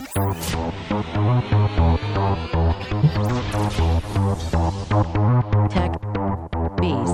Tech 0.00 0.16
Keys. 6.80 7.10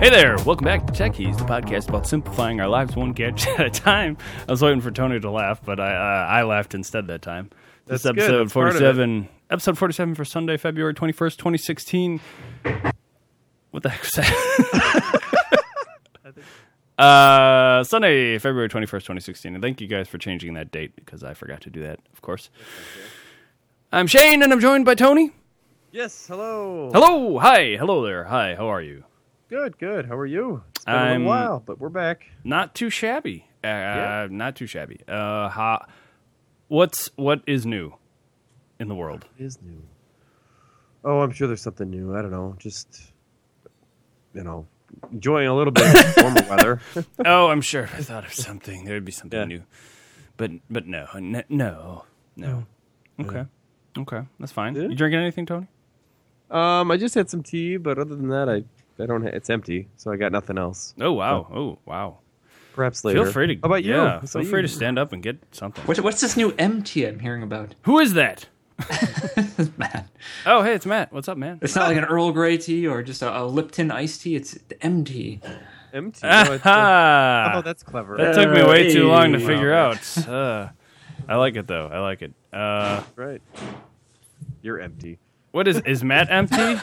Hey 0.00 0.08
there, 0.08 0.34
welcome 0.44 0.64
back 0.64 0.86
to 0.86 0.92
Tech 0.92 1.14
Keys, 1.14 1.36
the 1.36 1.44
podcast 1.44 1.88
about 1.88 2.06
simplifying 2.08 2.60
our 2.60 2.66
lives 2.66 2.96
one 2.96 3.12
gadget 3.12 3.46
at 3.60 3.66
a 3.66 3.70
time. 3.70 4.16
I 4.48 4.50
was 4.50 4.60
waiting 4.60 4.80
for 4.80 4.90
Tony 4.90 5.20
to 5.20 5.30
laugh, 5.30 5.60
but 5.64 5.78
I 5.78 5.94
uh, 5.94 6.26
I 6.26 6.42
laughed 6.42 6.74
instead 6.74 7.06
that 7.06 7.22
time. 7.22 7.50
This 7.86 8.02
That's 8.02 8.06
is 8.06 8.10
good, 8.10 8.18
episode 8.24 8.44
that's 8.44 8.52
part 8.54 8.68
of 8.70 8.76
it. 8.76 8.78
forty-seven. 8.80 9.28
Episode 9.50 9.78
forty-seven 9.78 10.14
for 10.16 10.24
Sunday, 10.24 10.56
February 10.56 10.94
twenty-first, 10.94 11.38
twenty 11.38 11.58
sixteen. 11.58 12.20
What 13.70 13.82
the 13.82 13.88
heck 13.90 14.02
was 14.02 14.10
that? 14.12 15.20
uh, 16.98 17.84
Sunday, 17.84 18.38
February 18.38 18.68
twenty-first, 18.68 19.06
twenty 19.06 19.20
sixteen. 19.20 19.54
And 19.54 19.62
thank 19.62 19.80
you 19.80 19.86
guys 19.86 20.08
for 20.08 20.18
changing 20.18 20.54
that 20.54 20.70
date 20.70 20.94
because 20.96 21.22
I 21.24 21.34
forgot 21.34 21.60
to 21.62 21.70
do 21.70 21.82
that. 21.82 22.00
Of 22.12 22.20
course. 22.22 22.50
I'm 23.92 24.06
Shane, 24.06 24.42
and 24.42 24.52
I'm 24.52 24.60
joined 24.60 24.84
by 24.84 24.94
Tony. 24.94 25.32
Yes, 25.92 26.26
hello. 26.28 26.90
Hello, 26.92 27.38
hi, 27.38 27.76
hello 27.76 28.04
there, 28.04 28.24
hi. 28.24 28.54
How 28.54 28.68
are 28.68 28.80
you? 28.82 29.04
Good, 29.48 29.78
good. 29.78 30.06
How 30.06 30.16
are 30.16 30.26
you? 30.26 30.62
It's 30.76 30.84
been 30.84 30.94
a 30.94 30.98
I'm- 30.98 31.10
little 31.22 31.26
while, 31.26 31.62
but 31.64 31.80
we're 31.80 31.88
back. 31.88 32.26
not 32.44 32.74
too 32.74 32.90
shabby. 32.90 33.46
Uh, 33.62 34.26
Not 34.30 34.56
too 34.56 34.66
shabby. 34.66 35.00
Uh, 35.06 35.48
ha, 35.50 35.84
what's 36.68 37.10
what 37.16 37.42
is 37.46 37.66
new 37.66 37.92
in 38.78 38.88
the 38.88 38.94
world? 38.94 39.26
It 39.38 39.44
is 39.44 39.58
new. 39.60 39.82
Oh, 41.04 41.20
I'm 41.20 41.30
sure 41.32 41.46
there's 41.46 41.60
something 41.60 41.90
new. 41.90 42.14
I 42.16 42.22
don't 42.22 42.30
know. 42.30 42.54
Just, 42.58 43.09
you 44.34 44.42
know, 44.44 44.66
enjoying 45.12 45.46
a 45.48 45.54
little 45.56 45.72
bit 45.72 45.84
of 45.94 46.16
warmer 46.22 46.42
weather. 46.48 46.80
oh, 47.24 47.48
I'm 47.48 47.60
sure. 47.60 47.84
I 47.84 48.02
thought 48.02 48.24
of 48.24 48.32
something. 48.32 48.84
There'd 48.84 49.04
be 49.04 49.12
something 49.12 49.38
Yeah. 49.38 49.44
new, 49.46 49.62
but 50.36 50.50
but 50.70 50.86
no, 50.86 51.06
n- 51.14 51.44
no, 51.48 52.04
no. 52.36 52.66
Okay, 53.20 53.44
okay, 53.98 54.22
that's 54.38 54.52
fine. 54.52 54.74
Yeah. 54.74 54.82
You 54.88 54.94
drinking 54.94 55.20
anything, 55.20 55.46
Tony? 55.46 55.66
um, 56.50 56.90
I 56.90 56.96
just 56.96 57.14
had 57.14 57.28
some 57.30 57.42
tea, 57.42 57.76
but 57.76 57.98
other 57.98 58.14
than 58.16 58.28
that, 58.28 58.48
I, 58.48 58.64
I 59.02 59.06
don't. 59.06 59.22
Ha- 59.22 59.30
it's 59.32 59.50
empty, 59.50 59.88
so 59.96 60.10
I 60.10 60.16
got 60.16 60.32
nothing 60.32 60.58
else. 60.58 60.94
Oh 61.00 61.12
wow, 61.12 61.46
oh 61.52 61.78
wow. 61.84 62.18
Perhaps 62.72 63.04
later. 63.04 63.24
Feel 63.24 63.32
free 63.32 63.46
to. 63.48 63.54
How 63.56 63.60
about 63.66 63.84
you? 63.84 63.94
Yeah, 63.94 64.20
feel 64.20 64.44
free 64.44 64.60
you? 64.60 64.66
to 64.66 64.68
stand 64.68 64.98
up 64.98 65.12
and 65.12 65.22
get 65.22 65.38
something. 65.52 65.84
What, 65.84 65.98
what's 66.00 66.20
this 66.20 66.36
new 66.36 66.54
MT 66.58 67.04
I'm 67.04 67.18
hearing 67.18 67.42
about? 67.42 67.74
Who 67.82 67.98
is 67.98 68.14
that? 68.14 68.46
Matt. 69.76 70.08
Oh, 70.46 70.62
hey, 70.62 70.74
it's 70.74 70.86
Matt. 70.86 71.12
What's 71.12 71.28
up, 71.28 71.38
man? 71.38 71.58
It's 71.62 71.74
not 71.74 71.88
like 71.88 71.96
an 71.96 72.04
Earl 72.04 72.32
Grey 72.32 72.56
tea 72.58 72.86
or 72.86 73.02
just 73.02 73.22
a, 73.22 73.40
a 73.40 73.44
Lipton 73.44 73.90
iced 73.90 74.22
tea. 74.22 74.36
It's 74.36 74.52
the 74.68 74.82
MT. 74.84 75.40
Empty. 75.92 76.20
Oh, 76.22 76.52
it's, 76.52 76.64
uh, 76.64 76.70
Ah, 76.70 77.52
oh, 77.56 77.62
that's 77.62 77.82
clever. 77.82 78.16
that 78.16 78.34
took 78.34 78.50
me 78.52 78.62
way 78.62 78.92
too 78.92 79.08
long 79.08 79.32
to 79.32 79.38
Hey. 79.38 79.46
figure 79.46 79.72
out. 79.72 80.28
Uh, 80.28 80.68
I 81.28 81.36
like 81.36 81.56
it 81.56 81.66
though. 81.66 81.88
I 81.92 81.98
like 82.00 82.22
it. 82.22 82.32
Uh, 82.52 83.02
right. 83.16 83.42
You're 84.62 84.80
empty. 84.80 85.18
what 85.52 85.66
is 85.66 85.80
is 85.80 86.04
Matt 86.04 86.30
empty? 86.30 86.56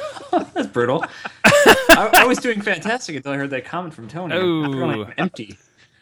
That's 0.53 0.67
brutal. 0.67 1.05
I, 1.45 2.09
I 2.17 2.25
was 2.25 2.37
doing 2.39 2.61
fantastic 2.61 3.15
until 3.15 3.31
I 3.31 3.37
heard 3.37 3.49
that 3.51 3.65
comment 3.65 3.93
from 3.93 4.07
Tony. 4.07 4.35
Oh. 4.35 4.63
I'm 4.65 4.81
like 4.99 5.07
I'm 5.07 5.13
empty. 5.17 5.57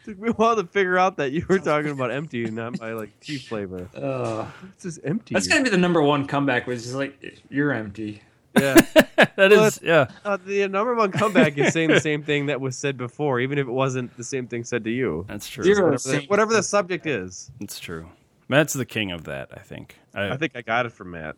Took 0.11 0.19
me 0.19 0.29
a 0.29 0.33
while 0.33 0.55
to 0.55 0.63
figure 0.65 0.97
out 0.97 1.17
that 1.17 1.31
you 1.31 1.45
were 1.49 1.59
talking 1.59 1.91
about 1.91 2.11
empty 2.11 2.45
and 2.45 2.55
not 2.55 2.79
my 2.79 2.93
like 2.93 3.19
tea 3.21 3.37
flavor. 3.37 3.89
Uh, 3.95 4.45
This 4.75 4.85
is 4.85 4.99
empty. 5.03 5.33
that's 5.33 5.47
gonna 5.47 5.63
be 5.63 5.69
the 5.69 5.77
number 5.77 6.01
one 6.01 6.27
comeback. 6.27 6.67
Was 6.67 6.83
just 6.83 6.95
like 6.95 7.41
you're 7.49 7.71
empty. 7.73 8.21
yeah. 8.57 8.75
that 9.35 9.51
is 9.51 9.79
yeah. 9.83 10.07
Uh, 10.23 10.37
the 10.37 10.67
number 10.67 10.95
one 10.95 11.11
comeback 11.11 11.57
is 11.57 11.73
saying 11.73 11.89
the 11.89 11.99
same 11.99 12.23
thing 12.23 12.45
that 12.45 12.61
was 12.61 12.77
said 12.77 12.97
before, 12.97 13.39
even 13.39 13.57
if 13.57 13.67
it 13.67 13.71
wasn't 13.71 14.15
the 14.15 14.23
same 14.23 14.47
thing 14.47 14.63
said 14.63 14.83
to 14.85 14.91
you. 14.91 15.25
That's 15.27 15.47
true. 15.47 15.63
Zero. 15.63 15.91
Whatever 15.91 15.97
the, 16.21 16.25
whatever 16.27 16.53
the 16.53 16.63
subject 16.63 17.05
is. 17.05 17.51
It's 17.59 17.79
true. 17.79 18.07
Matt's 18.47 18.73
the 18.73 18.85
king 18.85 19.11
of 19.11 19.23
that. 19.25 19.49
I 19.53 19.59
think. 19.59 19.97
I, 20.13 20.29
I 20.31 20.37
think 20.37 20.55
I 20.55 20.61
got 20.61 20.85
it 20.85 20.91
from 20.91 21.11
Matt. 21.11 21.35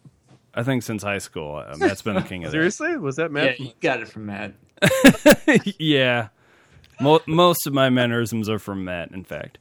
I 0.53 0.63
think 0.63 0.83
since 0.83 1.01
high 1.03 1.19
school, 1.19 1.55
uh, 1.55 1.75
Matt's 1.77 2.01
been 2.01 2.15
the 2.15 2.21
king 2.21 2.43
of 2.43 2.51
that. 2.51 2.55
Seriously? 2.55 2.97
Was 2.97 3.15
that 3.15 3.29
Yeah, 3.31 3.45
Matt? 3.45 3.59
you 3.59 3.71
got 3.79 4.01
it 4.01 4.09
from 4.09 4.25
Matt. 4.25 4.53
yeah. 5.77 6.27
Mo- 6.99 7.21
most 7.27 7.67
of 7.67 7.73
my 7.73 7.89
mannerisms 7.89 8.49
are 8.49 8.59
from 8.59 8.83
Matt. 8.85 9.11
In 9.11 9.23
fact, 9.23 9.57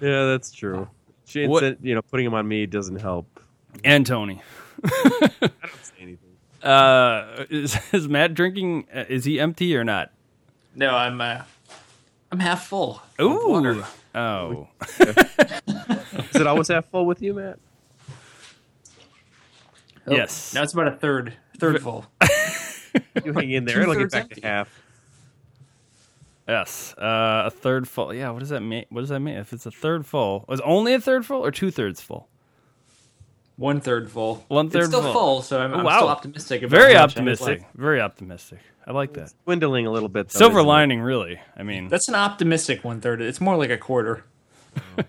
Yeah, 0.00 0.24
that's 0.26 0.52
true. 0.52 0.88
Shane 1.26 1.48
What- 1.50 1.60
said, 1.60 1.78
you 1.82 1.94
know, 1.94 2.02
putting 2.02 2.26
him 2.26 2.34
on 2.34 2.46
me 2.46 2.66
doesn't 2.66 3.00
help. 3.00 3.40
and 3.84 4.06
Tony. 4.06 4.42
I 4.84 5.30
don't 5.40 5.84
say 5.84 5.94
anything. 6.00 6.30
Uh, 6.62 7.44
is, 7.50 7.76
is 7.92 8.08
Matt 8.08 8.34
drinking? 8.34 8.86
Uh, 8.94 9.04
is 9.08 9.24
he 9.24 9.38
empty 9.40 9.76
or 9.76 9.84
not? 9.84 10.10
No, 10.74 10.94
I'm. 10.94 11.20
Uh, 11.20 11.42
I'm 12.32 12.40
half 12.40 12.66
full. 12.66 13.00
Ooh. 13.20 13.48
water. 13.48 13.84
Oh. 14.14 14.68
Is 14.98 16.40
it 16.40 16.46
always 16.46 16.68
half 16.68 16.86
full 16.90 17.06
with 17.06 17.20
you, 17.22 17.34
Matt? 17.34 17.58
Oh, 20.06 20.14
Yes. 20.14 20.52
Now 20.54 20.62
it's 20.62 20.72
about 20.72 20.88
a 20.88 20.92
third. 20.96 21.34
Third 21.58 21.80
full. 21.82 22.06
You 23.24 23.32
hang 23.32 23.50
in 23.52 23.64
there. 23.64 23.82
It'll 23.82 23.94
get 23.94 24.10
back 24.10 24.22
empty. 24.24 24.40
to 24.40 24.46
half. 24.46 24.83
Yes. 26.48 26.94
Uh, 26.98 27.44
a 27.46 27.50
third 27.50 27.88
full. 27.88 28.12
Yeah. 28.12 28.30
What 28.30 28.40
does 28.40 28.50
that 28.50 28.60
mean? 28.60 28.84
What 28.90 29.00
does 29.00 29.08
that 29.10 29.20
mean? 29.20 29.36
If 29.36 29.52
it's 29.52 29.66
a 29.66 29.70
third 29.70 30.04
full, 30.06 30.44
is 30.50 30.60
only 30.60 30.92
a 30.94 31.00
third 31.00 31.24
full 31.24 31.44
or 31.44 31.50
two 31.50 31.70
thirds 31.70 32.00
full? 32.00 32.28
One 33.56 33.80
third 33.80 34.10
full. 34.10 34.44
One 34.48 34.68
third 34.68 34.80
it's 34.82 34.88
still 34.88 35.02
full. 35.02 35.12
full, 35.12 35.42
so 35.42 35.60
I'm, 35.60 35.72
Oh, 35.72 35.78
I'm 35.78 35.84
wow. 35.84 35.96
still 35.98 36.08
optimistic. 36.08 36.62
About 36.62 36.70
Very 36.70 36.94
how 36.94 37.02
much 37.02 37.16
I 37.16 37.20
have 37.20 37.28
optimistic. 37.28 37.60
left. 37.60 37.74
Very 37.74 38.00
optimistic. 38.00 38.58
I 38.86 38.92
like 38.92 39.12
that. 39.14 39.32
Dwindling 39.44 39.86
a 39.86 39.90
little 39.92 40.08
bit. 40.08 40.28
Though, 40.28 40.38
Silver 40.38 40.58
isn't 40.58 40.66
it? 40.66 40.68
lining, 40.68 41.00
really. 41.00 41.40
I 41.56 41.62
mean, 41.62 41.88
That's 41.88 42.08
an 42.08 42.14
optimistic 42.16 42.84
one 42.84 43.00
third. 43.00 43.22
It's 43.22 43.40
more 43.40 43.56
like 43.56 43.70
a 43.70 43.78
quarter. 43.78 44.24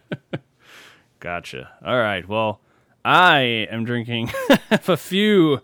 Gotcha. 1.19 1.71
All 1.83 1.97
right. 1.97 2.27
Well, 2.27 2.61
I 3.03 3.39
am 3.71 3.83
drinking 3.83 4.31
a 4.71 4.95
few 4.97 5.61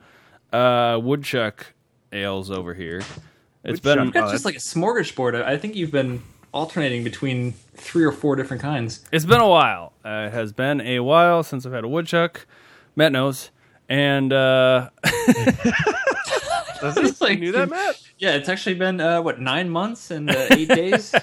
uh, 0.51 0.99
woodchuck 1.01 1.67
ales 2.11 2.49
over 2.49 2.73
here. 2.73 3.01
It's 3.63 3.79
been 3.79 3.97
Woodchuck. 3.99 4.13
That's 4.13 4.29
Oh, 4.29 4.31
just 4.33 4.45
like 4.45 4.55
a 4.55 4.59
smorgasbord. 4.59 5.43
I 5.43 5.53
I 5.53 5.57
think 5.57 5.75
you've 5.75 5.91
been 5.91 6.23
alternating 6.53 7.03
between 7.03 7.53
three 7.75 8.03
or 8.03 8.11
four 8.11 8.35
different 8.35 8.61
kinds. 8.61 9.03
it's 9.11 9.25
been 9.25 9.39
a 9.41 9.47
while. 9.47 9.93
Uh, 10.03 10.27
it 10.27 10.33
has 10.33 10.51
been 10.51 10.81
a 10.81 10.99
while 11.01 11.43
since 11.43 11.65
I've 11.65 11.71
had 11.73 11.83
a 11.83 11.87
woodchuck. 11.87 12.45
Matt 12.95 13.11
knows, 13.11 13.51
and 13.87 14.33
uh, 14.33 14.89
Does 16.81 16.97
it? 16.97 17.11
Like- 17.21 17.33
you 17.33 17.37
knew 17.39 17.51
that, 17.51 17.69
Matt? 17.69 18.01
Yeah, 18.17 18.31
it's 18.35 18.49
actually 18.49 18.75
been 18.75 18.99
uh, 18.99 19.21
what 19.21 19.39
nine 19.39 19.69
months 19.69 20.09
and 20.11 20.29
uh, 20.29 20.47
eight 20.51 20.67
days. 20.81 21.13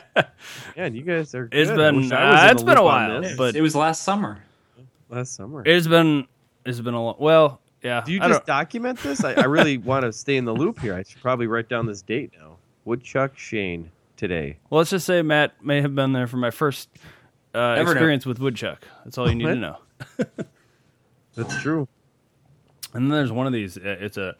Man, 0.77 0.95
you 0.95 1.03
guys 1.03 1.35
are. 1.35 1.49
It's 1.51 1.69
good. 1.71 1.77
Been- 1.77 1.97
wish 1.97 2.13
I 2.13 2.31
was 2.31 2.41
uh, 2.41 2.45
in 2.45 2.51
it's 2.53 2.63
the 2.63 2.67
been 2.67 2.79
a 2.79 2.85
while, 2.85 3.37
but- 3.37 3.57
it 3.57 3.61
was 3.61 3.75
last 3.75 4.03
summer. 4.03 4.39
last 5.09 5.35
summer. 5.35 5.63
it's 5.67 5.87
been 5.89 6.27
it's 6.65 6.81
been 6.81 6.95
a 6.95 7.03
long. 7.03 7.17
Well, 7.19 7.61
yeah. 7.83 8.03
Do 8.05 8.13
you 8.13 8.21
I 8.21 8.29
just 8.29 8.41
don't- 8.41 8.47
document 8.47 8.99
this? 9.01 9.25
I, 9.25 9.33
I 9.35 9.45
really 9.45 9.79
want 9.79 10.05
to 10.05 10.13
stay 10.13 10.37
in 10.37 10.45
the 10.45 10.55
loop 10.55 10.79
here. 10.81 10.95
I 10.95 11.03
should 11.03 11.21
probably 11.23 11.47
write 11.47 11.69
down 11.69 11.87
this 11.87 12.03
date 12.03 12.33
now. 12.39 12.57
Woodchuck 12.85 13.37
Shane 13.39 13.91
today. 14.17 14.59
well, 14.71 14.79
let's 14.79 14.91
just 14.91 15.07
say 15.07 15.23
Matt 15.23 15.65
may 15.65 15.81
have 15.83 15.95
been 15.95 16.13
there 16.13 16.27
for 16.27 16.39
my 16.39 16.51
first 16.51 16.89
uh, 17.55 17.75
Never 17.77 17.85
know. 17.85 17.91
experience 17.93 18.27
with 18.27 18.39
woodchuck. 18.41 18.87
That's 19.05 19.17
all 19.19 19.29
you 19.29 19.35
need 19.37 19.45
to 19.45 19.55
know. 19.57 19.77
That's 21.35 21.63
true. 21.63 21.87
And 22.95 23.05
then 23.05 23.11
there's 23.11 23.33
one 23.33 23.47
of 23.47 23.53
these. 23.53 23.77
uh, 23.77 23.97
It's 24.01 24.17
a, 24.17 24.35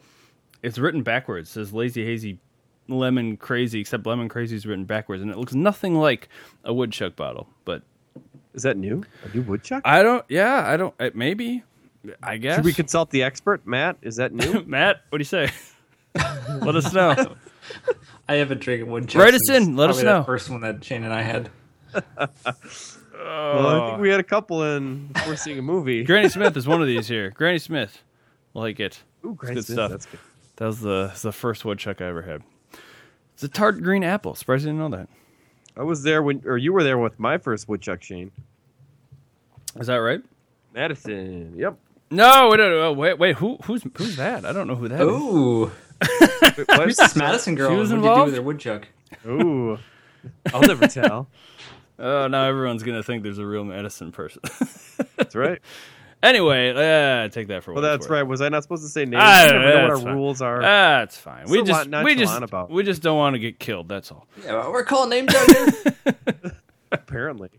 it's 0.63 0.77
written 0.77 1.03
backwards. 1.03 1.49
It 1.49 1.53
says 1.53 1.73
lazy 1.73 2.03
hazy, 2.05 2.39
lemon 2.87 3.37
crazy. 3.37 3.79
Except 3.79 4.05
lemon 4.05 4.27
crazy 4.27 4.55
is 4.55 4.65
written 4.65 4.85
backwards, 4.85 5.21
and 5.21 5.31
it 5.31 5.37
looks 5.37 5.53
nothing 5.53 5.95
like 5.95 6.27
a 6.63 6.73
woodchuck 6.73 7.15
bottle. 7.15 7.47
But 7.65 7.83
Is 8.53 8.63
that 8.63 8.75
new? 8.77 9.03
A 9.23 9.35
new 9.35 9.43
woodchuck? 9.43 9.83
I 9.85 10.01
don't. 10.03 10.25
Yeah, 10.27 10.63
I 10.67 10.75
don't. 10.77 10.93
uh, 10.99 11.11
Maybe. 11.13 11.63
I 12.23 12.37
guess. 12.37 12.55
Should 12.55 12.65
we 12.65 12.73
consult 12.73 13.09
the 13.09 13.23
expert, 13.23 13.65
Matt? 13.65 13.97
Is 14.01 14.17
that 14.17 14.33
new? 14.33 14.63
Matt, 14.67 15.01
what 15.09 15.17
do 15.17 15.21
you 15.21 15.25
say? 15.25 15.51
Let 16.15 16.75
us 16.75 16.93
know. 16.93 17.35
I 18.27 18.35
haven't 18.35 18.61
drinking 18.61 18.89
woodchuck. 18.89 19.21
Write 19.21 19.33
us 19.33 19.49
in, 19.49 19.75
let 19.75 19.89
us 19.89 19.97
probably 19.97 20.03
that 20.05 20.19
know. 20.19 20.23
First 20.23 20.49
one 20.49 20.61
that 20.61 20.83
Shane 20.83 21.03
and 21.03 21.13
I 21.13 21.21
had. 21.21 21.49
well, 21.93 22.03
I 23.17 23.89
think 23.89 24.01
we 24.01 24.09
had 24.09 24.19
a 24.19 24.23
couple 24.23 24.63
in 24.63 25.07
before 25.07 25.35
seeing 25.35 25.59
a 25.59 25.61
movie. 25.61 26.03
Granny 26.05 26.29
Smith 26.29 26.55
is 26.55 26.67
one 26.67 26.81
of 26.81 26.87
these 26.87 27.07
here. 27.07 27.31
Granny 27.31 27.59
Smith, 27.59 28.03
like 28.53 28.79
it. 28.79 29.01
Ooh, 29.25 29.33
Granny 29.35 29.55
good 29.55 29.65
Smith, 29.65 29.75
stuff. 29.75 29.91
That's 29.91 30.05
good. 30.05 30.19
That 30.57 30.65
was 30.65 30.79
the 30.81 31.09
it's 31.11 31.21
the 31.21 31.31
first 31.31 31.65
woodchuck 31.65 32.01
I 32.01 32.05
ever 32.05 32.21
had. 32.21 32.43
It's 33.33 33.43
a 33.43 33.47
tart 33.47 33.81
green 33.81 34.03
apple. 34.03 34.35
Surprised 34.35 34.63
you 34.63 34.71
didn't 34.71 34.79
know 34.79 34.97
that. 34.97 35.09
I 35.77 35.83
was 35.83 36.03
there 36.03 36.21
when, 36.21 36.43
or 36.45 36.57
you 36.57 36.73
were 36.73 36.83
there 36.83 36.97
with 36.97 37.19
my 37.19 37.37
first 37.37 37.69
woodchuck, 37.69 38.03
Shane. 38.03 38.31
Is 39.79 39.87
that 39.87 39.95
right? 39.95 40.21
Madison. 40.73 41.53
Yep. 41.55 41.77
No, 42.11 42.49
wait, 42.49 42.59
wait, 42.59 42.95
wait, 42.97 43.19
wait. 43.19 43.35
Who, 43.35 43.57
who's, 43.63 43.83
who's 43.95 44.15
that? 44.15 44.45
I 44.45 44.51
don't 44.51 44.67
know 44.67 44.75
who 44.75 44.87
that 44.87 45.01
is. 45.01 45.07
Ooh, 45.07 45.71
Wait, 46.57 46.67
what? 46.69 46.83
who's 46.85 46.95
this 46.97 47.15
Madison 47.15 47.55
girl? 47.55 47.69
She 47.69 47.75
was 47.75 47.91
and 47.91 48.01
What 48.01 48.09
did 48.09 48.15
you 48.15 48.21
do 48.21 48.25
with 48.25 48.35
her 48.35 48.41
woodchuck? 48.41 48.87
Ooh. 49.27 49.77
I'll 50.53 50.61
never 50.61 50.87
tell. 50.87 51.27
Oh, 52.01 52.27
now 52.27 52.45
everyone's 52.47 52.81
gonna 52.83 53.03
think 53.03 53.23
there's 53.23 53.39
a 53.39 53.45
real 53.45 53.65
Madison 53.65 54.13
person. 54.13 54.41
That's 55.17 55.35
right. 55.35 55.59
Anyway, 56.23 56.69
uh, 56.69 57.27
take 57.27 57.49
that 57.49 57.61
for 57.61 57.73
Well, 57.73 57.83
what 57.83 57.93
it's 57.95 58.05
that's 58.05 58.09
right. 58.09 58.23
Was 58.23 58.39
I 58.39 58.47
not 58.47 58.63
supposed 58.63 58.83
to 58.83 58.89
say 58.89 59.03
names? 59.03 59.21
Ah, 59.21 59.43
I 59.43 59.47
never 59.47 59.59
know 59.59 59.81
what 59.81 59.89
our 59.89 59.97
fine. 59.97 60.15
rules 60.15 60.41
are. 60.41 60.61
That's 60.61 61.17
fine. 61.17 61.49
We 61.49 61.61
just 61.61 61.89
lot 61.89 62.05
we 62.05 62.15
just 62.15 62.41
about. 62.41 62.69
we 62.71 62.83
just 62.83 63.01
don't 63.01 63.17
want 63.17 63.33
to 63.33 63.39
get 63.39 63.59
killed. 63.59 63.89
That's 63.89 64.13
all. 64.13 64.27
Yeah, 64.45 64.53
well, 64.53 64.71
we're 64.71 64.85
calling 64.85 65.09
names 65.09 65.35
out 65.35 65.45
here. 65.45 66.53
apparently, 66.93 67.49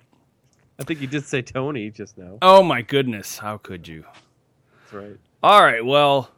I 0.78 0.84
think 0.84 1.02
you 1.02 1.06
did 1.06 1.26
say 1.26 1.42
Tony 1.42 1.90
just 1.90 2.16
now. 2.16 2.38
Oh 2.40 2.62
my 2.62 2.80
goodness, 2.80 3.36
how 3.36 3.58
could 3.58 3.86
you? 3.86 4.06
That's 4.90 5.04
right. 5.04 5.16
All 5.42 5.62
right, 5.62 5.84
well, 5.84 6.30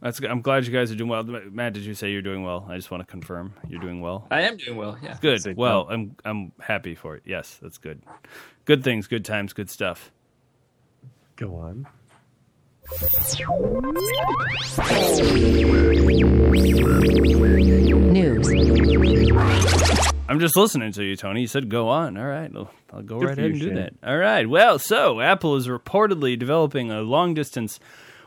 that's 0.00 0.20
good. 0.20 0.30
I'm 0.30 0.42
glad 0.42 0.66
you 0.66 0.72
guys 0.72 0.90
are 0.90 0.94
doing 0.94 1.10
well. 1.10 1.22
Matt, 1.24 1.72
did 1.74 1.84
you 1.84 1.94
say 1.94 2.10
you're 2.10 2.22
doing 2.22 2.42
well? 2.42 2.66
I 2.68 2.76
just 2.76 2.90
want 2.90 3.02
to 3.02 3.06
confirm 3.06 3.54
you're 3.68 3.80
doing 3.80 4.00
well. 4.00 4.26
I 4.30 4.42
am 4.42 4.56
doing 4.56 4.76
well. 4.76 4.98
Yeah. 5.02 5.16
Good. 5.20 5.42
Say 5.42 5.54
Well, 5.54 5.84
no. 5.84 5.90
I'm 5.90 6.16
I'm 6.24 6.52
happy 6.60 6.94
for 6.94 7.16
it. 7.16 7.22
Yes, 7.24 7.58
that's 7.62 7.78
good. 7.78 8.02
Good 8.64 8.84
things, 8.84 9.06
good 9.06 9.24
times, 9.24 9.52
good 9.52 9.70
stuff. 9.70 10.10
Go 11.36 11.56
on. 11.56 11.86
News. 18.12 20.13
I'm 20.26 20.40
just 20.40 20.56
listening 20.56 20.92
to 20.92 21.04
you, 21.04 21.16
Tony. 21.16 21.42
You 21.42 21.46
said 21.46 21.68
go 21.68 21.88
on. 21.88 22.16
All 22.16 22.24
right, 22.24 22.50
I'll, 22.54 22.70
I'll 22.92 23.02
go 23.02 23.18
Good 23.18 23.28
right 23.28 23.38
ahead 23.38 23.50
and 23.50 23.60
do 23.60 23.74
that. 23.74 23.92
All 24.02 24.16
right. 24.16 24.48
Well, 24.48 24.78
so 24.78 25.20
Apple 25.20 25.56
is 25.56 25.68
reportedly 25.68 26.38
developing 26.38 26.90
a 26.90 27.02
long 27.02 27.34
distance 27.34 27.78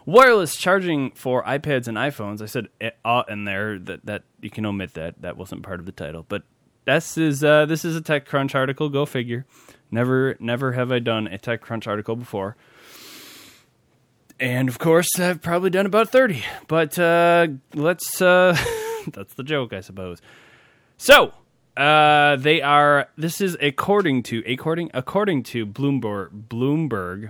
wireless 0.06 0.56
charging 0.56 1.12
for 1.12 1.44
iPads 1.44 1.88
and 1.88 1.98
iPhones. 1.98 2.42
I 2.42 2.46
said 2.46 2.68
uh 3.04 3.24
in 3.28 3.46
there 3.46 3.80
that 3.80 4.06
that 4.06 4.24
you 4.42 4.50
can 4.50 4.66
omit 4.66 4.94
that. 4.94 5.22
That 5.22 5.38
wasn't 5.38 5.64
part 5.64 5.80
of 5.80 5.86
the 5.88 5.92
title, 5.92 6.26
but 6.28 6.44
this 6.86 7.18
is 7.18 7.44
uh, 7.44 7.66
this 7.66 7.84
is 7.84 7.96
a 7.96 8.02
TechCrunch 8.02 8.54
article. 8.54 8.90
Go 8.90 9.06
figure. 9.06 9.46
Never 9.90 10.38
never 10.40 10.74
have 10.74 10.92
I 10.92 11.00
done 11.00 11.28
a 11.28 11.38
TechCrunch 11.38 11.88
article 11.88 12.16
before. 12.16 12.56
And 14.40 14.70
of 14.70 14.78
course, 14.78 15.20
I've 15.20 15.42
probably 15.42 15.72
done 15.72 15.88
about 15.88 16.10
30. 16.10 16.44
But 16.68 16.98
uh, 17.00 17.48
let's. 17.74 18.22
Uh, 18.22 18.56
that's 19.12 19.34
the 19.34 19.44
joke, 19.44 19.74
I 19.74 19.80
suppose. 19.82 20.22
So, 20.98 21.34
uh, 21.78 22.36
they 22.38 22.62
are. 22.62 23.08
This 23.18 23.40
is 23.40 23.56
according 23.62 24.24
to 24.24 24.44
according 24.48 24.90
according 24.94 25.44
to 25.44 25.66
Bloomberg. 25.66 26.48
Bloomberg. 26.50 27.30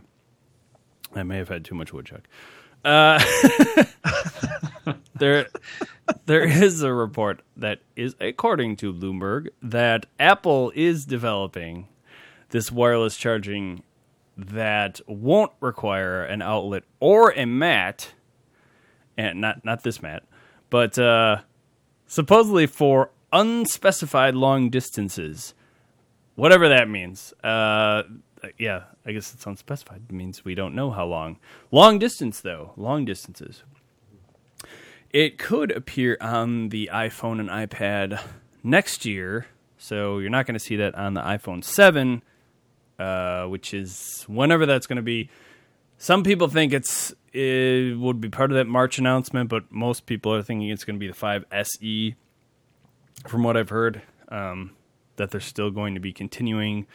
I 1.13 1.23
may 1.23 1.37
have 1.37 1.49
had 1.49 1.65
too 1.65 1.75
much 1.75 1.91
woodchuck. 1.91 2.21
Uh, 2.85 3.21
there, 5.15 5.47
there 6.25 6.43
is 6.43 6.81
a 6.81 6.93
report 6.93 7.41
that 7.57 7.79
is 7.97 8.15
according 8.21 8.77
to 8.77 8.93
Bloomberg 8.93 9.49
that 9.61 10.05
Apple 10.17 10.71
is 10.75 11.05
developing 11.05 11.87
this 12.49 12.71
wireless 12.71 13.17
charging 13.17 13.83
that 14.37 15.01
won't 15.07 15.51
require 15.59 16.23
an 16.23 16.41
outlet 16.41 16.83
or 17.01 17.33
a 17.33 17.45
mat, 17.45 18.13
and 19.17 19.41
not 19.41 19.65
not 19.65 19.83
this 19.83 20.01
mat, 20.01 20.23
but 20.69 20.97
uh, 20.97 21.41
supposedly 22.05 22.67
for 22.67 23.09
unspecified 23.31 24.35
long 24.35 24.69
distances, 24.69 25.53
whatever 26.35 26.69
that 26.69 26.89
means. 26.89 27.33
Uh, 27.43 28.03
yeah, 28.57 28.83
I 29.05 29.11
guess 29.11 29.33
it's 29.33 29.45
unspecified. 29.45 30.01
It 30.09 30.13
means 30.13 30.45
we 30.45 30.55
don't 30.55 30.75
know 30.75 30.91
how 30.91 31.05
long. 31.05 31.37
Long 31.71 31.99
distance, 31.99 32.41
though, 32.41 32.73
long 32.77 33.05
distances. 33.05 33.63
It 35.11 35.37
could 35.37 35.71
appear 35.71 36.17
on 36.19 36.69
the 36.69 36.89
iPhone 36.93 37.39
and 37.39 37.49
iPad 37.49 38.21
next 38.63 39.05
year, 39.05 39.47
so 39.77 40.19
you're 40.19 40.29
not 40.29 40.45
going 40.45 40.53
to 40.53 40.59
see 40.59 40.75
that 40.77 40.95
on 40.95 41.13
the 41.13 41.21
iPhone 41.21 41.63
7, 41.63 42.21
uh, 42.99 43.45
which 43.45 43.73
is 43.73 44.25
whenever 44.27 44.65
that's 44.65 44.87
going 44.87 44.97
to 44.97 45.01
be. 45.01 45.29
Some 45.97 46.23
people 46.23 46.47
think 46.47 46.73
it's 46.73 47.13
it 47.33 47.97
would 47.97 48.21
be 48.21 48.29
part 48.29 48.51
of 48.51 48.57
that 48.57 48.67
March 48.67 48.99
announcement, 48.99 49.49
but 49.49 49.71
most 49.71 50.05
people 50.05 50.33
are 50.33 50.43
thinking 50.43 50.69
it's 50.69 50.83
going 50.83 50.95
to 50.95 50.99
be 50.99 51.07
the 51.07 51.13
5 51.13 51.45
SE. 51.51 52.15
From 53.25 53.43
what 53.43 53.57
I've 53.57 53.69
heard, 53.69 54.01
um, 54.29 54.71
that 55.15 55.31
they're 55.31 55.41
still 55.41 55.71
going 55.71 55.95
to 55.95 55.99
be 55.99 56.13
continuing 56.13 56.85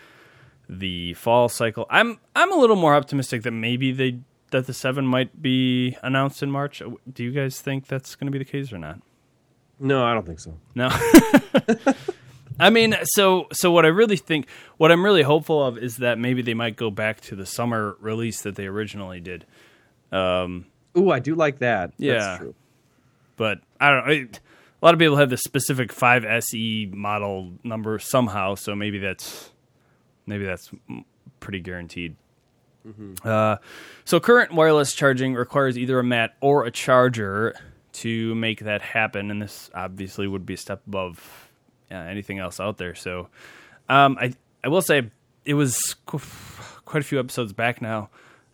the 0.69 1.15
fall 1.15 1.49
cycle. 1.49 1.87
I'm 1.91 2.19
I'm 2.35 2.53
a 2.53 2.57
little 2.57 2.77
more 2.77 2.95
optimistic 2.95 3.43
that 3.43 3.51
maybe 3.51 3.93
they 3.93 4.19
that 4.51 4.67
the 4.67 4.75
seven 4.75 5.07
might 5.07 5.43
be 5.43 5.97
announced 6.03 6.43
in 6.43 6.51
March. 6.51 6.83
Do 7.13 7.25
you 7.25 7.33
guys 7.33 7.61
think 7.61 7.87
that's 7.87 8.15
going 8.15 8.27
to 8.27 8.31
be 8.33 8.39
the 8.39 8.45
case 8.45 8.73
or 8.73 8.79
not? 8.79 9.01
No, 9.81 10.05
I 10.05 10.15
don't 10.15 10.25
think 10.27 10.41
so. 10.41 10.55
No. 10.75 10.89
I 12.61 12.71
mean, 12.71 12.95
so 13.05 13.49
so 13.53 13.73
what 13.73 13.85
I 13.85 13.89
really 13.89 14.17
think, 14.17 14.47
what 14.77 14.93
I'm 14.93 15.05
really 15.05 15.23
hopeful 15.23 15.63
of 15.65 15.77
is 15.79 15.97
that 15.97 16.19
maybe 16.19 16.43
they 16.43 16.55
might 16.55 16.77
go 16.77 16.91
back 16.91 17.21
to 17.23 17.37
the 17.37 17.47
summer 17.47 17.97
release 18.01 18.43
that 18.43 18.55
they 18.55 18.67
originally 18.67 19.21
did. 19.21 19.45
Um, 20.13 20.67
Ooh, 20.97 21.11
I 21.11 21.19
do 21.19 21.35
like 21.35 21.59
that. 21.59 21.93
Yeah. 21.97 22.13
That's 22.13 22.39
true. 22.39 22.55
but 23.37 23.61
I 23.81 23.91
don't 23.91 24.07
know. 24.07 24.13
It, 24.13 24.41
a 24.83 24.85
lot 24.85 24.95
of 24.95 24.99
people 24.99 25.17
have 25.17 25.31
the 25.31 25.37
specific 25.37 25.93
5 25.93 26.25
SE 26.25 26.91
model 26.93 27.53
number 27.63 27.99
somehow, 28.01 28.57
so 28.57 28.75
maybe 28.75 28.99
that's 28.99 29.51
maybe 30.27 30.45
that's 30.45 30.71
pretty 31.41 31.61
guaranteed. 31.61 32.17
Uh, 33.25 33.57
so 34.05 34.19
current 34.19 34.53
wireless 34.53 34.93
charging 34.93 35.35
requires 35.35 35.79
either 35.79 36.01
a 36.01 36.05
mat 36.05 36.35
or 36.41 36.65
a 36.65 36.71
charger 36.71 37.55
to 37.93 38.35
make 38.35 38.61
that 38.61 38.83
happen, 38.83 39.31
and 39.31 39.41
this 39.41 39.71
obviously 39.73 40.27
would 40.27 40.45
be 40.45 40.55
a 40.55 40.57
step 40.57 40.83
above 40.87 41.49
uh, 41.91 41.95
anything 41.95 42.41
else 42.41 42.59
out 42.59 42.79
there. 42.79 42.97
So 42.97 43.29
um, 43.89 44.17
I 44.21 44.33
I 44.65 44.69
will 44.69 44.83
say 44.83 45.11
it 45.45 45.55
was 45.55 45.95
quite 46.07 47.03
a 47.03 47.07
few 47.07 47.21
episodes 47.21 47.53
back 47.53 47.81
now 47.81 48.11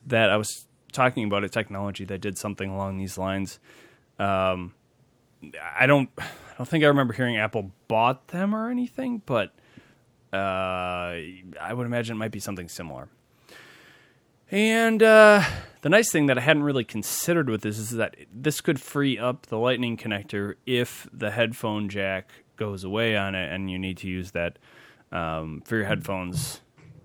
that 0.07 0.31
I 0.31 0.37
was 0.37 0.67
talking 0.93 1.25
about 1.25 1.45
a 1.45 1.49
technology 1.49 2.05
that 2.05 2.21
did 2.21 2.37
something 2.37 2.71
along 2.71 2.99
these 2.99 3.17
lines. 3.17 3.59
Um, 4.19 4.75
I 5.77 5.87
don't 5.87 6.11
I 6.19 6.25
don't 6.57 6.67
think 6.67 6.85
I 6.85 6.89
remember 6.89 7.13
hearing 7.13 7.37
Apple 7.37 7.71
bought 7.87 8.29
them 8.29 8.55
or 8.55 8.71
anything, 8.71 9.23
but 9.25 9.55
uh, 10.33 10.37
I 10.37 11.73
would 11.73 11.87
imagine 11.87 12.17
it 12.17 12.19
might 12.19 12.33
be 12.33 12.41
something 12.41 12.69
similar. 12.69 13.09
And 14.51 15.03
uh, 15.03 15.45
the 15.83 15.89
nice 15.89 16.11
thing 16.11 16.27
that 16.27 16.39
I 16.39 16.41
hadn't 16.41 16.63
really 16.63 16.85
considered 16.85 17.51
with 17.51 17.61
this 17.61 17.79
is 17.79 17.91
that 17.93 18.17
this 18.33 18.61
could 18.61 18.81
free 18.81 19.19
up 19.19 19.47
the 19.47 19.59
Lightning 19.59 19.97
connector 19.97 20.55
if 20.67 21.07
the 21.13 21.31
headphone 21.31 21.89
jack 21.89 22.31
goes 22.57 22.83
away 22.83 23.17
on 23.17 23.35
it 23.35 23.53
and 23.53 23.71
you 23.71 23.79
need 23.79 23.99
to 23.99 24.09
use 24.09 24.33
that 24.33 24.59
um, 25.13 25.63
for 25.67 25.77
your 25.77 25.85
headphones. 25.85 26.61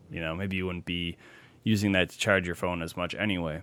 You 0.09 0.21
know, 0.21 0.35
maybe 0.35 0.55
you 0.55 0.65
wouldn't 0.65 0.85
be 0.85 1.17
using 1.63 1.91
that 1.93 2.09
to 2.09 2.17
charge 2.17 2.45
your 2.45 2.55
phone 2.55 2.81
as 2.81 2.95
much 2.95 3.13
anyway. 3.15 3.61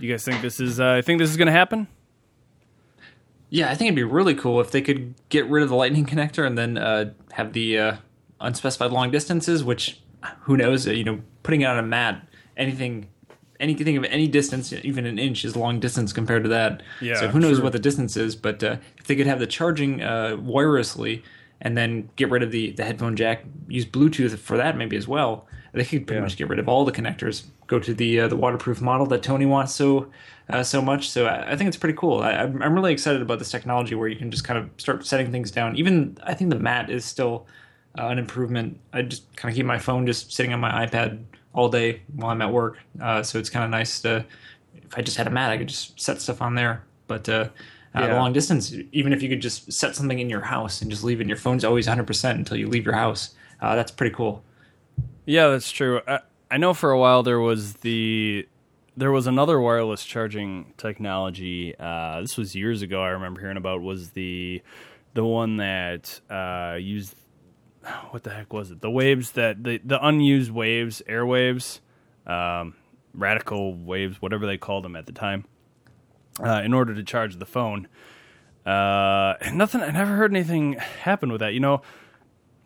You 0.00 0.10
guys 0.10 0.24
think 0.24 0.42
this 0.42 0.60
is? 0.60 0.78
Uh, 0.78 0.92
I 0.92 1.02
think 1.02 1.18
this 1.18 1.30
is 1.30 1.36
going 1.36 1.46
to 1.46 1.52
happen. 1.52 1.88
Yeah, 3.50 3.70
I 3.70 3.74
think 3.74 3.88
it'd 3.88 3.96
be 3.96 4.02
really 4.04 4.34
cool 4.34 4.60
if 4.60 4.70
they 4.70 4.82
could 4.82 5.14
get 5.30 5.48
rid 5.48 5.62
of 5.62 5.68
the 5.70 5.74
lightning 5.76 6.04
connector 6.04 6.46
and 6.46 6.58
then 6.58 6.76
uh, 6.76 7.12
have 7.32 7.52
the 7.54 7.78
uh, 7.78 7.96
unspecified 8.40 8.90
long 8.92 9.10
distances. 9.10 9.64
Which, 9.64 10.00
who 10.40 10.56
knows? 10.56 10.86
Uh, 10.86 10.90
you 10.92 11.04
know, 11.04 11.20
putting 11.42 11.62
it 11.62 11.64
on 11.64 11.78
a 11.78 11.82
mat, 11.82 12.28
anything, 12.58 13.08
anything 13.58 13.96
of 13.96 14.04
any 14.04 14.28
distance, 14.28 14.72
even 14.72 15.06
an 15.06 15.18
inch, 15.18 15.44
is 15.46 15.56
long 15.56 15.80
distance 15.80 16.12
compared 16.12 16.42
to 16.42 16.48
that. 16.50 16.82
Yeah, 17.00 17.14
So 17.20 17.28
who 17.28 17.40
knows 17.40 17.56
true. 17.56 17.64
what 17.64 17.72
the 17.72 17.78
distance 17.78 18.16
is? 18.18 18.36
But 18.36 18.62
uh, 18.62 18.76
if 18.98 19.04
they 19.06 19.16
could 19.16 19.26
have 19.26 19.38
the 19.38 19.46
charging 19.46 20.02
uh, 20.02 20.36
wirelessly 20.38 21.22
and 21.60 21.76
then 21.76 22.10
get 22.16 22.30
rid 22.30 22.42
of 22.42 22.50
the 22.52 22.72
the 22.72 22.84
headphone 22.84 23.16
jack, 23.16 23.44
use 23.66 23.86
Bluetooth 23.86 24.36
for 24.38 24.56
that 24.58 24.76
maybe 24.76 24.96
as 24.96 25.08
well. 25.08 25.46
They 25.72 25.84
could 25.84 26.06
pretty 26.06 26.18
Yeah. 26.18 26.22
much 26.24 26.36
get 26.36 26.48
rid 26.48 26.58
of 26.58 26.68
all 26.68 26.84
the 26.84 26.92
connectors. 26.92 27.44
Go 27.68 27.78
to 27.78 27.94
the 27.94 28.20
uh, 28.20 28.28
the 28.28 28.36
waterproof 28.36 28.80
model 28.80 29.06
that 29.06 29.22
Tony 29.22 29.46
wants 29.46 29.72
so 29.74 30.10
uh, 30.50 30.62
so 30.62 30.82
much. 30.82 31.08
So 31.08 31.26
I, 31.26 31.52
I 31.52 31.56
think 31.56 31.68
it's 31.68 31.76
pretty 31.76 31.96
cool. 31.96 32.20
I, 32.22 32.32
I'm 32.32 32.60
I'm 32.62 32.74
really 32.74 32.92
excited 32.92 33.22
about 33.22 33.38
this 33.38 33.50
technology 33.50 33.94
where 33.94 34.08
you 34.08 34.16
can 34.16 34.30
just 34.30 34.42
kind 34.44 34.58
of 34.58 34.68
start 34.78 35.06
setting 35.06 35.30
things 35.30 35.50
down. 35.50 35.76
Even 35.76 36.18
I 36.24 36.34
think 36.34 36.50
the 36.50 36.58
mat 36.58 36.90
is 36.90 37.04
still 37.04 37.46
uh, 37.98 38.08
an 38.08 38.18
improvement. 38.18 38.80
I 38.92 39.02
just 39.02 39.34
kind 39.36 39.52
of 39.52 39.56
keep 39.56 39.66
my 39.66 39.78
phone 39.78 40.06
just 40.06 40.32
sitting 40.32 40.52
on 40.52 40.60
my 40.60 40.86
iPad 40.86 41.22
all 41.52 41.68
day 41.68 42.02
while 42.16 42.30
I'm 42.30 42.42
at 42.42 42.52
work. 42.52 42.78
Uh, 43.00 43.22
so 43.22 43.38
it's 43.38 43.50
kind 43.50 43.64
of 43.64 43.70
nice 43.70 44.00
to 44.00 44.24
if 44.74 44.96
I 44.96 45.02
just 45.02 45.16
had 45.18 45.26
a 45.26 45.30
mat, 45.30 45.50
I 45.50 45.58
could 45.58 45.68
just 45.68 46.00
set 46.00 46.20
stuff 46.20 46.40
on 46.40 46.54
there. 46.54 46.84
But 47.06 47.28
uh, 47.28 47.48
uh, 47.94 48.00
Yeah. 48.00 48.14
long 48.18 48.32
distance, 48.32 48.74
even 48.92 49.12
if 49.12 49.22
you 49.22 49.28
could 49.28 49.40
just 49.42 49.70
set 49.70 49.94
something 49.94 50.18
in 50.18 50.30
your 50.30 50.40
house 50.40 50.80
and 50.80 50.90
just 50.90 51.04
leave 51.04 51.20
it, 51.20 51.24
and 51.24 51.28
your 51.28 51.36
phone's 51.38 51.64
always 51.64 51.86
100% 51.86 52.30
until 52.30 52.56
you 52.56 52.68
leave 52.68 52.84
your 52.86 52.94
house. 52.94 53.34
Uh, 53.60 53.74
that's 53.76 53.90
pretty 53.90 54.14
cool. 54.14 54.42
Yeah, 55.26 55.48
that's 55.48 55.70
true. 55.70 56.00
I, 56.06 56.20
I 56.50 56.56
know 56.56 56.72
for 56.74 56.90
a 56.90 56.98
while 56.98 57.22
there 57.22 57.40
was 57.40 57.74
the 57.74 58.48
there 58.96 59.12
was 59.12 59.26
another 59.26 59.60
wireless 59.60 60.04
charging 60.04 60.72
technology. 60.76 61.74
Uh, 61.78 62.20
this 62.20 62.36
was 62.36 62.54
years 62.54 62.82
ago. 62.82 63.02
I 63.02 63.10
remember 63.10 63.40
hearing 63.40 63.56
about 63.56 63.82
was 63.82 64.10
the 64.10 64.62
the 65.14 65.24
one 65.24 65.58
that 65.58 66.20
uh, 66.30 66.76
used 66.80 67.14
what 68.10 68.22
the 68.22 68.30
heck 68.30 68.52
was 68.52 68.70
it? 68.70 68.80
The 68.80 68.90
waves 68.90 69.32
that 69.32 69.62
the 69.62 69.80
the 69.84 70.04
unused 70.04 70.50
waves, 70.50 71.02
airwaves, 71.08 71.80
um, 72.26 72.74
radical 73.12 73.74
waves, 73.74 74.20
whatever 74.22 74.46
they 74.46 74.56
called 74.56 74.84
them 74.84 74.96
at 74.96 75.06
the 75.06 75.12
time, 75.12 75.44
uh, 76.42 76.62
in 76.64 76.72
order 76.72 76.94
to 76.94 77.02
charge 77.02 77.36
the 77.36 77.46
phone. 77.46 77.88
Uh, 78.64 79.34
and 79.40 79.56
nothing. 79.56 79.80
I 79.82 79.90
never 79.90 80.16
heard 80.16 80.32
anything 80.32 80.74
happen 80.74 81.30
with 81.30 81.40
that. 81.40 81.54
You 81.54 81.60
know, 81.60 81.82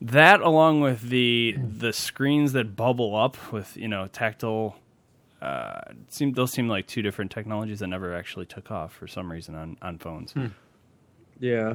that 0.06 0.40
along 0.40 0.80
with 0.80 1.02
the 1.02 1.56
the 1.78 1.92
screens 1.92 2.52
that 2.52 2.74
bubble 2.76 3.14
up 3.16 3.36
with 3.52 3.76
you 3.76 3.88
know 3.88 4.06
tactile 4.08 4.76
uh, 5.40 5.80
it 5.90 6.12
seemed 6.12 6.34
those 6.36 6.52
seem 6.52 6.68
like 6.68 6.86
two 6.86 7.02
different 7.02 7.30
technologies 7.30 7.80
that 7.80 7.88
never 7.88 8.14
actually 8.14 8.46
took 8.46 8.70
off 8.70 8.92
for 8.92 9.06
some 9.08 9.30
reason 9.30 9.54
on 9.54 9.76
on 9.82 9.98
phones. 9.98 10.34
Yeah. 11.40 11.74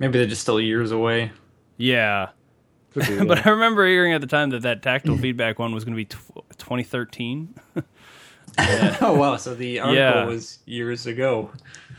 Maybe 0.00 0.18
they're 0.18 0.26
just 0.26 0.42
still 0.42 0.60
years 0.60 0.90
away. 0.92 1.30
Yeah, 1.76 2.30
be, 2.94 3.00
but 3.24 3.38
yeah. 3.38 3.42
I 3.46 3.50
remember 3.50 3.86
hearing 3.86 4.12
at 4.12 4.20
the 4.20 4.26
time 4.26 4.50
that 4.50 4.62
that 4.62 4.82
tactile 4.82 5.16
feedback 5.16 5.58
one 5.60 5.72
was 5.72 5.84
going 5.84 5.94
to 5.94 5.96
be 5.96 6.04
tw- 6.06 6.58
2013. 6.58 7.54
Oh 9.00 9.14
wow! 9.16 9.36
So 9.36 9.54
the 9.54 9.78
article 9.78 9.94
Yeah. 10.02 10.24
was 10.24 10.58
years 10.66 11.06
ago. 11.06 11.52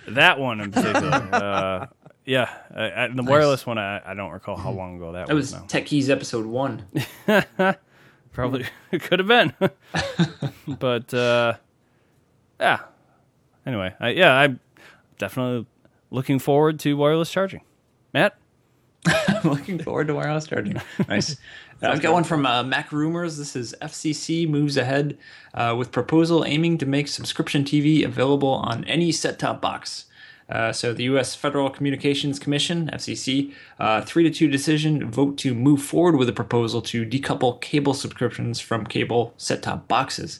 That 0.09 0.39
one 0.39 0.59
in 0.59 0.71
particular. 0.71 1.07
uh, 1.31 1.87
yeah, 2.29 2.47
I, 2.75 2.91
I, 2.91 3.07
the 3.07 3.23
wireless 3.23 3.65
one, 3.65 3.79
I, 3.79 4.01
I 4.05 4.13
don't 4.13 4.29
recall 4.29 4.55
how 4.55 4.69
long 4.69 4.97
ago 4.97 5.13
that, 5.13 5.27
That 5.27 5.33
was 5.33 5.49
That 5.49 5.55
was. 5.57 5.63
now. 5.63 5.67
Tech 5.67 5.87
Keys 5.87 6.11
episode 6.11 6.45
one. 6.45 6.85
Probably 8.31 8.65
it 8.91 9.01
could 9.01 9.17
have 9.17 9.27
been, 9.27 9.51
but 10.67 11.11
uh, 11.11 11.55
yeah. 12.59 12.81
Anyway, 13.65 13.95
I, 13.99 14.09
yeah, 14.09 14.33
I'm 14.35 14.59
definitely 15.17 15.65
looking 16.11 16.37
forward 16.37 16.79
to 16.81 16.95
wireless 16.95 17.31
charging. 17.31 17.61
Matt, 18.13 18.37
I'm 19.07 19.49
looking 19.49 19.79
forward 19.79 20.05
to 20.07 20.13
wireless 20.13 20.45
charging. 20.45 20.79
Nice. 21.07 21.35
Uh, 21.81 21.87
I've 21.87 22.01
got 22.01 22.13
one 22.13 22.23
from 22.23 22.45
uh, 22.45 22.61
Mac 22.61 22.91
Rumors. 22.91 23.37
This 23.37 23.55
is 23.55 23.73
FCC 23.81 24.47
moves 24.47 24.77
ahead 24.77 25.17
uh, 25.55 25.73
with 25.75 25.91
proposal 25.91 26.45
aiming 26.45 26.77
to 26.77 26.85
make 26.85 27.07
subscription 27.07 27.63
TV 27.63 28.05
available 28.05 28.49
on 28.53 28.83
any 28.83 29.11
set-top 29.11 29.61
box. 29.61 30.05
Uh, 30.49 30.71
so 30.71 30.93
the 30.93 31.03
U.S. 31.03 31.35
Federal 31.35 31.69
Communications 31.69 32.39
Commission 32.39 32.89
(FCC) 32.93 33.53
uh, 33.79 34.01
three 34.01 34.23
to 34.23 34.29
two 34.29 34.47
decision 34.47 35.09
vote 35.09 35.37
to 35.37 35.53
move 35.53 35.81
forward 35.81 36.17
with 36.17 36.27
a 36.27 36.33
proposal 36.33 36.81
to 36.81 37.05
decouple 37.05 37.61
cable 37.61 37.93
subscriptions 37.93 38.59
from 38.59 38.85
cable 38.85 39.33
set-top 39.37 39.87
boxes, 39.87 40.39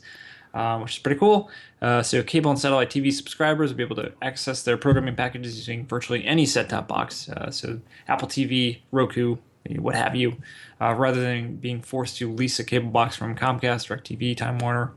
um, 0.53 0.81
which 0.81 0.93
is 0.93 0.99
pretty 0.99 1.19
cool. 1.19 1.49
Uh, 1.81 2.01
so 2.01 2.23
cable 2.23 2.49
and 2.49 2.59
satellite 2.59 2.89
TV 2.89 3.13
subscribers 3.13 3.69
will 3.69 3.77
be 3.77 3.83
able 3.83 3.95
to 3.95 4.11
access 4.21 4.63
their 4.63 4.77
programming 4.77 5.15
packages 5.15 5.55
using 5.55 5.85
virtually 5.85 6.25
any 6.25 6.45
set-top 6.45 6.87
box. 6.87 7.29
Uh, 7.29 7.51
so 7.51 7.79
Apple 8.07 8.27
TV, 8.27 8.79
Roku, 8.91 9.37
what 9.77 9.93
have 9.93 10.15
you, 10.15 10.37
rather 10.79 11.21
than 11.21 11.57
being 11.57 11.81
forced 11.81 12.17
to 12.17 12.31
lease 12.31 12.59
a 12.59 12.63
cable 12.63 12.89
box 12.89 13.15
from 13.15 13.35
Comcast, 13.35 13.87
DirecTV, 13.87 14.35
Time 14.35 14.57
Warner, 14.57 14.93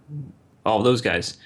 all 0.65 0.83
those 0.83 1.01
guys. 1.01 1.37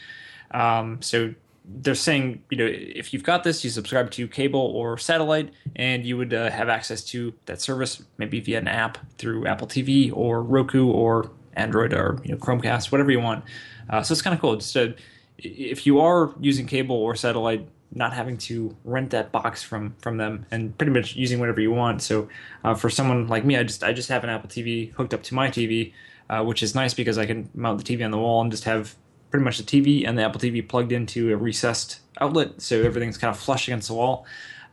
Um, 0.52 1.02
so 1.02 1.34
they're 1.68 1.94
saying, 1.94 2.42
you 2.50 2.56
know, 2.56 2.68
if 2.68 3.12
you've 3.12 3.24
got 3.24 3.42
this, 3.42 3.64
you 3.64 3.70
subscribe 3.70 4.10
to 4.12 4.28
cable 4.28 4.60
or 4.60 4.96
satellite, 4.98 5.52
and 5.74 6.04
you 6.04 6.16
would 6.16 6.32
uh, 6.32 6.50
have 6.50 6.68
access 6.68 7.02
to 7.04 7.34
that 7.46 7.60
service, 7.60 8.02
maybe 8.18 8.40
via 8.40 8.58
an 8.58 8.68
app 8.68 8.98
through 9.18 9.46
Apple 9.46 9.66
TV 9.66 10.12
or 10.14 10.42
Roku 10.42 10.86
or 10.86 11.30
Android 11.54 11.92
or 11.92 12.20
you 12.22 12.32
know 12.32 12.38
Chromecast, 12.38 12.92
whatever 12.92 13.10
you 13.10 13.20
want. 13.20 13.44
Uh, 13.90 14.02
so 14.02 14.12
it's 14.12 14.22
kind 14.22 14.34
of 14.34 14.40
cool. 14.40 14.60
Uh, 14.74 14.92
if 15.38 15.86
you 15.86 16.00
are 16.00 16.32
using 16.40 16.66
cable 16.66 16.96
or 16.96 17.14
satellite, 17.14 17.66
not 17.92 18.12
having 18.12 18.36
to 18.36 18.76
rent 18.84 19.10
that 19.10 19.32
box 19.32 19.62
from 19.62 19.94
from 20.00 20.18
them, 20.18 20.46
and 20.50 20.76
pretty 20.78 20.92
much 20.92 21.16
using 21.16 21.40
whatever 21.40 21.60
you 21.60 21.72
want. 21.72 22.00
So 22.02 22.28
uh, 22.62 22.74
for 22.74 22.90
someone 22.90 23.26
like 23.26 23.44
me, 23.44 23.56
I 23.56 23.64
just 23.64 23.82
I 23.82 23.92
just 23.92 24.08
have 24.08 24.22
an 24.22 24.30
Apple 24.30 24.48
TV 24.48 24.92
hooked 24.92 25.14
up 25.14 25.22
to 25.24 25.34
my 25.34 25.48
TV, 25.48 25.92
uh, 26.30 26.44
which 26.44 26.62
is 26.62 26.74
nice 26.74 26.94
because 26.94 27.18
I 27.18 27.26
can 27.26 27.50
mount 27.54 27.84
the 27.84 27.96
TV 27.96 28.04
on 28.04 28.12
the 28.12 28.18
wall 28.18 28.40
and 28.40 28.50
just 28.50 28.64
have 28.64 28.94
pretty 29.30 29.44
much 29.44 29.58
the 29.58 29.64
TV 29.64 30.06
and 30.06 30.18
the 30.18 30.22
Apple 30.22 30.40
TV 30.40 30.66
plugged 30.66 30.92
into 30.92 31.32
a 31.32 31.36
recessed 31.36 32.00
outlet, 32.20 32.60
so 32.60 32.82
everything's 32.82 33.18
kind 33.18 33.34
of 33.34 33.40
flush 33.40 33.68
against 33.68 33.88
the 33.88 33.94
wall. 33.94 34.26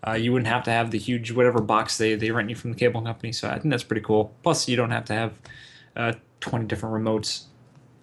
Uh, 0.05 0.13
you 0.13 0.33
wouldn't 0.33 0.47
have 0.47 0.63
to 0.63 0.71
have 0.71 0.91
the 0.91 0.99
huge 0.99 1.31
whatever 1.31 1.61
box 1.61 1.97
they, 1.97 2.15
they 2.15 2.29
rent 2.31 2.49
you 2.49 2.55
from 2.55 2.71
the 2.71 2.77
cable 2.77 3.01
company, 3.01 3.31
so 3.31 3.47
I 3.47 3.59
think 3.59 3.71
that's 3.71 3.83
pretty 3.83 4.01
cool. 4.01 4.33
Plus, 4.43 4.67
you 4.67 4.75
don't 4.75 4.91
have 4.91 5.05
to 5.05 5.13
have 5.13 5.33
uh, 5.95 6.13
20 6.41 6.65
different 6.65 6.93
remotes. 6.95 7.43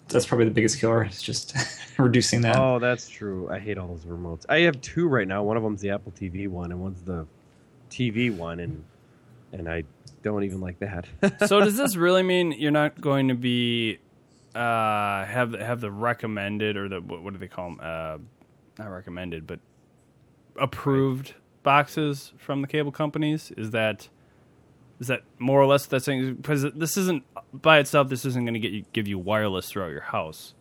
That's 0.07 0.25
probably 0.25 0.45
the 0.45 0.51
biggest 0.51 0.79
killer. 0.79 1.03
It's 1.03 1.21
just 1.21 1.55
reducing 1.97 2.41
that. 2.41 2.57
Oh, 2.57 2.79
that's 2.79 3.07
true. 3.07 3.49
I 3.49 3.59
hate 3.59 3.77
all 3.77 3.87
those 3.87 4.03
remotes. 4.03 4.45
I 4.49 4.59
have 4.61 4.81
two 4.81 5.07
right 5.07 5.27
now. 5.27 5.43
One 5.43 5.57
of 5.57 5.63
them's 5.63 5.79
the 5.79 5.91
Apple 5.91 6.11
TV 6.11 6.47
one, 6.47 6.71
and 6.71 6.81
one's 6.81 7.01
the 7.03 7.27
TV 7.89 8.35
one, 8.35 8.59
and 8.59 8.83
and 9.53 9.69
I 9.69 9.83
don't 10.23 10.43
even 10.43 10.59
like 10.59 10.79
that. 10.79 11.05
so 11.47 11.59
does 11.59 11.77
this 11.77 11.95
really 11.95 12.23
mean 12.23 12.51
you're 12.53 12.71
not 12.71 12.99
going 12.99 13.27
to 13.27 13.35
be 13.35 13.99
uh, 14.55 15.25
have 15.25 15.53
have 15.53 15.81
the 15.81 15.91
recommended 15.91 16.77
or 16.77 16.89
the 16.89 17.01
what, 17.01 17.23
what 17.23 17.33
do 17.33 17.39
they 17.39 17.47
call 17.47 17.69
them? 17.69 17.79
Uh, 17.81 18.17
not 18.79 18.89
recommended, 18.89 19.47
but 19.47 19.59
approved 20.55 21.33
boxes 21.63 22.33
from 22.37 22.61
the 22.61 22.67
cable 22.67 22.91
companies. 22.91 23.51
Is 23.57 23.71
that 23.71 24.09
is 24.99 25.07
that 25.07 25.23
more 25.39 25.59
or 25.61 25.65
less 25.65 25.85
that 25.87 26.01
thing? 26.01 26.35
Because 26.35 26.63
this 26.75 26.97
isn't 26.97 27.23
by 27.53 27.79
itself. 27.79 28.09
This 28.09 28.25
isn't 28.25 28.43
going 28.43 28.53
to 28.53 28.59
get 28.59 28.71
you 28.71 28.85
give 28.93 29.07
you 29.07 29.17
wireless 29.17 29.69
throughout 29.69 29.91
your 29.91 30.01
house. 30.01 30.53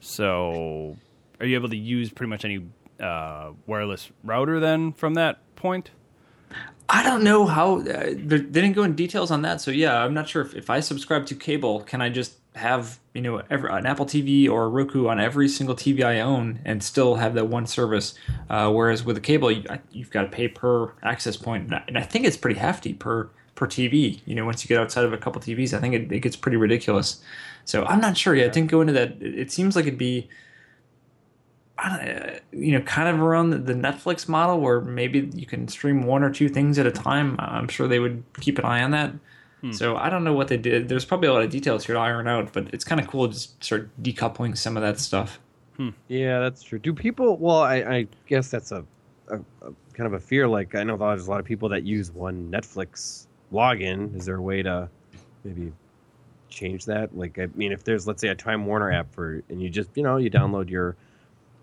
So, 0.00 0.96
are 1.40 1.46
you 1.46 1.56
able 1.56 1.68
to 1.68 1.76
use 1.76 2.10
pretty 2.10 2.30
much 2.30 2.44
any 2.44 2.66
uh, 2.98 3.52
wireless 3.66 4.10
router 4.24 4.60
then 4.60 4.92
from 4.92 5.14
that 5.14 5.38
point? 5.56 5.90
I 6.88 7.02
don't 7.02 7.22
know 7.22 7.46
how 7.46 7.80
uh, 7.80 7.82
they 7.82 8.16
they 8.16 8.38
didn't 8.38 8.72
go 8.72 8.82
in 8.82 8.94
details 8.94 9.30
on 9.30 9.42
that. 9.42 9.60
So 9.60 9.70
yeah, 9.70 10.02
I'm 10.02 10.14
not 10.14 10.28
sure 10.28 10.42
if, 10.42 10.54
if 10.54 10.70
I 10.70 10.80
subscribe 10.80 11.26
to 11.26 11.34
cable, 11.34 11.80
can 11.82 12.00
I 12.00 12.08
just 12.08 12.39
have 12.56 12.98
you 13.14 13.22
know 13.22 13.42
every, 13.50 13.70
an 13.70 13.86
Apple 13.86 14.06
TV 14.06 14.48
or 14.48 14.64
a 14.64 14.68
Roku 14.68 15.08
on 15.08 15.20
every 15.20 15.48
single 15.48 15.76
TV 15.76 16.04
I 16.04 16.20
own 16.20 16.60
and 16.64 16.82
still 16.82 17.16
have 17.16 17.34
that 17.34 17.48
one 17.48 17.66
service? 17.66 18.14
Uh, 18.48 18.70
whereas 18.70 19.04
with 19.04 19.16
a 19.16 19.20
cable, 19.20 19.50
you, 19.50 19.64
you've 19.92 20.10
got 20.10 20.22
to 20.22 20.28
pay 20.28 20.48
per 20.48 20.92
access 21.02 21.36
point, 21.36 21.64
and 21.64 21.74
I, 21.76 21.84
and 21.88 21.98
I 21.98 22.02
think 22.02 22.24
it's 22.24 22.36
pretty 22.36 22.58
hefty 22.58 22.92
per 22.92 23.30
per 23.54 23.66
TV. 23.66 24.20
You 24.26 24.34
know, 24.34 24.44
once 24.44 24.64
you 24.64 24.68
get 24.68 24.80
outside 24.80 25.04
of 25.04 25.12
a 25.12 25.18
couple 25.18 25.40
TVs, 25.40 25.72
I 25.74 25.80
think 25.80 25.94
it, 25.94 26.12
it 26.12 26.20
gets 26.20 26.36
pretty 26.36 26.56
ridiculous. 26.56 27.22
So 27.64 27.84
I'm 27.84 28.00
not 28.00 28.16
sure 28.16 28.34
yet. 28.34 28.50
I 28.50 28.52
didn't 28.52 28.70
go 28.70 28.80
into 28.80 28.92
that. 28.94 29.16
It, 29.20 29.38
it 29.38 29.52
seems 29.52 29.76
like 29.76 29.86
it'd 29.86 29.98
be 29.98 30.28
I 31.80 32.10
uh, 32.10 32.38
you 32.52 32.72
know, 32.72 32.82
kind 32.82 33.08
of 33.08 33.20
around 33.20 33.50
the, 33.50 33.58
the 33.58 33.72
Netflix 33.72 34.28
model 34.28 34.60
where 34.60 34.80
maybe 34.80 35.30
you 35.34 35.46
can 35.46 35.66
stream 35.68 36.02
one 36.02 36.22
or 36.22 36.30
two 36.30 36.48
things 36.48 36.78
at 36.78 36.86
a 36.86 36.90
time. 36.90 37.36
I'm 37.38 37.68
sure 37.68 37.88
they 37.88 38.00
would 38.00 38.22
keep 38.40 38.58
an 38.58 38.64
eye 38.64 38.82
on 38.82 38.90
that. 38.90 39.14
Hmm. 39.60 39.72
So 39.72 39.96
I 39.96 40.10
don't 40.10 40.24
know 40.24 40.32
what 40.32 40.48
they 40.48 40.56
did. 40.56 40.88
There's 40.88 41.04
probably 41.04 41.28
a 41.28 41.32
lot 41.32 41.42
of 41.42 41.50
details 41.50 41.84
here 41.84 41.94
to 41.94 42.00
iron 42.00 42.26
out, 42.26 42.52
but 42.52 42.72
it's 42.72 42.84
kind 42.84 43.00
of 43.00 43.06
cool 43.06 43.26
to 43.26 43.34
just 43.34 43.62
start 43.62 43.90
decoupling 44.02 44.56
some 44.56 44.76
of 44.76 44.82
that 44.82 44.98
stuff. 44.98 45.38
Hmm. 45.76 45.90
yeah, 46.08 46.40
that's 46.40 46.62
true. 46.62 46.78
Do 46.78 46.92
people? 46.92 47.36
Well, 47.36 47.60
I, 47.60 47.76
I 47.76 48.06
guess 48.26 48.50
that's 48.50 48.72
a, 48.72 48.84
a, 49.28 49.36
a 49.36 49.72
kind 49.94 50.06
of 50.06 50.12
a 50.12 50.20
fear. 50.20 50.46
Like 50.48 50.74
I 50.74 50.82
know 50.82 50.96
there's 50.96 51.26
a 51.26 51.30
lot 51.30 51.40
of 51.40 51.46
people 51.46 51.68
that 51.70 51.84
use 51.84 52.10
one 52.10 52.50
Netflix 52.50 53.26
login. 53.52 54.14
Is 54.16 54.26
there 54.26 54.36
a 54.36 54.42
way 54.42 54.62
to 54.62 54.88
maybe 55.44 55.72
change 56.48 56.84
that? 56.86 57.16
Like, 57.16 57.38
I 57.38 57.48
mean, 57.54 57.72
if 57.72 57.84
there's 57.84 58.06
let's 58.06 58.20
say 58.20 58.28
a 58.28 58.34
Time 58.34 58.66
Warner 58.66 58.92
app 58.92 59.12
for, 59.14 59.42
and 59.48 59.60
you 59.60 59.68
just 59.68 59.90
you 59.94 60.02
know 60.02 60.16
you 60.16 60.30
download 60.30 60.68
your 60.68 60.96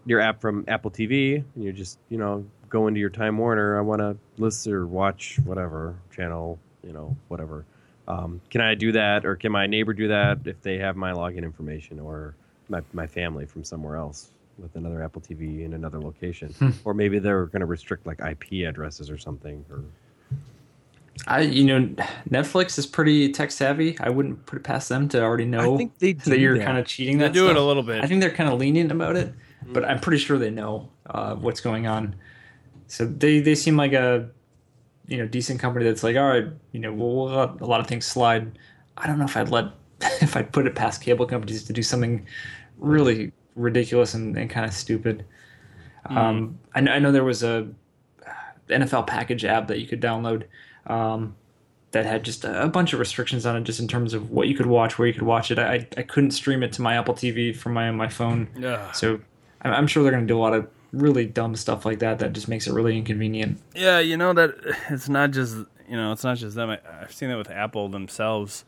your 0.05 0.19
app 0.19 0.41
from 0.41 0.65
Apple 0.67 0.91
TV, 0.91 1.43
and 1.55 1.63
you 1.63 1.71
just 1.71 1.99
you 2.09 2.17
know 2.17 2.45
go 2.69 2.87
into 2.87 2.99
your 2.99 3.09
Time 3.09 3.37
Warner. 3.37 3.77
I 3.77 3.81
want 3.81 4.01
to 4.01 4.17
listen 4.37 4.73
or 4.73 4.85
watch 4.85 5.37
whatever 5.43 5.95
channel, 6.15 6.59
you 6.83 6.93
know, 6.93 7.15
whatever. 7.27 7.65
Um, 8.07 8.41
can 8.49 8.61
I 8.61 8.75
do 8.75 8.91
that, 8.93 9.25
or 9.25 9.35
can 9.35 9.51
my 9.51 9.67
neighbor 9.67 9.93
do 9.93 10.07
that 10.07 10.39
if 10.45 10.61
they 10.61 10.77
have 10.77 10.95
my 10.95 11.11
login 11.11 11.43
information, 11.43 11.99
or 11.99 12.35
my 12.69 12.81
my 12.93 13.07
family 13.07 13.45
from 13.45 13.63
somewhere 13.63 13.97
else 13.97 14.31
with 14.57 14.75
another 14.75 15.03
Apple 15.03 15.21
TV 15.21 15.63
in 15.63 15.73
another 15.73 15.99
location, 15.99 16.53
or 16.85 16.93
maybe 16.93 17.19
they're 17.19 17.45
going 17.47 17.59
to 17.59 17.65
restrict 17.65 18.07
like 18.07 18.19
IP 18.21 18.65
addresses 18.67 19.09
or 19.09 19.17
something, 19.17 19.63
or 19.69 19.83
I, 21.25 21.41
you 21.41 21.65
know, 21.65 21.95
Netflix 22.29 22.77
is 22.77 22.85
pretty 22.85 23.31
tech 23.31 23.51
savvy. 23.51 23.97
I 23.99 24.09
wouldn't 24.09 24.45
put 24.45 24.57
it 24.57 24.63
past 24.63 24.89
them 24.89 25.09
to 25.09 25.21
already 25.21 25.45
know 25.45 25.73
I 25.73 25.77
think 25.77 25.97
they 25.97 26.13
do 26.13 26.29
that 26.29 26.39
you're 26.39 26.61
kind 26.61 26.77
of 26.77 26.85
cheating. 26.85 27.17
They 27.17 27.25
That 27.25 27.33
do 27.33 27.49
it 27.49 27.55
a 27.57 27.61
little 27.61 27.83
bit. 27.83 28.03
I 28.03 28.07
think 28.07 28.21
they're 28.21 28.31
kind 28.31 28.49
of 28.51 28.59
lenient 28.59 28.91
about 28.91 29.15
it, 29.15 29.33
but 29.65 29.83
I'm 29.83 29.99
pretty 29.99 30.19
sure 30.19 30.37
they 30.37 30.51
know 30.51 30.89
uh, 31.09 31.35
what's 31.35 31.61
going 31.61 31.87
on. 31.87 32.15
So 32.87 33.05
they 33.05 33.39
they 33.39 33.55
seem 33.55 33.75
like 33.75 33.93
a 33.93 34.29
you 35.07 35.17
know 35.17 35.27
decent 35.27 35.59
company 35.59 35.85
that's 35.85 36.03
like, 36.03 36.15
all 36.15 36.27
right, 36.27 36.47
you 36.71 36.79
know, 36.79 36.93
we'll, 36.93 37.15
we'll 37.15 37.25
let 37.25 37.61
a 37.61 37.65
lot 37.65 37.79
of 37.79 37.87
things 37.87 38.05
slide. 38.05 38.57
I 38.97 39.07
don't 39.07 39.17
know 39.19 39.25
if 39.25 39.37
I'd 39.37 39.49
let 39.49 39.71
if 40.21 40.35
I'd 40.35 40.51
put 40.51 40.67
it 40.67 40.75
past 40.75 41.01
cable 41.01 41.25
companies 41.25 41.63
to 41.63 41.73
do 41.73 41.81
something 41.81 42.25
really 42.77 43.31
ridiculous 43.55 44.13
and, 44.13 44.37
and 44.37 44.49
kind 44.49 44.65
of 44.65 44.73
stupid. 44.73 45.25
Um, 46.05 46.59
I, 46.73 46.79
know, 46.79 46.91
I 46.91 46.99
know 46.99 47.11
there 47.11 47.23
was 47.23 47.43
a 47.43 47.67
NFL 48.69 49.07
package 49.07 49.43
app 49.43 49.67
that 49.67 49.79
you 49.79 49.87
could 49.87 50.01
download 50.01 50.43
um, 50.85 51.35
that 51.91 52.05
had 52.05 52.23
just 52.23 52.45
a, 52.45 52.63
a 52.63 52.67
bunch 52.69 52.93
of 52.93 52.99
restrictions 52.99 53.45
on 53.45 53.57
it, 53.57 53.63
just 53.63 53.79
in 53.79 53.87
terms 53.87 54.13
of 54.13 54.31
what 54.31 54.47
you 54.47 54.55
could 54.55 54.67
watch, 54.67 54.97
where 54.97 55.07
you 55.07 55.13
could 55.13 55.23
watch 55.23 55.51
it. 55.51 55.59
I, 55.59 55.87
I 55.97 56.03
couldn't 56.03 56.31
stream 56.31 56.63
it 56.63 56.71
to 56.73 56.81
my 56.81 56.95
Apple 56.95 57.13
TV 57.13 57.55
from 57.55 57.73
my 57.73 57.91
my 57.91 58.07
phone, 58.07 58.47
Ugh. 58.63 58.95
so 58.95 59.19
I'm, 59.61 59.73
I'm 59.73 59.87
sure 59.87 60.03
they're 60.03 60.11
going 60.11 60.25
to 60.25 60.31
do 60.31 60.37
a 60.37 60.39
lot 60.39 60.53
of 60.53 60.67
really 60.91 61.25
dumb 61.25 61.55
stuff 61.55 61.85
like 61.85 61.99
that 61.99 62.19
that 62.19 62.33
just 62.33 62.47
makes 62.47 62.67
it 62.67 62.73
really 62.73 62.97
inconvenient. 62.97 63.59
Yeah, 63.75 63.99
you 63.99 64.17
know 64.17 64.33
that 64.33 64.55
it's 64.89 65.09
not 65.09 65.31
just 65.31 65.55
you 65.87 65.95
know 65.95 66.11
it's 66.11 66.23
not 66.23 66.37
just 66.37 66.55
them. 66.55 66.69
I, 66.69 66.79
I've 67.01 67.13
seen 67.13 67.29
that 67.29 67.37
with 67.37 67.49
Apple 67.49 67.89
themselves 67.89 68.65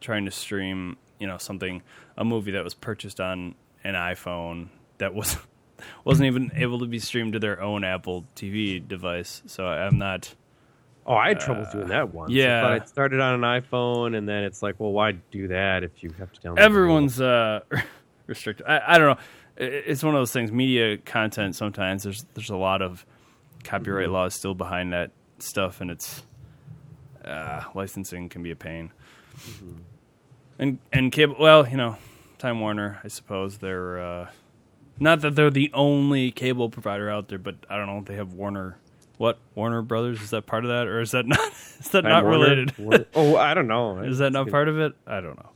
trying 0.00 0.24
to 0.24 0.30
stream 0.30 0.96
you 1.18 1.26
know 1.26 1.38
something 1.38 1.82
a 2.16 2.24
movie 2.24 2.52
that 2.52 2.64
was 2.64 2.74
purchased 2.74 3.20
on 3.20 3.54
an 3.84 3.94
iPhone 3.94 4.68
that 4.98 5.14
was 5.14 5.36
wasn't 6.04 6.26
even 6.26 6.50
able 6.54 6.80
to 6.80 6.86
be 6.86 6.98
streamed 6.98 7.34
to 7.34 7.38
their 7.38 7.60
own 7.60 7.84
Apple 7.84 8.24
TV 8.36 8.86
device. 8.86 9.42
So 9.46 9.66
I'm 9.66 9.98
not. 9.98 10.34
oh, 11.06 11.14
I 11.14 11.28
had 11.28 11.40
trouble 11.40 11.66
doing 11.72 11.88
that 11.88 12.12
once. 12.12 12.32
yeah. 12.32 12.62
but 12.62 12.82
it 12.82 12.88
started 12.88 13.20
on 13.20 13.42
an 13.42 13.62
iPhone, 13.62 14.16
and 14.16 14.28
then 14.28 14.44
it's 14.44 14.62
like, 14.62 14.78
well, 14.78 14.92
why 14.92 15.12
do 15.12 15.48
that 15.48 15.84
if 15.84 16.02
you 16.02 16.10
have 16.18 16.32
to 16.32 16.40
download? 16.40 16.58
Everyone's 16.58 17.20
uh, 17.20 17.60
restricted. 18.26 18.66
I, 18.66 18.94
I 18.94 18.98
don't 18.98 19.16
know. 19.16 19.22
It- 19.60 19.84
It's 19.86 20.02
one 20.02 20.14
of 20.14 20.20
those 20.20 20.32
things. 20.32 20.50
Media 20.50 20.96
content 20.98 21.54
sometimes 21.54 22.02
there's 22.02 22.24
there's 22.34 22.50
a 22.50 22.56
lot 22.56 22.82
of 22.82 23.04
copyright 23.64 24.06
Mm-hmm. 24.06 24.14
laws 24.14 24.34
still 24.34 24.54
behind 24.54 24.92
that 24.92 25.10
stuff, 25.38 25.80
and 25.80 25.90
it's 25.90 26.22
uh, 27.24 27.62
licensing 27.74 28.28
can 28.28 28.42
be 28.42 28.50
a 28.50 28.56
pain. 28.56 28.92
Mm-hmm. 29.38 29.72
And 30.58 30.78
and 30.92 31.12
cable. 31.12 31.36
Well, 31.38 31.66
you 31.68 31.76
know, 31.76 31.96
Time 32.38 32.60
Warner. 32.60 33.00
I 33.04 33.08
suppose 33.08 33.58
they're 33.58 34.00
uh, 34.00 34.28
not 34.98 35.20
that 35.22 35.34
they're 35.36 35.50
the 35.50 35.70
only 35.74 36.30
cable 36.30 36.68
provider 36.70 37.08
out 37.10 37.28
there, 37.28 37.38
but 37.38 37.56
I 37.68 37.76
don't 37.76 37.86
know. 37.86 37.98
If 37.98 38.04
they 38.06 38.16
have 38.16 38.32
Warner. 38.34 38.76
What 39.18 39.38
Warner 39.54 39.82
Brothers 39.82 40.22
is 40.22 40.30
that 40.30 40.46
part 40.46 40.64
of 40.64 40.70
that, 40.70 40.86
or 40.86 41.00
is 41.02 41.10
that 41.10 41.26
not? 41.34 41.38
Is 41.78 41.88
that 41.90 42.02
Time 42.02 42.10
not 42.10 42.24
Warner? 42.24 42.38
related? 42.38 42.78
Warner- 42.78 43.06
Oh, 43.14 43.36
I 43.36 43.52
don't 43.52 43.68
know. 43.68 43.98
Is 44.02 44.16
that 44.18 44.32
not 44.32 44.48
part 44.48 44.68
of 44.68 44.78
it? 44.78 44.94
I 45.06 45.20
don't 45.20 45.36
know. 45.36 45.50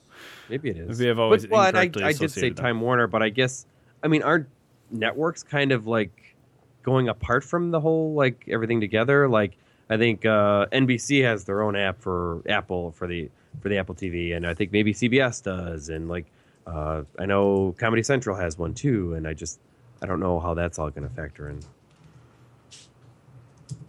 Maybe 0.50 0.68
it 0.68 0.76
is. 0.76 0.98
Maybe 0.98 1.10
I've 1.10 1.18
always 1.18 1.46
But, 1.46 1.50
well, 1.50 1.62
I, 1.74 1.80
I 2.06 2.12
did 2.12 2.30
say. 2.30 2.50
Time 2.50 2.82
Warner, 2.82 3.06
but 3.06 3.22
I 3.22 3.30
guess 3.30 3.64
I 4.04 4.08
mean 4.08 4.22
aren't 4.22 4.48
networks 4.90 5.42
kind 5.42 5.72
of 5.72 5.86
like 5.86 6.36
going 6.84 7.08
apart 7.08 7.42
from 7.42 7.70
the 7.70 7.80
whole 7.80 8.14
like 8.14 8.44
everything 8.48 8.80
together? 8.80 9.28
Like 9.28 9.56
I 9.90 9.96
think 9.96 10.24
uh, 10.24 10.66
NBC 10.66 11.24
has 11.24 11.44
their 11.44 11.62
own 11.62 11.76
app 11.76 12.00
for 12.00 12.42
Apple 12.48 12.92
for 12.92 13.06
the 13.06 13.30
for 13.60 13.68
the 13.68 13.78
Apple 13.78 13.94
TV, 13.94 14.36
and 14.36 14.46
I 14.46 14.54
think 14.54 14.72
maybe 14.72 14.94
CBS 14.94 15.42
does, 15.42 15.88
and 15.88 16.08
like 16.08 16.26
uh, 16.66 17.02
I 17.18 17.26
know 17.26 17.74
Comedy 17.78 18.02
Central 18.02 18.36
has 18.36 18.58
one 18.58 18.74
too, 18.74 19.14
and 19.14 19.26
I 19.26 19.34
just 19.34 19.58
I 20.02 20.06
don't 20.06 20.20
know 20.20 20.40
how 20.40 20.54
that's 20.54 20.78
all 20.78 20.90
going 20.90 21.08
to 21.08 21.14
factor 21.14 21.48
in. 21.48 21.60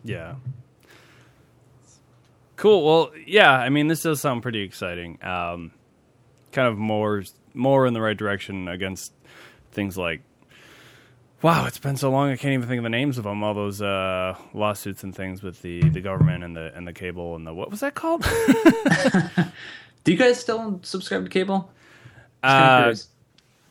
Yeah. 0.03 0.35
Cool. 2.55 2.85
Well, 2.85 3.11
yeah. 3.25 3.51
I 3.51 3.69
mean, 3.69 3.87
this 3.87 4.03
does 4.03 4.21
sound 4.21 4.43
pretty 4.43 4.61
exciting. 4.61 5.17
Um, 5.23 5.71
kind 6.51 6.67
of 6.67 6.77
more 6.77 7.23
more 7.53 7.85
in 7.85 7.93
the 7.93 8.01
right 8.01 8.15
direction 8.15 8.67
against 8.67 9.13
things 9.75 9.97
like. 9.97 10.21
Wow, 11.41 11.67
it's 11.67 11.77
been 11.77 11.97
so 11.97 12.09
long 12.09 12.31
I 12.31 12.37
can't 12.37 12.53
even 12.53 12.67
think 12.67 12.79
of 12.79 12.83
the 12.83 12.89
names 12.89 13.19
of 13.19 13.25
them. 13.25 13.43
All 13.43 13.53
those 13.53 13.79
uh, 13.81 14.35
lawsuits 14.55 15.03
and 15.03 15.13
things 15.15 15.43
with 15.43 15.61
the, 15.61 15.87
the 15.89 16.01
government 16.01 16.43
and 16.43 16.55
the 16.55 16.71
and 16.75 16.87
the 16.87 16.93
cable 16.93 17.35
and 17.35 17.45
the 17.45 17.53
what 17.53 17.69
was 17.69 17.81
that 17.81 17.93
called? 17.93 18.23
Do 20.03 20.11
you 20.11 20.17
guys 20.17 20.39
still 20.39 20.79
subscribe 20.81 21.23
to 21.25 21.29
cable? 21.29 21.69
Uh, 22.41 22.95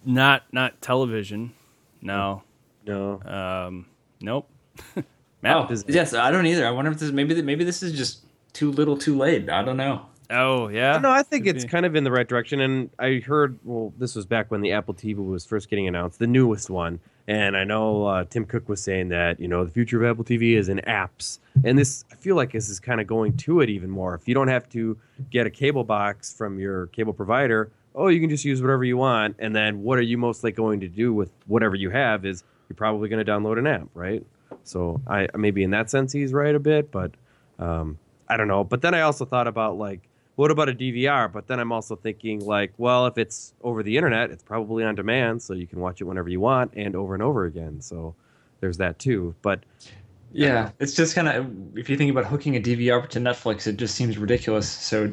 not 0.05 0.45
not 0.53 0.81
television. 0.81 1.53
No. 2.01 2.43
No, 2.87 3.21
Um, 3.23 3.87
nope. 4.21 4.49
Matt, 5.43 5.57
oh, 5.57 5.75
yes, 5.89 6.13
I 6.13 6.31
don't 6.31 6.47
either. 6.47 6.67
I 6.67 6.71
wonder 6.71 6.91
if 6.91 6.99
this 6.99 7.11
maybe 7.11 7.41
maybe 7.43 7.65
this 7.65 7.83
is 7.83 7.93
just 7.93 8.25
too 8.53 8.71
little, 8.71 8.97
too 8.97 9.17
late. 9.17 9.49
I 9.49 9.63
don't 9.65 9.77
know. 9.79 10.07
Oh 10.31 10.69
yeah. 10.69 10.99
No, 10.99 11.11
I 11.11 11.23
think 11.23 11.45
Could 11.45 11.57
it's 11.57 11.65
be. 11.65 11.71
kind 11.71 11.87
of 11.87 11.95
in 11.97 12.05
the 12.05 12.11
right 12.11 12.27
direction. 12.29 12.61
And 12.61 12.91
I 12.99 13.23
heard, 13.25 13.59
well, 13.65 13.93
this 13.99 14.15
was 14.15 14.27
back 14.27 14.51
when 14.51 14.61
the 14.61 14.73
Apple 14.73 14.95
TV 14.95 15.17
was 15.17 15.45
first 15.45 15.69
getting 15.69 15.89
announced, 15.89 16.19
the 16.19 16.27
newest 16.27 16.71
one. 16.71 17.01
And 17.27 17.57
I 17.57 17.65
know 17.65 18.07
uh, 18.07 18.25
Tim 18.25 18.45
Cook 18.45 18.69
was 18.69 18.83
saying 18.83 19.09
that, 19.09 19.41
you 19.41 19.49
know, 19.49 19.65
the 19.65 19.71
future 19.71 20.03
of 20.03 20.11
Apple 20.11 20.25
TV 20.25 20.57
is 20.57 20.69
in 20.69 20.79
apps. 20.87 21.39
And 21.65 21.79
this, 21.79 22.05
I 22.13 22.17
feel 22.17 22.37
like 22.37 22.53
this 22.53 22.69
is 22.69 22.79
kind 22.79 23.01
of 23.01 23.07
going 23.07 23.37
to 23.39 23.61
it 23.61 23.71
even 23.71 23.89
more. 23.89 24.15
If 24.15 24.29
you 24.29 24.35
don't 24.35 24.49
have 24.49 24.69
to 24.71 24.99
get 25.31 25.47
a 25.47 25.51
cable 25.51 25.85
box 25.85 26.35
from 26.35 26.59
your 26.59 26.89
cable 26.89 27.15
provider, 27.15 27.71
oh, 27.95 28.09
you 28.09 28.21
can 28.21 28.29
just 28.29 28.45
use 28.45 28.61
whatever 28.61 28.85
you 28.85 28.99
want. 28.99 29.37
And 29.39 29.57
then 29.57 29.83
what 29.83 29.99
are 29.99 30.03
you 30.03 30.19
mostly 30.19 30.53
going 30.53 30.81
to 30.81 30.89
do 30.89 31.15
with 31.15 31.31
whatever 31.47 31.77
you 31.77 31.91
have 31.91 32.27
is 32.27 32.45
you're 32.69 32.77
probably 32.77 33.09
going 33.09 33.25
to 33.25 33.31
download 33.31 33.59
an 33.59 33.67
app, 33.67 33.89
right? 33.95 34.25
So 34.65 35.01
I 35.07 35.29
maybe 35.37 35.63
in 35.63 35.71
that 35.71 35.91
sense 35.91 36.13
he's 36.13 36.33
right 36.33 36.55
a 36.55 36.61
bit, 36.61 36.91
but 36.91 37.13
um, 37.59 37.99
I 38.29 38.37
don't 38.37 38.49
know. 38.49 38.65
But 38.65 38.83
then 38.83 38.95
I 38.95 39.03
also 39.03 39.25
thought 39.25 39.47
about 39.47 39.79
like, 39.79 40.09
what 40.37 40.51
about 40.51 40.69
a 40.69 40.75
DVR? 40.75 41.33
But 41.33 41.47
then 41.47 41.61
I'm 41.61 41.73
also 41.73 41.97
thinking 41.97 42.41
like, 42.45 42.73
well, 42.77 43.07
if 43.07 43.19
it's 43.19 43.55
over 43.63 43.83
the 43.83 43.97
internet, 43.97 44.31
it's 44.31 44.43
probably 44.43 44.85
on 44.85 44.95
demand, 44.95 45.43
so 45.43 45.55
you 45.55 45.67
can 45.67 45.81
watch 45.81 46.01
it 46.01 46.05
whenever 46.05 46.29
you 46.29 46.41
want 46.41 46.73
and 46.75 46.97
over 46.97 47.15
and 47.15 47.23
over 47.23 47.45
again. 47.45 47.81
So 47.81 48.15
there's 48.61 48.79
that 48.79 48.99
too. 48.99 49.35
But 49.43 49.61
Yeah, 50.33 50.71
it's 50.81 50.95
just 50.95 51.15
kind 51.15 51.29
of 51.29 51.79
if 51.79 51.89
you 51.89 51.97
think 51.97 52.11
about 52.11 52.27
hooking 52.27 52.57
a 52.57 52.61
DVR 52.61 53.09
to 53.11 53.21
Netflix, 53.21 53.69
it 53.69 53.77
just 53.77 53.95
seems 53.95 54.19
ridiculous. 54.19 54.69
So 54.69 55.13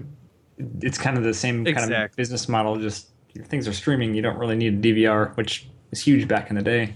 it's 0.82 0.98
kind 0.98 1.18
of 1.18 1.24
the 1.24 1.34
same 1.34 1.64
kind 1.64 1.94
of 1.94 2.16
business 2.16 2.50
model. 2.50 2.78
Just 2.78 3.10
things 3.46 3.68
are 3.68 3.74
streaming, 3.74 4.16
you 4.16 4.22
don't 4.24 4.38
really 4.38 4.56
need 4.56 4.74
a 4.74 4.94
DVR, 4.94 5.38
which 5.38 5.70
is 5.92 6.02
huge 6.02 6.28
back 6.28 6.50
in 6.50 6.56
the 6.56 6.64
day. 6.64 6.94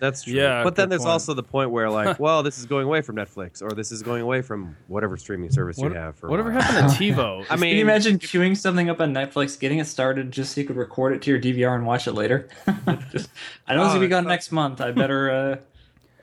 That's 0.00 0.22
true. 0.22 0.34
Yeah, 0.34 0.62
But 0.64 0.76
then 0.76 0.88
there's 0.88 1.02
point. 1.02 1.10
also 1.12 1.34
the 1.34 1.42
point 1.42 1.70
where 1.70 1.90
like, 1.90 2.18
well, 2.20 2.42
this 2.42 2.58
is 2.58 2.66
going 2.66 2.84
away 2.86 3.00
from 3.02 3.16
Netflix, 3.16 3.62
or 3.62 3.70
this 3.74 3.90
is 3.92 4.02
going 4.02 4.22
away 4.22 4.42
from 4.42 4.76
whatever 4.86 5.16
streaming 5.16 5.50
service 5.50 5.76
What- 5.78 5.92
you 5.92 5.98
have. 5.98 6.16
For 6.16 6.28
whatever 6.28 6.50
happened 6.52 6.90
to 6.96 6.96
TiVo? 7.12 7.46
I 7.50 7.56
mean, 7.56 7.70
Can 7.70 7.76
you 7.78 7.82
imagine 7.82 8.18
queuing 8.18 8.56
something 8.56 8.88
up 8.90 9.00
on 9.00 9.12
Netflix, 9.14 9.58
getting 9.58 9.78
it 9.78 9.86
started 9.86 10.30
just 10.32 10.54
so 10.54 10.60
you 10.60 10.66
could 10.66 10.76
record 10.76 11.14
it 11.14 11.22
to 11.22 11.30
your 11.30 11.40
DVR 11.40 11.74
and 11.74 11.86
watch 11.86 12.06
it 12.06 12.12
later? 12.12 12.48
just, 13.10 13.30
I 13.66 13.74
know 13.74 13.82
it's 13.84 13.90
gonna 13.90 14.00
be 14.00 14.08
gone 14.08 14.26
next 14.26 14.52
month. 14.52 14.80
I 14.80 14.90
better, 14.92 15.30
uh, 15.30 15.56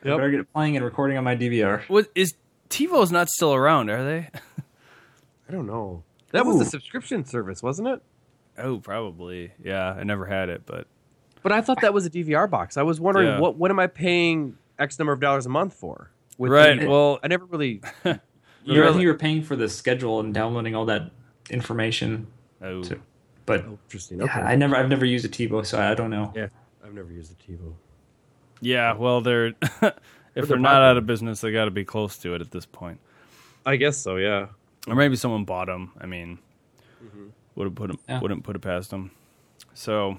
I 0.04 0.08
better 0.16 0.30
get 0.32 0.40
it 0.42 0.54
playing 0.54 0.76
and 0.76 0.86
recording 0.86 1.18
on 1.18 1.24
my 1.24 1.36
DVR. 1.36 1.82
What 1.90 2.08
is 2.16 2.36
TiVo's 2.70 3.12
not 3.12 3.30
still 3.30 3.54
around? 3.54 3.90
Are 3.90 4.04
they? 4.04 4.30
I 5.48 5.52
don't 5.52 5.68
know. 5.68 6.04
That 6.32 6.46
was 6.46 6.60
a 6.60 6.66
subscription 6.66 7.24
service, 7.26 7.62
wasn't 7.64 7.88
it? 7.88 8.02
Oh, 8.58 8.80
probably. 8.80 9.52
Yeah, 9.64 9.92
I 9.92 10.04
never 10.04 10.26
had 10.26 10.50
it, 10.50 10.64
but 10.66 10.88
But 11.46 11.52
I 11.52 11.62
thought 11.62 11.82
that 11.82 11.94
was 11.94 12.08
a 12.08 12.10
DVR 12.10 12.50
box. 12.50 12.76
I 12.76 12.82
was 12.82 13.00
wondering 13.00 13.28
Yeah. 13.28 13.40
what 13.40 13.56
what 13.56 13.70
am 13.70 13.78
I 13.80 13.86
paying 13.86 14.58
X 14.80 14.98
number 14.98 15.14
of 15.14 15.20
dollars 15.20 15.46
a 15.46 15.50
month 15.50 15.76
for? 15.76 16.10
With 16.40 16.52
right. 16.52 16.80
the- 16.80 16.88
Well, 16.90 17.20
I 17.24 17.28
never 17.28 17.46
really. 17.46 17.82
You 18.68 18.84
I 18.84 18.88
think 18.90 19.04
you 19.04 19.10
were 19.10 19.14
paying 19.14 19.44
for 19.44 19.56
the 19.56 19.70
schedule 19.70 20.20
and 20.20 20.34
downloading 20.34 20.74
all 20.74 20.86
that 20.86 21.12
information. 21.52 22.26
oh, 22.64 22.82
To, 22.82 23.00
but 23.46 23.64
Oh, 23.64 23.78
interesting. 23.86 24.18
yeah, 24.18 24.24
Okay. 24.24 24.40
I 24.40 24.56
never, 24.56 24.76
I've 24.76 24.90
never 24.90 25.06
used 25.06 25.24
a 25.24 25.30
TiVo, 25.30 25.64
so 25.64 25.80
I 25.80 25.94
don't 25.94 26.10
know. 26.10 26.34
yeah, 26.36 26.48
I've 26.84 26.96
never 26.96 27.12
used 27.12 27.32
a 27.32 27.36
TiVo. 27.36 27.74
yeah. 28.62 28.94
Well, 28.94 29.22
they're 29.22 29.46
if 29.62 29.80
they're 30.34 30.44
they're 30.46 30.58
not 30.58 30.82
out 30.82 30.98
of 30.98 31.06
business, 31.06 31.42
they 31.42 31.52
got 31.52 31.66
to 31.66 31.72
be 31.72 31.86
close 31.86 32.18
to 32.18 32.34
it 32.34 32.42
at 32.42 32.50
this 32.50 32.66
point. 32.66 33.00
I 33.68 33.76
guess 33.76 33.98
so. 33.98 34.16
Yeah. 34.16 34.48
Or 34.88 34.96
maybe 34.96 35.16
someone 35.16 35.46
bought 35.46 35.68
them. 35.68 35.92
I 36.02 36.08
mean, 36.08 36.40
Mm-hmm. 37.06 37.28
would 37.54 37.76
put 37.76 37.92
'em- 37.92 38.00
Yeah. 38.10 38.20
wouldn't 38.20 38.44
put 38.44 38.56
it 38.56 38.64
past 38.64 38.90
them. 38.90 39.12
So, 39.76 40.18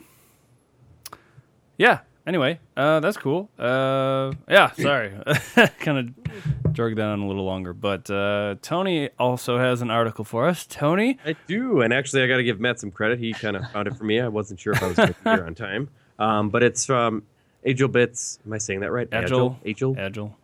yeah. 1.79 2.01
Anyway, 2.27 2.59
uh, 2.77 2.99
that's 2.99 3.17
cool. 3.17 3.49
Uh, 3.57 4.33
yeah. 4.49 4.73
Sorry, 4.73 5.13
kind 5.79 5.99
of 5.99 6.73
drug 6.73 6.97
that 6.97 7.07
on 7.07 7.21
a 7.21 7.27
little 7.27 7.45
longer, 7.45 7.73
but 7.73 8.11
uh, 8.11 8.57
Tony 8.63 9.11
also 9.17 9.59
has 9.59 9.81
an 9.81 9.91
article 9.93 10.25
for 10.25 10.49
us. 10.49 10.67
Tony, 10.67 11.19
I 11.25 11.37
do, 11.47 11.83
and 11.83 11.93
actually, 11.93 12.25
I 12.25 12.27
got 12.27 12.39
to 12.39 12.43
give 12.43 12.59
Matt 12.59 12.81
some 12.81 12.91
credit. 12.91 13.21
He 13.21 13.33
kind 13.33 13.57
of 13.57 13.71
found 13.71 13.87
it 13.87 13.97
for 13.97 14.03
me. 14.03 14.21
I 14.21 14.27
wasn't 14.27 14.59
sure 14.59 14.73
if 14.73 14.83
I 14.83 14.89
was 14.89 14.97
going 14.97 15.09
to 15.11 15.15
be 15.23 15.31
here 15.31 15.47
on 15.47 15.55
time, 15.55 15.89
um, 16.19 16.51
but 16.51 16.65
it's 16.65 16.85
from 16.85 17.23
Agile 17.65 17.89
Bits. 17.89 18.41
Am 18.45 18.53
I 18.53 18.59
saying 18.59 18.81
that 18.81 18.91
right? 18.91 19.09
Agile. 19.13 19.57
Agile. 19.65 19.97
Agile. 19.97 20.37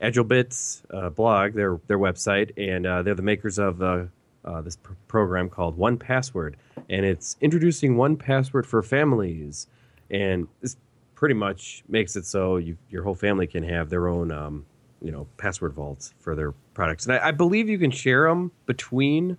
Agile 0.00 0.24
Bits 0.24 0.82
uh, 0.92 1.10
blog, 1.10 1.54
their 1.54 1.78
their 1.86 1.98
website, 1.98 2.50
and 2.56 2.84
uh, 2.84 3.02
they're 3.02 3.14
the 3.14 3.22
makers 3.22 3.58
of 3.60 3.78
the 3.78 4.08
uh, 4.44 4.60
this 4.62 4.74
pr- 4.74 4.92
program 5.06 5.48
called 5.48 5.76
One 5.76 5.98
Password, 5.98 6.56
and 6.88 7.06
it's 7.06 7.36
introducing 7.40 7.96
One 7.96 8.16
Password 8.16 8.66
for 8.66 8.82
families, 8.82 9.68
and 10.10 10.48
this 10.60 10.76
pretty 11.14 11.34
much 11.34 11.82
makes 11.88 12.16
it 12.16 12.24
so 12.26 12.56
you, 12.56 12.76
your 12.90 13.02
whole 13.02 13.14
family 13.14 13.46
can 13.46 13.62
have 13.62 13.90
their 13.90 14.08
own 14.08 14.30
um, 14.30 14.64
you 15.02 15.10
know 15.10 15.26
password 15.36 15.72
vaults 15.72 16.14
for 16.18 16.34
their 16.34 16.52
products, 16.74 17.06
and 17.06 17.14
I, 17.14 17.28
I 17.28 17.30
believe 17.30 17.68
you 17.68 17.78
can 17.78 17.90
share 17.90 18.28
them 18.28 18.52
between. 18.66 19.36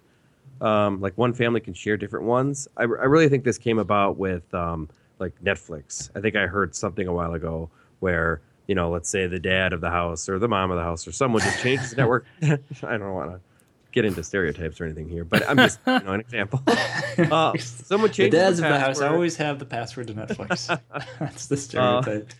Um, 0.61 0.99
like 0.99 1.17
one 1.17 1.33
family 1.33 1.61
can 1.61 1.73
share 1.73 1.95
different 1.95 2.25
ones. 2.25 2.67
I, 2.75 2.81
I 2.81 2.85
really 2.85 3.29
think 3.29 3.45
this 3.45 3.57
came 3.57 3.79
about 3.79 4.17
with 4.17 4.53
um, 4.53 4.89
like 5.17 5.33
Netflix. 5.41 6.09
I 6.17 6.19
think 6.19 6.35
I 6.35 6.47
heard 6.47 6.75
something 6.75 7.07
a 7.07 7.13
while 7.13 7.33
ago 7.33 7.69
where 8.01 8.41
you 8.69 8.75
know, 8.75 8.91
let's 8.91 9.09
say 9.09 9.25
the 9.25 9.39
dad 9.39 9.73
of 9.73 9.81
the 9.81 9.89
house 9.89 10.29
or 10.29 10.37
the 10.37 10.47
mom 10.47 10.69
of 10.69 10.77
the 10.77 10.83
house 10.83 11.07
or 11.07 11.11
someone 11.11 11.41
just 11.41 11.59
changes 11.59 11.89
the 11.89 11.95
network. 11.97 12.25
I 12.43 12.97
don't 12.97 13.13
want 13.13 13.31
to 13.31 13.41
get 13.91 14.05
into 14.05 14.23
stereotypes 14.23 14.79
or 14.79 14.85
anything 14.85 15.09
here, 15.09 15.23
but 15.25 15.47
I'm 15.49 15.57
just 15.57 15.79
you 15.87 15.99
know 15.99 16.13
an 16.13 16.19
example. 16.19 16.61
Uh, 16.67 17.57
someone 17.59 18.09
The 18.09 18.13
changes 18.13 18.39
dads 18.39 18.57
the 18.59 18.67
of 18.67 18.73
the 18.73 18.79
house 18.79 18.87
password. 18.99 19.11
always 19.11 19.35
have 19.37 19.59
the 19.59 19.65
password 19.65 20.07
to 20.07 20.13
Netflix. 20.13 20.67
That's 21.19 21.47
the 21.47 21.57
stereotype. 21.57 22.31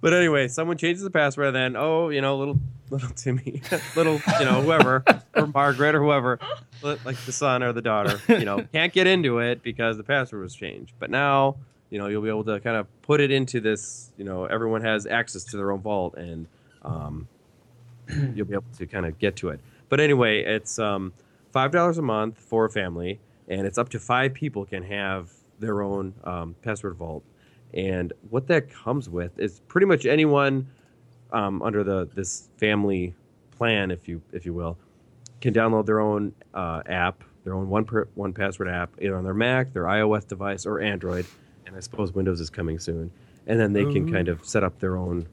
But 0.00 0.12
anyway, 0.12 0.46
someone 0.48 0.76
changes 0.76 1.02
the 1.02 1.10
password, 1.10 1.48
and 1.48 1.56
then 1.56 1.76
oh, 1.76 2.10
you 2.10 2.20
know, 2.20 2.36
little 2.36 2.60
little 2.90 3.08
Timmy, 3.10 3.62
little 3.96 4.20
you 4.38 4.44
know 4.44 4.62
whoever 4.62 5.04
or 5.34 5.46
Margaret 5.48 5.94
or 5.96 6.02
whoever, 6.02 6.38
like 6.82 7.16
the 7.26 7.32
son 7.32 7.62
or 7.64 7.72
the 7.72 7.82
daughter, 7.82 8.20
you 8.28 8.44
know, 8.44 8.64
can't 8.72 8.92
get 8.92 9.06
into 9.08 9.38
it 9.40 9.62
because 9.62 9.96
the 9.96 10.04
password 10.04 10.42
was 10.42 10.54
changed. 10.54 10.92
But 11.00 11.10
now, 11.10 11.56
you 11.90 11.98
know, 11.98 12.06
you'll 12.06 12.22
be 12.22 12.28
able 12.28 12.44
to 12.44 12.60
kind 12.60 12.76
of 12.76 12.86
put 13.02 13.20
it 13.20 13.32
into 13.32 13.60
this. 13.60 14.10
You 14.16 14.24
know, 14.24 14.44
everyone 14.44 14.82
has 14.82 15.04
access 15.04 15.42
to 15.44 15.56
their 15.56 15.72
own 15.72 15.80
vault, 15.80 16.14
and 16.16 16.46
um, 16.82 17.26
you'll 18.34 18.46
be 18.46 18.54
able 18.54 18.64
to 18.76 18.86
kind 18.86 19.06
of 19.06 19.18
get 19.18 19.36
to 19.36 19.50
it. 19.50 19.60
But 19.88 20.00
anyway, 20.00 20.42
it's 20.44 20.78
um, 20.78 21.12
five 21.52 21.72
dollars 21.72 21.98
a 21.98 22.02
month 22.02 22.38
for 22.38 22.64
a 22.64 22.70
family, 22.70 23.20
and 23.48 23.66
it's 23.66 23.78
up 23.78 23.88
to 23.90 23.98
five 23.98 24.34
people 24.34 24.64
can 24.64 24.82
have 24.82 25.30
their 25.58 25.82
own 25.82 26.14
um, 26.24 26.54
password 26.62 26.96
vault. 26.96 27.24
And 27.74 28.12
what 28.30 28.46
that 28.48 28.70
comes 28.70 29.08
with 29.08 29.38
is 29.38 29.60
pretty 29.68 29.86
much 29.86 30.06
anyone 30.06 30.68
um, 31.32 31.62
under 31.62 31.84
the 31.84 32.08
this 32.14 32.48
family 32.56 33.14
plan, 33.50 33.90
if 33.90 34.08
you 34.08 34.22
if 34.32 34.46
you 34.46 34.54
will, 34.54 34.78
can 35.40 35.52
download 35.52 35.86
their 35.86 36.00
own 36.00 36.32
uh, 36.54 36.82
app, 36.86 37.24
their 37.44 37.54
own 37.54 37.68
one 37.68 37.84
per, 37.84 38.08
one 38.14 38.32
password 38.32 38.68
app 38.68 38.90
either 39.00 39.16
on 39.16 39.24
their 39.24 39.34
Mac, 39.34 39.72
their 39.72 39.84
iOS 39.84 40.26
device, 40.26 40.66
or 40.66 40.80
Android. 40.80 41.26
And 41.66 41.76
I 41.76 41.80
suppose 41.80 42.12
Windows 42.12 42.40
is 42.40 42.48
coming 42.48 42.78
soon. 42.78 43.10
And 43.46 43.58
then 43.58 43.72
they 43.72 43.84
can 43.84 44.10
kind 44.12 44.28
of 44.28 44.44
set 44.44 44.62
up 44.62 44.78
their 44.78 44.96
own 44.96 45.26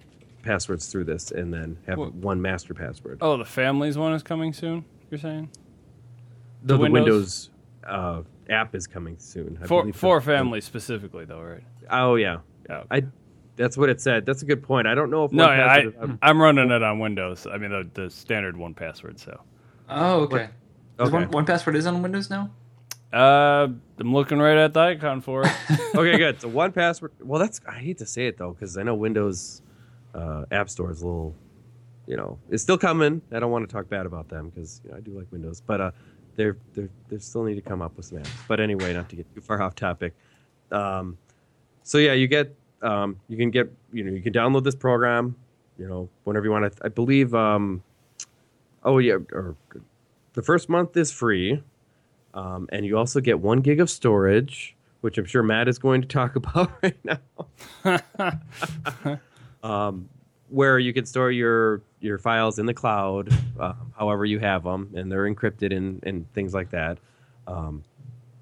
passwords 0.46 0.88
through 0.88 1.04
this, 1.06 1.32
and 1.32 1.54
then 1.54 1.78
have 1.88 1.98
Well- 1.98 2.12
one 2.12 2.42
master 2.42 2.74
password. 2.74 3.18
Oh, 3.22 3.36
the 3.38 3.44
families 3.46 3.98
one 3.98 4.14
is 4.14 4.24
coming 4.24 4.54
soon. 4.54 4.86
You're 5.12 5.18
saying 5.20 5.50
Though 6.64 6.78
the 6.78 6.84
Windows- 6.84 7.04
Windows, 7.04 7.50
uh, 7.86 8.22
app 8.50 8.74
is 8.76 8.88
coming 8.88 9.18
soon. 9.20 9.58
I 9.62 9.66
for 9.68 9.82
believe 9.82 9.96
for 9.96 10.20
the- 10.20 10.26
families 10.26 10.66
specifically, 10.66 11.26
though, 11.26 11.42
right? 11.42 11.64
Oh 11.90 12.16
yeah, 12.16 12.38
Yeah. 12.70 12.84
I. 12.90 13.04
That's 13.58 13.78
what 13.78 13.88
it 13.88 14.02
said. 14.02 14.26
That's 14.26 14.42
a 14.42 14.46
good 14.46 14.64
point. 14.64 14.86
I 14.86 14.96
don't 14.96 15.10
know 15.10 15.24
if 15.24 15.32
no, 15.32 15.46
one 15.48 15.54
I, 15.60 15.66
password 15.86 15.96
is- 16.12 16.18
I'm 16.22 16.42
running 16.42 16.72
it 16.72 16.84
on 16.84 17.00
Windows. 17.00 17.48
I 17.50 17.58
mean, 17.58 17.72
the, 17.72 17.88
the 17.94 18.10
standard 18.10 18.58
one 18.58 18.74
password. 18.74 19.18
So, 19.18 19.40
Oh, 19.88 20.22
okay. 20.24 20.44
Is 20.44 20.50
Okay. 21.08 21.12
One, 21.12 21.32
one 21.32 21.46
password 21.46 21.78
is 21.78 21.86
on 21.86 22.02
Windows 22.02 22.30
now. 22.30 22.50
uh, 23.14 23.68
I'm 23.98 24.14
looking 24.14 24.40
right 24.40 24.58
at 24.58 24.74
the 24.74 24.80
icon 24.82 25.22
for 25.22 25.44
it. 25.46 25.52
okay, 25.96 26.18
good. 26.18 26.42
So 26.42 26.50
one 26.50 26.74
password. 26.74 27.14
Well, 27.22 27.40
that's 27.40 27.62
I 27.66 27.76
hate 27.80 28.00
to 28.00 28.06
say 28.06 28.28
it 28.28 28.38
though 28.38 28.52
because 28.52 28.78
I 28.78 28.84
know 28.84 28.94
Windows 28.96 29.62
uh, 30.16 30.46
App 30.52 30.70
Store 30.70 30.92
is 30.92 31.02
a 31.02 31.06
little, 31.06 31.36
you 32.08 32.16
know, 32.16 32.40
it's 32.50 32.64
still 32.64 32.78
coming. 32.78 33.22
I 33.32 33.40
don't 33.40 33.52
want 33.52 33.68
to 33.68 33.74
talk 33.74 33.90
bad 33.90 34.06
about 34.06 34.30
them 34.30 34.50
because 34.50 34.82
you 34.84 34.92
know, 34.92 34.98
I 34.98 35.00
do 35.02 35.12
like 35.12 35.28
Windows, 35.32 35.62
but 35.62 35.82
uh, 35.82 35.92
they're 36.36 36.58
they're 36.74 36.90
they 37.10 37.20
still 37.20 37.44
need 37.44 37.56
to 37.56 37.62
come 37.62 37.82
up 37.82 37.96
with 37.98 38.06
some 38.06 38.20
apps. 38.20 38.30
But 38.48 38.60
anyway, 38.60 38.94
not 38.94 39.10
to 39.10 39.16
get 39.16 39.34
too 39.36 39.42
far 39.42 39.62
off 39.62 39.76
topic. 39.76 40.14
Um, 40.72 41.18
so 41.84 41.98
yeah, 41.98 42.14
you 42.14 42.28
get 42.28 42.56
um, 42.82 43.20
you 43.28 43.38
can 43.38 43.52
get 43.52 43.72
you 43.92 44.04
know 44.04 44.12
you 44.12 44.22
can 44.22 44.34
download 44.34 44.64
this 44.64 44.76
program, 44.76 45.36
you 45.78 45.88
know, 45.88 46.10
whenever 46.24 46.46
you 46.46 46.52
want 46.52 46.72
to. 46.72 46.86
I 46.86 46.90
believe. 46.90 47.36
Um, 47.36 47.84
oh 48.84 49.00
yeah, 49.00 49.18
or 49.32 49.56
the 50.34 50.42
first 50.42 50.70
month 50.70 50.96
is 50.96 51.12
free. 51.12 51.62
Um, 52.34 52.68
and 52.72 52.86
you 52.86 52.98
also 52.98 53.22
get 53.22 53.40
one 53.40 53.62
gig 53.62 53.80
of 53.80 53.90
storage, 53.90 54.76
which 55.00 55.18
I'm 55.18 55.24
sure 55.24 55.42
Matt 55.42 55.70
is 55.70 55.80
going 55.80 56.02
to 56.02 56.08
talk 56.08 56.36
about 56.36 56.70
right 56.84 56.98
now. 57.04 57.20
um, 59.66 60.08
where 60.50 60.78
you 60.80 60.94
can 60.94 61.06
store 61.06 61.32
your 61.32 61.82
your 62.00 62.18
files 62.18 62.60
in 62.60 62.66
the 62.68 62.74
cloud, 62.74 63.34
um, 63.60 63.92
however 63.98 64.26
you 64.26 64.40
have 64.40 64.64
them, 64.64 64.92
and 64.96 65.12
they're 65.12 65.26
encrypted 65.34 65.76
and 65.76 66.02
and 66.04 66.32
things 66.34 66.54
like 66.54 66.70
that. 66.70 67.00
Um, 67.48 67.84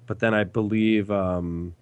but 0.06 0.18
then 0.18 0.34
I 0.34 0.44
believe 0.44 1.10
um, 1.10 1.74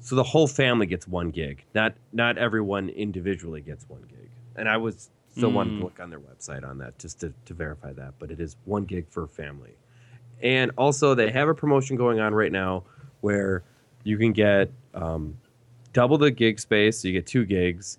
so 0.00 0.16
the 0.16 0.24
whole 0.24 0.48
family 0.48 0.86
gets 0.86 1.06
one 1.06 1.30
gig. 1.30 1.64
Not 1.74 1.94
not 2.12 2.36
everyone 2.36 2.88
individually 2.88 3.60
gets 3.60 3.88
one 3.88 4.02
gig. 4.08 4.28
And 4.56 4.68
I 4.68 4.76
was 4.76 5.10
still 5.30 5.52
wanted 5.52 5.74
to 5.74 5.76
Mm. 5.76 5.84
look 5.84 6.00
on 6.00 6.10
their 6.10 6.18
website 6.18 6.68
on 6.68 6.78
that 6.78 6.98
just 6.98 7.20
to, 7.20 7.32
to 7.44 7.54
verify 7.54 7.92
that. 7.92 8.14
But 8.18 8.32
it 8.32 8.40
is 8.40 8.56
one 8.64 8.84
gig 8.86 9.06
for 9.08 9.28
family. 9.28 9.76
And 10.42 10.72
also, 10.76 11.14
they 11.14 11.30
have 11.30 11.48
a 11.48 11.54
promotion 11.54 11.96
going 11.96 12.18
on 12.18 12.34
right 12.34 12.50
now 12.50 12.82
where 13.20 13.62
you 14.02 14.18
can 14.18 14.32
get 14.32 14.72
um, 14.94 15.36
double 15.92 16.18
the 16.18 16.30
gig 16.32 16.58
space, 16.58 16.98
so 16.98 17.08
you 17.08 17.14
get 17.14 17.26
two 17.26 17.44
gigs. 17.44 17.98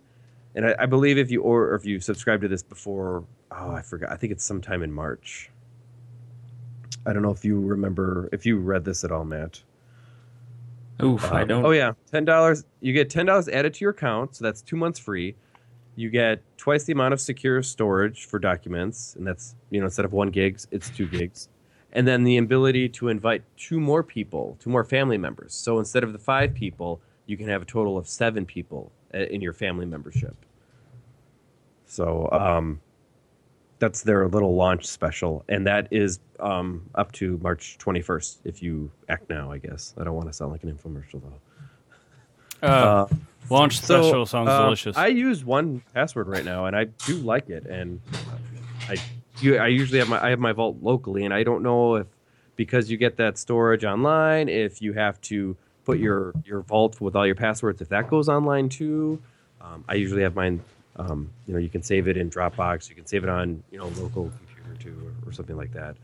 And 0.55 0.65
I, 0.65 0.75
I 0.79 0.85
believe 0.85 1.17
if 1.17 1.31
you 1.31 1.41
or, 1.41 1.65
or 1.65 1.75
if 1.75 1.85
you 1.85 1.99
subscribe 1.99 2.41
to 2.41 2.47
this 2.47 2.63
before, 2.63 3.23
oh, 3.51 3.71
I 3.71 3.81
forgot. 3.81 4.11
I 4.11 4.15
think 4.15 4.31
it's 4.31 4.43
sometime 4.43 4.83
in 4.83 4.91
March. 4.91 5.51
I 7.05 7.13
don't 7.13 7.21
know 7.21 7.31
if 7.31 7.45
you 7.45 7.59
remember 7.59 8.29
if 8.31 8.45
you 8.45 8.57
read 8.57 8.83
this 8.85 9.03
at 9.03 9.11
all, 9.11 9.25
Matt. 9.25 9.61
Oof, 11.01 11.23
I 11.31 11.43
Uh, 11.43 11.45
don't. 11.45 11.65
Oh 11.65 11.71
yeah, 11.71 11.93
ten 12.11 12.25
dollars. 12.25 12.65
You 12.81 12.93
get 12.93 13.09
ten 13.09 13.25
dollars 13.25 13.47
added 13.47 13.73
to 13.75 13.81
your 13.81 13.91
account, 13.91 14.35
so 14.35 14.43
that's 14.43 14.61
two 14.61 14.75
months 14.75 14.99
free. 14.99 15.35
You 15.95 16.09
get 16.09 16.41
twice 16.57 16.83
the 16.83 16.93
amount 16.93 17.13
of 17.13 17.21
secure 17.21 17.61
storage 17.63 18.25
for 18.25 18.39
documents, 18.39 19.15
and 19.15 19.25
that's 19.25 19.55
you 19.69 19.79
know 19.79 19.85
instead 19.85 20.05
of 20.05 20.13
one 20.13 20.29
gigs, 20.29 20.67
it's 20.71 20.89
two 20.89 21.07
gigs, 21.07 21.47
and 21.93 22.07
then 22.07 22.23
the 22.23 22.37
ability 22.37 22.89
to 22.89 23.07
invite 23.07 23.43
two 23.55 23.79
more 23.79 24.03
people, 24.03 24.57
two 24.59 24.69
more 24.69 24.83
family 24.83 25.17
members. 25.17 25.53
So 25.53 25.79
instead 25.79 26.03
of 26.03 26.11
the 26.11 26.19
five 26.19 26.53
people, 26.53 27.01
you 27.27 27.37
can 27.37 27.47
have 27.47 27.61
a 27.61 27.65
total 27.65 27.97
of 27.97 28.07
seven 28.07 28.45
people 28.45 28.91
in 29.13 29.41
your 29.41 29.53
family 29.53 29.85
membership. 29.85 30.35
So 31.85 32.29
um, 32.31 32.79
that's 33.79 34.03
their 34.03 34.27
little 34.27 34.55
launch 34.55 34.85
special, 34.85 35.43
and 35.49 35.65
that 35.65 35.87
is 35.91 36.19
um, 36.39 36.87
up 36.95 37.11
to 37.13 37.39
March 37.41 37.77
21st. 37.79 38.37
If 38.43 38.61
you 38.61 38.91
act 39.07 39.29
now, 39.29 39.51
I 39.51 39.57
guess. 39.57 39.95
I 39.99 40.03
don't 40.03 40.13
want 40.13 40.27
to 40.27 40.33
sound 40.33 40.51
like 40.51 40.63
an 40.63 40.71
infomercial 40.71 41.21
though. 41.21 42.67
Uh, 42.67 43.07
launch 43.49 43.79
So, 43.79 44.01
special 44.03 44.25
sounds 44.25 44.49
uh, 44.49 44.63
delicious. 44.63 44.97
I 44.97 45.07
use 45.07 45.43
one 45.43 45.81
password 45.93 46.27
right 46.27 46.45
now, 46.45 46.65
and 46.65 46.75
I 46.75 46.85
do 46.85 47.15
like 47.15 47.49
it. 47.49 47.65
And 47.65 48.01
I, 48.87 48.97
you, 49.39 49.57
I 49.57 49.67
usually 49.67 49.99
have 49.99 50.09
my 50.09 50.23
I 50.23 50.29
have 50.29 50.39
my 50.39 50.51
vault 50.51 50.77
locally, 50.81 51.25
and 51.25 51.33
I 51.33 51.43
don't 51.43 51.63
know 51.63 51.95
if 51.95 52.07
because 52.55 52.91
you 52.91 52.97
get 52.97 53.15
that 53.17 53.37
storage 53.37 53.85
online, 53.85 54.49
if 54.49 54.81
you 54.81 54.93
have 54.93 55.21
to 55.21 55.55
put 55.89 55.99
your 55.99 56.33
your 56.45 56.61
vault 56.61 57.01
with 57.01 57.15
all 57.15 57.25
your 57.25 57.35
passwords, 57.35 57.81
if 57.81 57.89
that 57.89 58.07
goes 58.09 58.29
online 58.29 58.69
too. 58.69 59.21
Um, 59.61 59.83
I 59.87 59.95
usually 59.95 60.23
have 60.23 60.35
mine. 60.35 60.61
Um, 60.95 61.29
you 61.47 61.53
know, 61.53 61.59
you 61.59 61.69
can 61.69 61.81
save 61.81 62.07
it 62.07 62.17
in 62.17 62.29
Dropbox. 62.29 62.89
You 62.89 62.95
can 62.95 63.05
save 63.05 63.23
it 63.23 63.29
on 63.29 63.63
you 63.71 63.77
know 63.79 63.87
local 64.03 64.31
computer 64.37 64.83
too, 64.83 64.97
or, 65.05 65.29
or 65.29 65.31
something 65.33 65.57
like 65.57 65.73
that. 65.73 65.95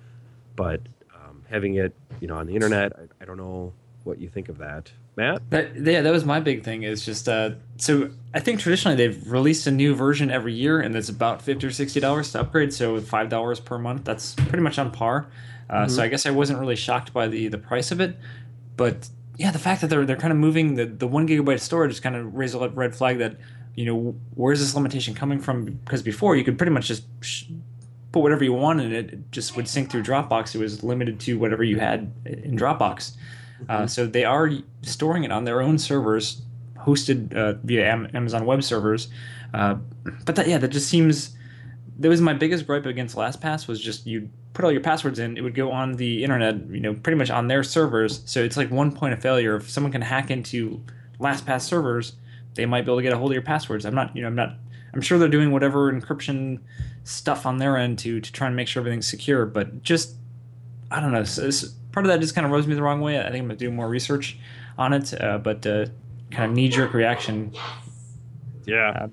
But 0.56 0.82
um, 1.14 1.44
having 1.50 1.76
it, 1.76 1.94
you 2.22 2.28
know, 2.28 2.38
on 2.38 2.48
the 2.48 2.56
internet, 2.56 2.94
I, 2.98 3.04
I 3.22 3.26
don't 3.26 3.38
know 3.38 3.74
what 4.06 4.20
you 4.20 4.30
think 4.30 4.50
of 4.50 4.58
that, 4.60 4.92
Matt. 5.18 5.42
That, 5.50 5.76
yeah, 5.76 6.02
that 6.02 6.12
was 6.12 6.24
my 6.24 6.40
big 6.40 6.64
thing. 6.64 6.84
Is 6.84 7.06
just 7.06 7.28
uh, 7.28 7.52
so 7.78 8.10
I 8.34 8.40
think 8.40 8.60
traditionally 8.60 8.96
they've 8.96 9.32
released 9.32 9.68
a 9.68 9.72
new 9.72 9.96
version 9.96 10.32
every 10.32 10.54
year, 10.54 10.80
and 10.80 10.96
it's 10.96 11.10
about 11.10 11.42
fifty 11.42 11.68
or 11.68 11.72
sixty 11.72 12.00
dollars 12.00 12.32
to 12.32 12.42
upgrade. 12.42 12.74
So 12.74 13.00
five 13.02 13.30
dollars 13.30 13.60
per 13.60 13.78
month, 13.78 14.06
that's 14.06 14.36
pretty 14.36 14.62
much 14.62 14.78
on 14.80 14.92
par. 14.92 15.28
Uh, 15.70 15.88
So 15.88 16.04
I 16.04 16.08
guess 16.08 16.26
I 16.26 16.32
wasn't 16.32 16.60
really 16.60 16.76
shocked 16.76 17.12
by 17.14 17.28
the 17.28 17.48
the 17.48 17.58
price 17.58 17.92
of 17.92 18.00
it, 18.00 18.16
but 18.78 19.10
yeah, 19.38 19.52
the 19.52 19.60
fact 19.60 19.82
that 19.82 19.88
they're 19.88 20.06
they're 20.06 20.16
kind 20.16 20.32
of 20.32 20.38
moving 20.38 20.76
the 20.76 20.86
the 20.86 21.08
one 21.08 21.28
gigabyte 21.28 21.60
storage 21.60 21.92
is 21.92 22.00
kind 22.00 22.16
of 22.16 22.34
raised 22.34 22.56
a 22.56 22.70
red 22.70 22.96
flag 22.96 23.18
that 23.20 23.38
you 23.76 23.86
know 23.86 24.16
where's 24.36 24.60
this 24.60 24.76
limitation 24.76 25.14
coming 25.14 25.40
from? 25.40 25.66
Because 25.66 26.02
before 26.02 26.36
you 26.36 26.44
could 26.44 26.58
pretty 26.58 26.72
much 26.72 26.88
just 26.88 27.04
put 28.12 28.22
whatever 28.22 28.44
you 28.44 28.54
wanted, 28.54 28.92
it 28.94 29.14
it 29.14 29.32
just 29.32 29.56
would 29.56 29.68
sync 29.68 29.92
through 29.92 30.04
Dropbox. 30.04 30.56
It 30.56 30.60
was 30.60 30.84
limited 30.84 31.20
to 31.22 31.38
whatever 31.38 31.64
you 31.64 31.80
had 31.80 32.14
in 32.26 32.58
Dropbox. 32.58 33.16
Uh, 33.70 33.88
so 33.88 34.06
they 34.06 34.26
are 34.26 34.52
storing 34.82 35.24
it 35.24 35.32
on 35.32 35.46
their 35.46 35.62
own 35.62 35.78
servers, 35.78 36.42
hosted 36.78 37.34
uh, 37.34 37.54
via 37.64 37.90
Am- 37.90 38.10
Amazon 38.14 38.46
Web 38.46 38.64
Servers. 38.64 39.08
Uh, 39.54 39.76
but 40.26 40.36
that, 40.36 40.48
yeah, 40.48 40.58
that 40.58 40.70
just 40.70 40.90
seems. 40.90 41.36
That 41.98 42.10
was 42.10 42.20
my 42.20 42.34
biggest 42.34 42.68
gripe 42.68 42.86
against 42.86 43.16
LastPass 43.16 43.68
was 43.68 43.80
just 43.80 44.06
you 44.06 44.30
put 44.56 44.66
all 44.66 44.72
your 44.72 44.82
passwords 44.82 45.20
in, 45.20 45.38
it 45.38 45.42
would 45.42 45.54
go 45.54 45.72
on 45.72 45.94
the 45.98 46.24
internet, 46.24 46.56
you 46.70 46.80
know, 46.80 46.94
pretty 46.94 47.18
much 47.18 47.30
on 47.30 47.48
their 47.48 47.64
servers. 47.64 48.22
So 48.26 48.42
it's 48.42 48.58
like 48.58 48.72
one 48.72 48.92
point 48.92 49.14
of 49.14 49.22
failure. 49.22 49.58
If 49.58 49.70
someone 49.70 49.92
can 49.92 50.02
hack 50.02 50.32
into 50.32 50.82
LastPass 51.20 51.62
servers, 51.62 52.14
they 52.56 52.66
might 52.66 52.86
be 52.86 52.92
able 52.92 52.98
to 52.98 53.04
get 53.04 53.14
a 53.14 53.18
hold 53.18 53.32
of 53.32 53.34
your 53.34 53.44
passwords. 53.44 53.86
I'm 53.86 53.94
not, 53.94 54.16
you 54.16 54.22
know, 54.22 54.30
I'm 54.30 54.36
not. 54.36 54.56
I'm 54.94 55.02
sure 55.02 55.20
they're 55.20 55.28
doing 55.28 55.52
whatever 55.52 55.92
encryption 55.92 56.62
stuff 57.04 57.46
on 57.46 57.58
their 57.58 57.76
end 57.76 58.00
to 58.00 58.22
to 58.22 58.32
try 58.32 58.48
and 58.48 58.56
make 58.56 58.70
sure 58.70 58.80
everything's 58.80 59.10
secure. 59.10 59.46
But 59.46 59.84
just 59.84 60.16
I 60.90 61.02
don't 61.02 61.12
know. 61.12 61.26
So, 61.26 61.50
so 61.50 61.68
part 61.92 62.06
of 62.06 62.12
that 62.12 62.22
just 62.22 62.34
kind 62.34 62.46
of 62.46 62.52
rubs 62.52 62.66
me 62.66 62.76
the 62.76 62.82
wrong 62.82 63.02
way. 63.02 63.20
I 63.20 63.24
think 63.24 63.42
I'm 63.42 63.48
gonna 63.48 63.58
do 63.58 63.70
more 63.72 63.90
research 63.90 64.40
on 64.78 64.94
it. 64.94 65.20
Uh, 65.20 65.38
but 65.38 65.68
uh, 65.68 65.88
kind 66.32 66.50
of 66.50 66.56
knee 66.56 66.70
jerk 66.70 66.94
reaction. 66.94 67.54
Yeah. 68.66 68.90
Uh, 68.90 69.08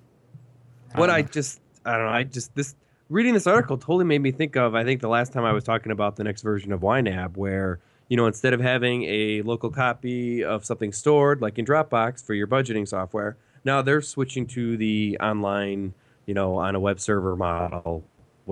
what 0.94 1.10
I 1.10 1.22
just 1.22 1.60
I 1.84 1.96
don't 1.96 2.06
know. 2.06 2.12
I 2.12 2.22
just 2.22 2.54
this 2.54 2.76
reading 3.12 3.34
this 3.34 3.46
article 3.46 3.76
totally 3.76 4.06
made 4.06 4.22
me 4.22 4.32
think 4.32 4.56
of 4.56 4.74
I 4.74 4.84
think 4.84 5.02
the 5.02 5.08
last 5.08 5.34
time 5.34 5.44
I 5.44 5.52
was 5.52 5.62
talking 5.62 5.92
about 5.92 6.16
the 6.16 6.24
next 6.24 6.40
version 6.40 6.72
of 6.72 6.80
YNAB 6.80 7.36
where 7.36 7.78
you 8.08 8.16
know 8.16 8.26
instead 8.26 8.54
of 8.54 8.60
having 8.60 9.04
a 9.04 9.42
local 9.42 9.70
copy 9.70 10.42
of 10.42 10.64
something 10.64 10.92
stored 10.92 11.42
like 11.42 11.58
in 11.58 11.66
Dropbox 11.66 12.24
for 12.24 12.32
your 12.32 12.46
budgeting 12.46 12.88
software, 12.88 13.36
now 13.64 13.82
they're 13.82 14.00
switching 14.00 14.46
to 14.48 14.78
the 14.78 15.18
online, 15.20 15.92
you 16.24 16.32
know, 16.32 16.56
on 16.56 16.74
a 16.74 16.80
web 16.80 16.98
server 16.98 17.36
model 17.36 18.02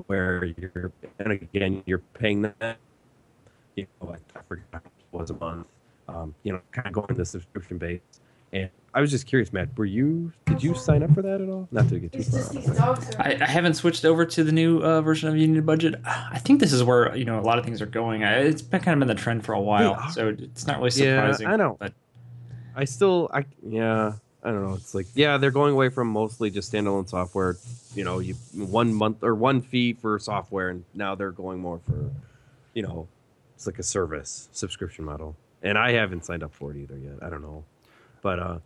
where 0.07 0.45
you're 0.45 0.93
and 1.19 1.33
again 1.33 1.83
you're 1.87 1.99
paying 1.99 2.43
that 2.43 2.77
you 3.77 3.87
know 4.01 4.15
I, 4.15 4.43
forgot 4.43 4.83
it 4.85 4.93
was 5.11 5.31
a 5.31 5.35
month, 5.35 5.67
um, 6.07 6.35
you 6.43 6.53
know, 6.53 6.61
kind 6.71 6.87
of 6.87 6.93
going 6.93 7.15
the 7.17 7.25
subscription 7.25 7.79
base. 7.79 8.01
And 8.53 8.71
I 8.93 9.01
was 9.01 9.11
just 9.11 9.27
curious, 9.27 9.53
Matt, 9.53 9.77
were 9.79 9.85
you 9.85 10.33
did 10.47 10.63
you 10.63 10.75
sign 10.75 11.03
up 11.03 11.15
for 11.15 11.23
that 11.23 11.41
at 11.41 11.49
all? 11.49 11.69
Not 11.71 11.89
to 11.91 11.99
get 12.01 12.13
too 12.13 12.19
It's 12.19 12.31
far. 12.31 12.39
just 12.41 12.81
off. 12.81 13.01
these 13.01 13.15
dogs. 13.15 13.17
I, 13.17 13.39
I 13.41 13.47
haven't 13.47 13.75
switched 13.75 14.05
over 14.05 14.25
to 14.27 14.43
the 14.45 14.51
new 14.53 14.79
uh, 14.81 15.01
version 15.01 15.29
of 15.29 15.37
You 15.37 15.47
Need 15.47 15.59
a 15.59 15.63
Budget. 15.63 15.95
I 16.05 16.39
think 16.41 16.59
this 16.61 16.73
is 16.73 16.83
where 16.83 17.15
you 17.17 17.25
know 17.25 17.39
a 17.39 17.43
lot 17.43 17.59
of 17.59 17.65
things 17.65 17.81
are 17.81 17.87
going. 17.87 18.25
I, 18.25 18.39
it's 18.41 18.63
been 18.63 18.81
kind 18.81 18.95
of 19.01 19.07
been 19.07 19.15
the 19.17 19.21
trend 19.21 19.45
for 19.45 19.53
a 19.53 19.61
while, 19.61 19.95
are. 19.95 20.11
so 20.11 20.29
it's 20.37 20.67
not 20.67 20.79
really 20.79 20.91
surprising. 20.91 21.17
Yeah, 21.17 21.33
surprising. 21.33 21.47
I 21.47 21.57
know. 21.57 21.77
but 21.79 21.93
I 22.75 22.85
still, 22.85 23.31
I 23.33 23.45
yeah, 23.65 24.15
I 24.43 24.51
don't 24.51 24.67
know. 24.67 24.75
It's 24.75 24.95
like 24.95 25.07
yeah, 25.15 25.37
they're 25.37 25.51
going 25.53 25.73
away 25.73 25.89
from 25.91 26.09
mostly 26.09 26.51
just 26.51 26.73
standalone 26.73 27.09
software. 27.09 27.57
You 27.95 28.05
know, 28.05 28.19
you 28.19 28.35
one 28.55 28.93
month 28.93 29.23
or 29.23 29.35
one 29.35 29.63
fee 29.63 29.93
for 29.93 30.19
software, 30.19 30.69
and 30.69 30.85
now 30.95 31.15
they're 31.15 31.33
going 31.33 31.61
more 31.61 31.79
for, 31.79 32.11
you 32.75 32.83
know, 32.83 33.09
it's 33.55 33.67
like 33.67 33.79
a 33.79 33.83
service 33.85 34.49
subscription 34.53 35.05
model. 35.05 35.37
And 35.63 35.77
I 35.77 35.93
haven't 35.93 36.25
signed 36.25 36.43
up 36.43 36.55
for 36.55 36.71
it 36.73 36.77
either 36.79 36.97
yet. 36.99 37.15
I 37.23 37.29
don't 37.31 37.43
know, 37.43 37.65
but 38.23 38.39
uh, 38.39 38.59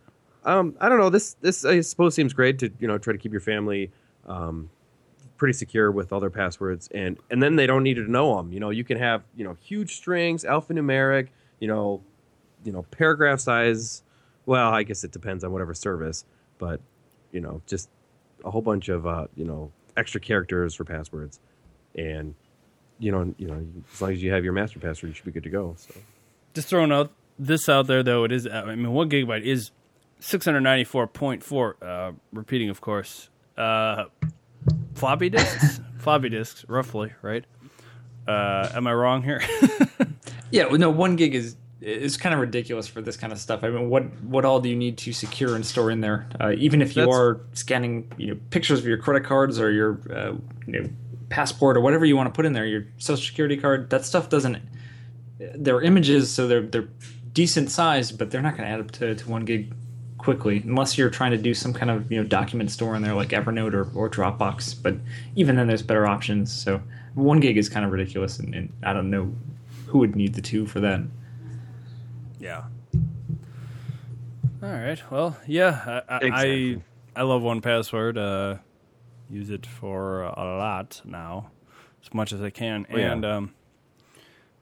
um, 0.45 0.75
I 0.79 0.89
don't 0.89 0.99
know. 0.99 1.09
This 1.09 1.35
this 1.41 1.65
I 1.65 1.81
suppose 1.81 2.13
seems 2.15 2.33
great 2.33 2.59
to 2.59 2.71
you 2.79 2.87
know 2.87 2.97
try 2.97 3.13
to 3.13 3.19
keep 3.19 3.31
your 3.31 3.41
family, 3.41 3.91
um, 4.27 4.69
pretty 5.37 5.53
secure 5.53 5.91
with 5.91 6.13
all 6.13 6.19
their 6.19 6.29
passwords, 6.29 6.87
and 6.93 7.17
and 7.31 7.41
then 7.41 7.55
they 7.55 7.67
don't 7.67 7.83
need 7.83 7.95
to 7.95 8.09
know 8.09 8.37
them. 8.37 8.53
You 8.53 8.59
know, 8.59 8.69
you 8.69 8.83
can 8.83 8.97
have 8.97 9.23
you 9.35 9.43
know 9.43 9.57
huge 9.61 9.95
strings, 9.95 10.43
alphanumeric, 10.43 11.29
you 11.59 11.67
know, 11.67 12.01
you 12.63 12.71
know 12.71 12.83
paragraph 12.83 13.39
size. 13.39 14.03
Well, 14.45 14.71
I 14.71 14.83
guess 14.83 15.03
it 15.03 15.11
depends 15.11 15.43
on 15.43 15.51
whatever 15.51 15.73
service, 15.73 16.25
but 16.59 16.79
you 17.31 17.41
know, 17.41 17.61
just 17.65 17.89
a 18.43 18.51
whole 18.51 18.61
bunch 18.61 18.89
of 18.89 19.07
uh, 19.07 19.27
you 19.35 19.45
know 19.45 19.71
extra 19.97 20.21
characters 20.21 20.75
for 20.75 20.83
passwords, 20.83 21.39
and 21.95 22.35
you 22.99 23.11
know, 23.11 23.33
you 23.37 23.47
know, 23.47 23.65
as 23.93 24.01
long 24.01 24.11
as 24.11 24.21
you 24.21 24.31
have 24.31 24.43
your 24.43 24.53
master 24.53 24.79
password, 24.79 25.09
you 25.09 25.15
should 25.15 25.25
be 25.25 25.31
good 25.31 25.43
to 25.43 25.49
go. 25.49 25.75
So. 25.77 25.95
Just 26.53 26.69
throwing 26.69 26.91
out 26.91 27.11
this 27.37 27.67
out 27.69 27.87
there 27.87 28.03
though, 28.03 28.23
it 28.23 28.31
is. 28.31 28.47
I 28.47 28.63
mean, 28.75 28.91
one 28.91 29.09
gigabyte 29.09 29.43
is 29.43 29.71
six 30.19 30.45
hundred 30.45 30.61
ninety 30.61 30.83
four 30.83 31.07
point 31.07 31.43
four. 31.43 31.77
Uh, 31.81 32.13
repeating, 32.31 32.69
of 32.69 32.81
course. 32.81 33.29
Uh, 33.57 34.05
floppy 34.93 35.29
disks, 35.29 35.79
floppy 35.97 36.29
disks, 36.29 36.65
roughly, 36.67 37.13
right? 37.21 37.45
Uh, 38.27 38.69
am 38.73 38.87
I 38.87 38.93
wrong 38.93 39.23
here? 39.23 39.41
Yeah, 40.51 40.65
well, 40.67 40.77
no, 40.77 40.89
one 40.89 41.15
gig 41.15 41.35
is 41.35 41.57
is 41.81 42.17
kind 42.17 42.33
of 42.33 42.39
ridiculous 42.39 42.87
for 42.87 43.01
this 43.01 43.17
kind 43.17 43.33
of 43.33 43.39
stuff. 43.39 43.63
I 43.63 43.69
mean, 43.69 43.89
what 43.89 44.03
what 44.23 44.45
all 44.45 44.59
do 44.61 44.69
you 44.69 44.75
need 44.75 44.97
to 44.99 45.11
secure 45.11 45.55
and 45.55 45.65
store 45.65 45.91
in 45.91 46.01
there? 46.01 46.27
Uh, 46.39 46.53
even 46.57 46.81
if 46.81 46.95
you 46.95 47.01
That's- 47.01 47.15
are 47.19 47.41
scanning, 47.53 48.09
you 48.17 48.27
know, 48.27 48.39
pictures 48.51 48.79
of 48.79 48.85
your 48.85 48.97
credit 48.97 49.25
cards 49.25 49.59
or 49.59 49.71
your 49.71 49.99
uh, 50.09 50.33
you 50.67 50.81
know, 50.81 50.89
passport 51.29 51.75
or 51.75 51.81
whatever 51.81 52.05
you 52.05 52.15
want 52.15 52.27
to 52.27 52.31
put 52.35 52.45
in 52.45 52.53
there, 52.53 52.65
your 52.65 52.85
social 52.97 53.25
security 53.25 53.57
card, 53.57 53.89
that 53.89 54.05
stuff 54.05 54.29
doesn't. 54.29 54.59
They're 55.39 55.81
images, 55.81 56.31
so 56.31 56.47
they're 56.47 56.61
they're 56.61 56.87
decent 57.35 57.69
size, 57.69 58.11
but 58.11 58.31
they're 58.31 58.41
not 58.41 58.57
going 58.57 58.67
to 58.67 58.73
add 58.73 58.79
up 58.79 58.89
to, 58.91 59.13
to 59.13 59.29
one 59.29 59.45
gig 59.45 59.71
quickly 60.17 60.63
unless 60.65 60.97
you're 60.97 61.11
trying 61.11 61.29
to 61.29 61.37
do 61.37 61.53
some 61.53 61.71
kind 61.71 61.91
of 61.91 62.11
you 62.11 62.17
know 62.17 62.27
document 62.27 62.71
store 62.71 62.95
in 62.95 63.03
there 63.03 63.13
like 63.13 63.29
Evernote 63.29 63.73
or, 63.75 63.91
or 63.93 64.09
Dropbox. 64.09 64.81
But 64.81 64.95
even 65.35 65.55
then, 65.55 65.67
there's 65.67 65.83
better 65.83 66.07
options. 66.07 66.51
So 66.51 66.81
one 67.13 67.39
gig 67.39 67.57
is 67.57 67.69
kind 67.69 67.85
of 67.85 67.91
ridiculous, 67.91 68.39
and, 68.39 68.55
and 68.55 68.73
I 68.83 68.93
don't 68.93 69.11
know 69.11 69.31
who 69.85 69.99
would 69.99 70.15
need 70.15 70.33
the 70.33 70.41
two 70.41 70.65
for 70.65 70.79
that. 70.79 71.01
Yeah. 72.39 72.63
All 74.63 74.71
right. 74.71 74.99
Well, 75.11 75.37
yeah, 75.45 76.01
I 76.09 76.15
I, 76.15 76.17
Exactly. 76.25 76.75
I, 77.15 77.19
I 77.19 77.23
love 77.23 77.43
one 77.43 77.61
password. 77.61 78.17
Uh, 78.17 78.57
use 79.29 79.49
it 79.49 79.65
for 79.65 80.23
a 80.23 80.43
lot 80.57 81.01
now, 81.05 81.51
as 82.03 82.13
much 82.13 82.33
as 82.33 82.41
I 82.41 82.49
can. 82.49 82.85
Oh, 82.91 82.97
yeah. 82.97 83.11
and 83.11 83.25
um, 83.25 83.54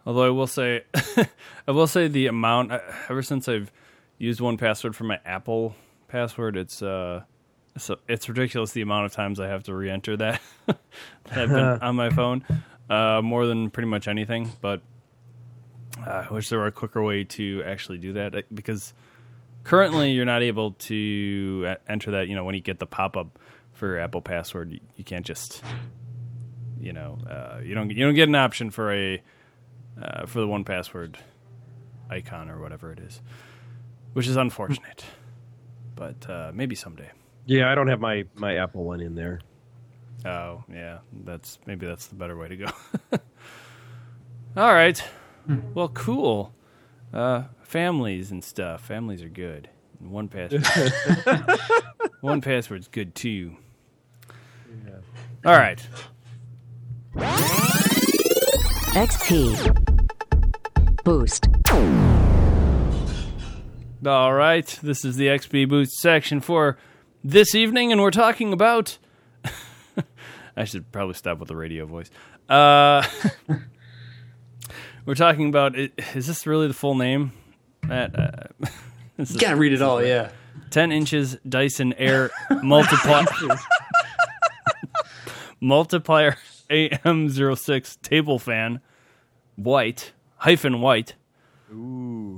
although 0.06 0.26
I 0.26 0.30
will 0.30 0.48
say, 0.48 0.84
I 1.68 1.72
will 1.72 1.88
say 1.88 2.08
the 2.08 2.28
amount 2.28 2.72
uh, 2.72 2.80
ever 3.10 3.22
since 3.22 3.48
I've 3.48 3.72
used 4.18 4.42
one 4.42 4.58
password 4.58 4.96
for 4.96 5.04
my 5.04 5.20
Apple 5.26 5.76
password, 6.08 6.58
it's 6.58 6.82
uh, 6.82 7.24
so 7.78 7.98
it's 8.08 8.30
ridiculous 8.30 8.72
the 8.72 8.82
amount 8.82 9.06
of 9.06 9.14
times 9.14 9.40
I 9.40 9.48
have 9.48 9.64
to 9.64 9.74
re-enter 9.74 10.18
that 10.18 10.42
that 10.68 10.78
I've 11.32 11.50
been 11.50 11.58
on 11.82 11.96
my 11.96 12.10
phone, 12.10 12.44
uh, 12.90 13.22
more 13.24 13.46
than 13.46 13.70
pretty 13.70 13.88
much 13.88 14.08
anything. 14.08 14.52
But 14.62 14.82
uh, 16.06 16.26
I 16.30 16.34
wish 16.34 16.50
there 16.50 16.60
were 16.60 16.68
a 16.68 16.72
quicker 16.72 17.02
way 17.02 17.24
to 17.24 17.64
actually 17.66 17.98
do 17.98 18.14
that 18.14 18.54
because 18.54 18.94
currently 19.64 20.12
you're 20.12 20.26
not 20.26 20.44
able 20.44 20.72
to 20.72 21.66
uh, 21.68 21.76
enter 21.88 22.12
that. 22.12 22.28
You 22.28 22.36
know, 22.36 22.44
when 22.44 22.56
you 22.56 22.62
get 22.62 22.80
the 22.80 22.88
pop 22.88 23.18
up 23.18 23.40
for 23.74 23.88
your 23.88 24.00
Apple 24.00 24.22
password, 24.22 24.72
you, 24.72 24.80
you 24.96 25.04
can't 25.04 25.26
just, 25.26 25.64
you 26.80 26.94
know, 26.94 27.18
uh, 27.30 27.60
you 27.64 27.74
don't 27.74 27.90
you 27.90 28.06
don't 28.06 28.16
get 28.16 28.28
an 28.28 28.36
option 28.36 28.70
for 28.70 28.94
a 28.94 29.22
uh, 30.02 30.26
for 30.26 30.40
the 30.40 30.48
one 30.48 30.64
password 30.64 31.18
icon 32.10 32.50
or 32.50 32.60
whatever 32.60 32.92
it 32.92 33.00
is, 33.00 33.22
which 34.14 34.28
is 34.28 34.36
unfortunate. 34.36 35.06
But 35.96 36.30
uh, 36.30 36.52
maybe 36.54 36.76
someday. 36.76 37.12
Yeah, 37.46 37.72
I 37.72 37.76
don't 37.76 37.88
have 37.88 38.00
my 38.00 38.26
my 38.36 38.58
Apple 38.58 38.84
one 38.84 39.02
in 39.02 39.16
there. 39.16 39.42
Oh, 40.26 40.64
yeah. 40.72 41.00
That's 41.26 41.60
maybe 41.66 41.86
that's 41.86 42.08
the 42.08 42.16
better 42.16 42.38
way 42.38 42.48
to 42.48 42.56
go. 42.56 42.66
All 44.58 44.74
right. 44.74 45.04
Well, 45.74 45.90
cool. 45.90 46.54
Uh, 47.14 47.44
families 47.64 48.32
and 48.32 48.44
stuff. 48.44 48.86
Families 48.86 49.22
are 49.22 49.30
good. 49.30 49.70
And 50.00 50.12
one 50.12 50.30
password. 50.30 50.66
one 52.22 52.42
password's 52.42 52.88
good 52.88 53.14
too. 53.16 53.58
All 55.46 55.58
right. 55.58 55.86
XP. 58.94 59.83
Boost. 61.04 61.50
All 64.06 64.34
right. 64.34 64.66
This 64.82 65.04
is 65.04 65.18
the 65.18 65.28
XP 65.28 65.68
Boost 65.68 66.00
section 66.00 66.40
for 66.40 66.78
this 67.24 67.54
evening, 67.56 67.92
and 67.92 68.02
we're 68.02 68.12
talking 68.12 68.54
about. 68.54 68.98
I 70.56 70.64
should 70.64 70.92
probably 70.94 71.16
stop 71.16 71.40
with 71.40 71.50
the 71.50 71.56
radio 71.58 71.86
voice. 71.86 72.10
Uh, 72.48 73.06
we're 75.06 75.16
talking 75.16 75.50
about. 75.50 75.76
Is 75.78 76.28
this 76.28 76.48
really 76.48 76.68
the 76.68 76.74
full 76.74 76.96
name? 76.96 77.34
Matt, 77.84 78.18
uh, 78.18 78.32
this 79.18 79.32
You 79.32 79.36
is 79.36 79.42
gotta 79.42 79.58
read 79.58 79.74
it 79.74 79.82
all, 79.82 80.02
yeah. 80.04 80.32
10 80.70 80.92
inches 80.94 81.38
Dyson 81.48 81.94
Air 81.94 82.32
multiplier 82.62 83.26
multiplier 85.60 86.38
AM06 86.70 88.02
table 88.02 88.40
fan, 88.40 88.80
white 89.56 90.14
hyphen 90.44 90.82
white. 90.82 91.16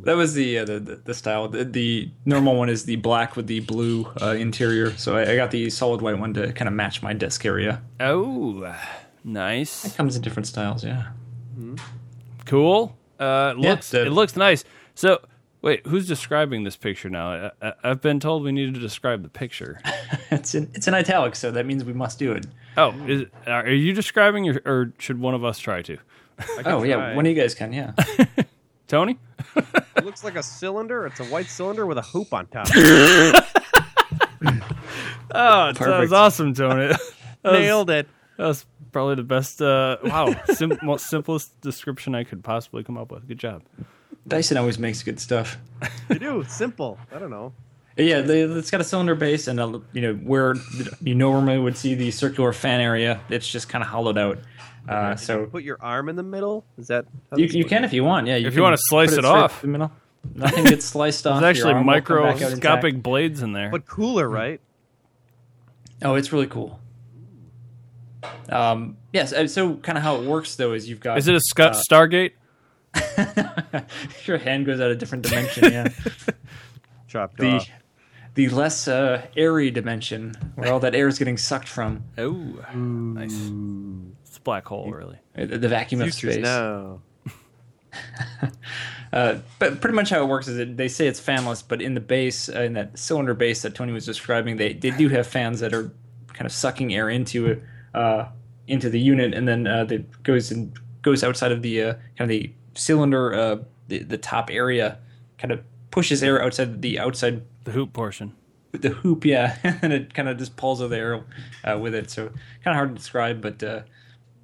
That 0.06 0.16
was 0.16 0.34
the 0.34 0.60
uh, 0.60 0.66
the, 0.66 0.80
the 0.80 0.96
the 0.98 1.14
style. 1.14 1.50
The, 1.50 1.64
the 1.66 2.10
normal 2.26 2.56
one 2.56 2.70
is 2.70 2.86
the 2.86 2.96
black 2.98 3.36
with 3.36 3.48
the 3.48 3.60
blue 3.62 4.06
uh, 4.22 4.28
interior. 4.38 4.96
So 4.98 5.18
I, 5.18 5.32
I 5.32 5.36
got 5.36 5.52
the 5.52 5.70
solid 5.70 6.02
white 6.02 6.18
one 6.20 6.34
to 6.36 6.54
kind 6.54 6.68
of 6.70 6.74
match 6.74 7.02
my 7.04 7.12
desk 7.14 7.44
area. 7.46 7.82
Oh, 8.00 8.74
nice, 9.24 9.84
It 9.86 9.96
Comes 9.98 10.16
in 10.16 10.22
different 10.22 10.48
styles, 10.48 10.84
yeah. 10.86 11.08
cool. 12.46 12.96
Uh, 13.20 13.54
it 13.58 13.62
Yeah, 13.62 13.70
looks 13.72 13.90
the- 13.92 14.06
it 14.06 14.12
looks 14.12 14.36
nice. 14.36 14.64
So 14.94 15.22
wait, 15.62 15.86
who's 15.88 16.08
describing 16.08 16.64
this 16.64 16.76
picture 16.78 17.10
now? 17.10 17.52
I, 17.62 17.68
I, 17.70 17.74
I've 17.84 18.02
been 18.02 18.20
told 18.20 18.44
we 18.44 18.52
need 18.52 18.74
to 18.74 18.80
describe 18.80 19.24
the 19.24 19.30
picture. 19.30 19.82
It's 20.32 20.56
in 20.56 20.70
it's 20.74 20.88
in 20.88 20.94
italics, 20.94 21.40
so 21.40 21.52
that 21.52 21.66
means 21.66 21.84
we 21.84 21.94
must 21.94 22.20
do 22.20 22.32
it. 22.32 22.46
Oh, 22.78 22.92
is, 23.08 23.26
are 23.48 23.70
you 23.70 23.94
describing, 23.94 24.50
or, 24.50 24.62
or 24.66 24.94
should 24.98 25.20
one 25.20 25.34
of 25.36 25.44
us 25.46 25.60
try 25.60 25.82
to? 25.84 25.98
Oh 26.66 26.84
yeah, 26.84 26.96
try. 26.96 27.16
one 27.16 27.26
of 27.26 27.30
you 27.36 27.42
guys 27.42 27.54
can, 27.56 27.72
yeah. 27.74 27.94
Tony? 28.88 29.18
It 29.56 30.04
looks 30.06 30.24
like 30.24 30.36
a 30.36 30.44
cylinder. 30.44 31.06
It's 31.08 31.20
a 31.20 31.26
white 31.26 31.48
cylinder 31.48 31.86
with 31.86 31.98
a 31.98 32.02
hoop 32.02 32.34
on 32.34 32.48
top. 32.48 32.68
Oh, 35.38 35.74
that 35.74 36.00
was 36.00 36.14
awesome, 36.14 36.54
Tony. 36.54 36.88
That 36.88 37.00
was- 37.44 37.60
Nailed 37.60 37.90
it. 37.90 38.08
That 38.38 38.48
was 38.48 38.66
probably 38.92 39.16
the 39.16 39.24
best. 39.24 39.62
Uh, 39.62 39.98
wow, 40.04 40.34
sim- 40.54 40.78
most 40.84 41.10
simplest 41.10 41.60
description 41.62 42.16
I 42.16 42.24
could 42.24 42.44
possibly 42.44 42.84
come 42.84 42.98
up 42.98 43.12
with. 43.12 43.28
Good 43.28 43.38
job. 43.40 43.64
Dyson 44.28 44.58
always 44.58 44.80
makes 44.80 45.04
good 45.04 45.20
stuff. 45.20 45.58
They 46.10 46.18
do. 46.20 46.44
Simple. 46.48 46.98
I 47.14 47.20
don't 47.20 47.30
know. 47.30 47.54
Yeah, 47.98 48.22
they, 48.22 48.42
it's 48.42 48.72
got 48.72 48.82
a 48.82 48.84
cylinder 48.84 49.16
base, 49.16 49.48
and 49.48 49.60
a, 49.60 49.82
you 49.94 50.02
know 50.02 50.16
where 50.16 50.56
you 51.02 51.16
normally 51.16 51.58
would 51.58 51.78
see 51.78 51.96
the 51.96 52.12
circular 52.12 52.52
fan 52.52 52.82
area. 52.82 53.22
It's 53.30 53.48
just 53.48 53.70
kind 53.70 53.84
of 53.84 53.90
hollowed 53.90 54.18
out. 54.18 54.40
Uh, 54.88 55.16
so 55.16 55.46
Put 55.48 55.64
your 55.64 55.78
arm 55.82 56.10
in 56.10 56.16
the 56.16 56.24
middle. 56.24 56.66
Is 56.78 56.88
that? 56.88 57.06
how 57.32 57.38
you, 57.38 57.46
you 57.48 57.66
can 57.66 57.84
if 57.84 57.94
you 57.94 58.04
want. 58.04 58.28
Yeah, 58.28 58.36
If 58.36 58.56
you 58.56 58.62
wanna 58.62 58.78
slice 58.80 59.10
it 59.12 59.16
straight 59.16 59.26
off. 59.26 59.60
through 59.62 59.68
the 59.68 59.72
middle. 59.80 59.92
Nothing 60.34 60.64
gets 60.66 60.86
sliced 60.86 61.26
off. 61.28 61.42
There's 61.42 61.58
actually 61.58 61.74
arm 61.74 61.86
will 61.86 61.94
come 62.02 62.18
back 62.24 62.34
out 62.36 62.42
microscopic 62.42 63.04
blades 63.04 63.42
in 63.42 63.54
there. 63.54 63.70
But 63.70 63.86
cooler, 63.86 64.28
right? 64.28 64.60
Oh, 66.04 66.16
it's 66.16 66.32
really 66.34 66.48
cool. 66.48 66.80
Um, 68.50 68.98
yes. 69.14 69.34
uh, 69.34 69.48
So, 69.48 69.76
kind 69.76 69.98
of 69.98 70.04
how 70.04 70.16
it 70.18 70.26
works 70.26 70.56
though 70.56 70.74
is 70.74 70.90
you've 70.90 71.00
got 71.00 71.18
Is 71.18 71.28
it 71.28 71.36
a 71.36 71.40
Scott 71.40 71.78
Stargate? 71.90 72.32
your 74.26 74.38
hand 74.38 74.66
goes 74.66 74.80
out 74.80 74.90
a 74.90 74.96
different 74.96 75.24
dimension. 75.26 75.72
Yeah, 75.72 75.88
Chopped 77.08 77.38
the 77.38 77.52
off. 77.58 77.70
the 78.36 78.50
less 78.50 78.88
uh, 78.88 79.22
airy 79.36 79.70
dimension 79.70 80.34
where 80.56 80.72
all 80.72 80.80
that 80.80 80.96
air 80.96 81.08
is 81.08 81.20
getting 81.20 81.38
sucked 81.38 81.68
from. 81.68 82.04
Oh, 82.18 82.34
nice. 82.74 83.52
It's 84.46 84.50
a 84.50 84.52
black 84.52 84.66
hole, 84.68 84.92
really. 84.92 85.18
Uh, 85.38 85.46
The, 85.46 85.58
the 85.58 85.68
vacuum 85.68 86.02
of 86.02 86.14
space. 86.14 86.38
now. 86.38 87.02
Uh, 89.14 89.40
but 89.60 89.80
pretty 89.80 89.96
much 89.96 90.10
how 90.10 90.22
it 90.22 90.26
works 90.28 90.46
is 90.50 90.58
that 90.58 90.76
they 90.76 90.90
say 90.90 91.08
it's 91.08 91.22
fanless, 91.22 91.64
but 91.66 91.82
in 91.82 91.94
the 91.94 92.02
base, 92.02 92.50
uh, 92.50 92.64
in 92.64 92.74
that 92.74 92.98
cylinder 93.00 93.34
base 93.34 93.62
that 93.62 93.74
Tony 93.74 93.94
was 93.94 94.06
describing, 94.06 94.58
they, 94.58 94.74
they 94.74 94.90
do 94.90 95.08
have 95.08 95.26
fans 95.26 95.62
that 95.62 95.74
are 95.74 95.94
kind 96.34 96.46
of 96.46 96.52
sucking 96.52 96.94
air 96.94 97.10
into 97.10 97.46
it, 97.46 97.64
uh, 97.94 98.26
into 98.68 98.90
the 98.90 99.00
unit, 99.00 99.34
and 99.34 99.48
then 99.48 99.68
uh, 99.68 99.86
that 99.86 100.24
goes 100.24 100.52
and 100.52 100.78
goes 101.02 101.24
outside 101.24 101.54
of 101.54 101.62
the 101.62 101.82
uh, 101.82 101.94
kind 102.18 102.30
of 102.30 102.30
the 102.30 102.52
cylinder, 102.74 103.34
uh, 103.34 103.58
the, 103.88 104.00
the 104.00 104.18
top 104.18 104.50
area, 104.52 104.98
kind 105.38 105.54
of 105.54 105.62
pushes 105.92 106.22
air 106.22 106.44
outside 106.44 106.82
the 106.82 107.00
outside 107.00 107.44
The 107.64 107.72
hoop 107.72 107.94
portion. 107.94 108.34
the 108.74 108.90
hoop, 108.90 109.24
yeah, 109.24 109.56
and 109.82 109.94
it 109.94 110.14
kind 110.14 110.28
of 110.28 110.38
just 110.38 110.58
pulls 110.58 110.82
out 110.82 110.90
the 110.90 110.98
air 110.98 111.24
uh, 111.64 111.78
with 111.80 111.96
it. 111.96 112.10
So 112.12 112.26
kind 112.28 112.36
of 112.66 112.76
hard 112.76 112.90
to 112.90 112.96
describe, 112.96 113.40
but 113.42 113.64
uh, 113.64 113.82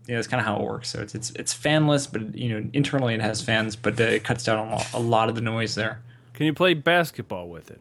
yeah, 0.08 0.16
that's 0.16 0.28
kind 0.28 0.40
of 0.42 0.46
how 0.48 0.58
it 0.58 0.64
works. 0.64 0.90
So 0.90 1.00
it's 1.02 1.14
it's 1.16 1.32
it's 1.32 1.54
fanless, 1.54 2.12
but 2.12 2.36
you 2.36 2.50
know 2.50 2.70
internally 2.74 3.14
it 3.14 3.22
has 3.22 3.42
fans, 3.42 3.76
but 3.76 4.00
uh, 4.00 4.04
it 4.04 4.24
cuts 4.24 4.44
down 4.44 4.58
on 4.60 4.82
a 4.94 5.00
lot, 5.00 5.30
of 5.30 5.36
the 5.36 5.42
noise 5.42 5.76
there. 5.76 6.02
Can 6.34 6.46
you 6.46 6.54
play 6.54 6.74
basketball 6.74 7.50
with 7.50 7.70
it? 7.72 7.80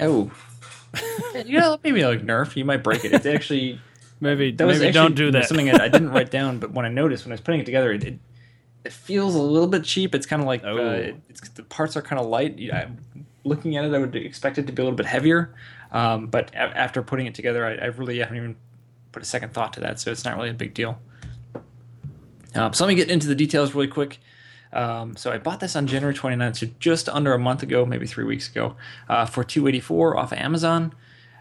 Oh, 0.00 0.30
you 1.44 1.58
know 1.58 1.78
maybe 1.84 2.04
like 2.04 2.22
Nerf, 2.24 2.56
you 2.56 2.64
might 2.64 2.82
break 2.82 3.04
it. 3.04 3.12
It's 3.12 3.26
actually 3.26 3.80
maybe 4.20 4.52
That 4.52 4.66
was 4.66 4.78
maybe 4.78 4.88
actually 4.88 5.02
don't 5.02 5.14
do 5.14 5.30
that. 5.32 5.46
Something 5.46 5.70
I, 5.70 5.84
I 5.84 5.88
didn't 5.88 6.10
write 6.16 6.30
down, 6.30 6.58
but 6.58 6.72
when 6.72 6.84
I 6.84 6.88
noticed 6.88 7.24
when 7.24 7.32
I 7.32 7.34
was 7.34 7.40
putting 7.40 7.60
it 7.60 7.64
together, 7.64 7.92
it 7.92 8.04
it, 8.04 8.18
it 8.84 8.92
feels 8.92 9.34
a 9.34 9.42
little 9.42 9.68
bit 9.68 9.84
cheap. 9.84 10.14
It's 10.14 10.26
kind 10.26 10.40
of 10.42 10.46
like 10.46 10.62
Oh. 10.64 10.76
uh, 10.78 11.12
it's, 11.28 11.48
the 11.50 11.62
parts 11.64 11.96
are 11.96 12.02
kind 12.02 12.20
of 12.20 12.26
light. 12.26 12.58
Yeah, 12.58 12.78
I'm- 12.78 12.98
looking 13.44 13.76
at 13.78 13.84
it, 13.84 13.94
I 13.94 13.98
would 13.98 14.14
expect 14.14 14.58
it 14.58 14.66
to 14.66 14.72
be 14.72 14.82
a 14.82 14.84
little 14.84 14.96
bit 14.96 15.06
heavier, 15.06 15.54
um, 15.90 16.26
but 16.26 16.50
a- 16.54 16.58
after 16.58 17.02
putting 17.02 17.24
it 17.26 17.34
together, 17.34 17.64
I, 17.64 17.76
I 17.76 17.86
really 17.86 18.18
haven't 18.18 18.36
even 18.36 18.56
put 19.18 19.24
a 19.24 19.28
second 19.28 19.52
thought 19.52 19.72
to 19.72 19.80
that, 19.80 19.98
so 19.98 20.12
it's 20.12 20.24
not 20.24 20.36
really 20.36 20.50
a 20.50 20.54
big 20.54 20.74
deal. 20.74 20.96
Um, 22.54 22.72
so 22.72 22.84
let 22.84 22.88
me 22.88 22.94
get 22.94 23.10
into 23.10 23.26
the 23.26 23.34
details 23.34 23.74
really 23.74 23.88
quick. 23.88 24.20
Um, 24.72 25.16
so 25.16 25.32
I 25.32 25.38
bought 25.38 25.58
this 25.58 25.74
on 25.74 25.88
January 25.88 26.14
29th, 26.14 26.56
so 26.56 26.66
just 26.78 27.08
under 27.08 27.34
a 27.34 27.38
month 27.38 27.64
ago, 27.64 27.84
maybe 27.84 28.06
three 28.06 28.24
weeks 28.24 28.48
ago, 28.48 28.76
uh, 29.08 29.26
for 29.26 29.42
284 29.42 30.16
off 30.16 30.30
of 30.30 30.38
Amazon. 30.38 30.94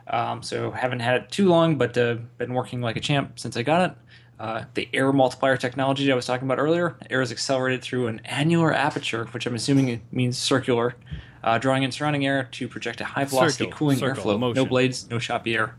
Um, 0.07 0.41
so 0.41 0.71
haven't 0.71 1.01
had 1.01 1.21
it 1.21 1.31
too 1.31 1.49
long, 1.49 1.77
but 1.77 1.95
uh, 1.97 2.15
been 2.39 2.53
working 2.53 2.81
like 2.81 2.95
a 2.95 2.99
champ 2.99 3.37
since 3.37 3.55
I 3.55 3.61
got 3.61 3.91
it. 3.91 3.97
Uh, 4.39 4.63
the 4.73 4.89
air 4.93 5.11
multiplier 5.11 5.57
technology 5.57 6.11
I 6.11 6.15
was 6.15 6.25
talking 6.25 6.47
about 6.47 6.59
earlier, 6.59 6.95
air 7.11 7.21
is 7.21 7.31
accelerated 7.31 7.83
through 7.83 8.07
an 8.07 8.21
annular 8.25 8.73
aperture, 8.73 9.25
which 9.25 9.45
I'm 9.45 9.55
assuming 9.55 10.01
means 10.11 10.37
circular, 10.37 10.95
uh, 11.43 11.57
drawing 11.59 11.83
in 11.83 11.91
surrounding 11.91 12.25
air 12.25 12.47
to 12.53 12.67
project 12.67 13.01
a 13.01 13.05
high 13.05 13.25
velocity 13.25 13.67
cooling 13.71 13.99
airflow. 13.99 14.55
No 14.55 14.65
blades, 14.65 15.09
no 15.11 15.19
choppy 15.19 15.55
air. 15.55 15.75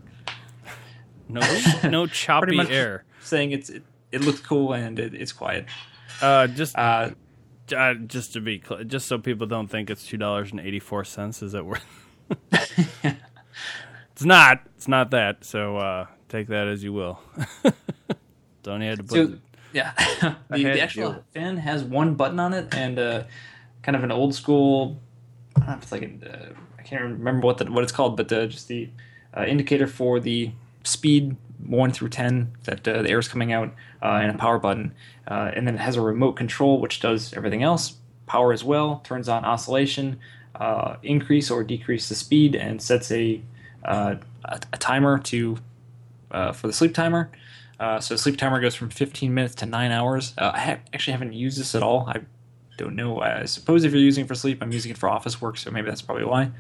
No 1.29 1.41
no 1.89 2.07
choppy 2.07 2.59
air. 2.71 3.05
Saying 3.23 3.53
it's 3.53 3.71
it, 3.71 3.83
it 4.13 4.21
looks 4.23 4.41
cool 4.41 4.73
and 4.73 4.99
it, 4.99 5.15
it's 5.15 5.33
quiet. 5.33 5.67
Uh, 6.21 6.47
just 6.47 6.77
Uh, 6.77 7.11
uh, 7.77 7.95
just 7.95 8.33
to 8.33 8.41
be 8.41 8.59
clear, 8.59 8.85
just 8.85 9.07
so 9.07 9.19
people 9.19 9.47
don't 9.47 9.69
think 9.69 9.91
it's 9.91 10.07
two 10.07 10.17
dollars 10.17 10.51
and 10.51 10.61
eighty 10.61 10.81
four 10.81 11.05
cents. 11.05 11.43
Is 11.43 11.55
it 11.55 11.65
worth? 11.65 11.85
it's 12.53 14.25
not. 14.25 14.61
It's 14.77 14.89
not 14.89 15.11
that. 15.11 15.45
So 15.45 15.77
uh, 15.77 16.07
take 16.29 16.49
that 16.49 16.67
as 16.67 16.83
you 16.83 16.93
will. 16.93 17.21
don't 18.63 18.81
need 18.81 18.97
to 18.97 19.05
put. 19.05 19.11
So 19.11 19.39
yeah, 19.73 19.93
the, 20.51 20.65
the 20.65 20.81
actual 20.81 21.25
fan 21.35 21.59
has 21.59 21.85
one 21.85 22.15
button 22.15 22.41
on 22.41 22.55
it 22.55 22.75
and 22.75 22.99
uh, 22.99 23.25
kind 23.83 23.97
of 23.97 24.03
an 24.05 24.11
old 24.11 24.35
school. 24.35 24.99
I 25.57 25.61
don't 25.61 25.69
know 25.69 25.75
if 25.75 25.83
it's 25.83 25.93
like 25.93 26.03
a, 26.03 26.31
uh, 26.33 26.53
I 26.79 26.83
can't 26.83 27.03
remember 27.03 27.47
what 27.47 27.59
the, 27.59 27.71
what 27.71 27.83
it's 27.83 27.93
called, 27.93 28.17
but 28.17 28.33
uh, 28.33 28.47
just 28.47 28.69
the 28.69 28.89
uh, 29.37 29.45
indicator 29.45 29.87
for 29.87 30.21
the 30.21 30.53
speed 30.89 31.37
one 31.65 31.93
through 31.93 32.09
ten 32.09 32.53
that 32.65 32.87
uh, 32.87 33.03
the 33.03 33.11
air 33.11 33.19
is 33.19 33.29
coming 33.29 33.53
out, 33.53 33.75
uh, 34.03 34.21
and 34.23 34.35
a 34.35 34.39
power 34.39 34.59
button, 34.59 34.95
uh, 35.27 35.51
and 35.55 35.67
then 35.67 35.75
it 35.75 35.81
has 35.81 35.97
a 35.97 36.01
remote 36.01 36.33
control 36.33 36.81
which 36.81 37.01
does 37.01 37.35
everything 37.35 37.63
else, 37.63 37.97
power 38.27 38.53
as 38.53 38.65
well, 38.65 39.01
turns 39.05 39.29
on 39.29 39.45
oscillation, 39.45 40.19
uh, 40.55 40.97
increase 41.03 41.51
or 41.51 41.63
decrease 41.63 42.09
the 42.09 42.15
speed, 42.15 42.55
and 42.55 42.81
sets 42.81 43.11
a 43.11 43.41
uh, 43.85 44.17
a, 44.45 44.59
timer 44.79 45.19
to 45.19 45.59
uh, 46.31 46.53
for 46.53 46.67
the 46.67 46.73
sleep 46.73 46.95
timer. 46.95 47.31
So 48.01 48.15
the 48.15 48.19
sleep 48.19 48.37
timer 48.37 48.61
goes 48.61 48.75
from 48.75 48.91
15 48.91 49.33
minutes 49.33 49.55
to 49.57 49.67
nine 49.67 49.93
hours. 49.93 50.35
I 50.37 50.59
ha- 50.59 50.79
actually 50.93 51.13
haven't 51.13 51.33
used 51.33 51.61
this 51.61 51.77
at 51.77 51.83
all. 51.83 52.09
I 52.09 52.23
don't 52.77 52.97
know. 52.97 53.21
I 53.21 53.45
suppose 53.45 53.85
if 53.85 53.93
you're 53.93 54.01
using 54.01 54.25
it 54.25 54.29
for 54.29 54.35
sleep, 54.35 54.61
I'm 54.61 54.73
using 54.73 54.91
it 54.91 54.99
for 54.99 55.09
office 55.09 55.41
work, 55.41 55.57
so 55.57 55.71
maybe 55.71 55.89
that's 55.89 56.03
probably 56.03 56.25
why. 56.25 56.51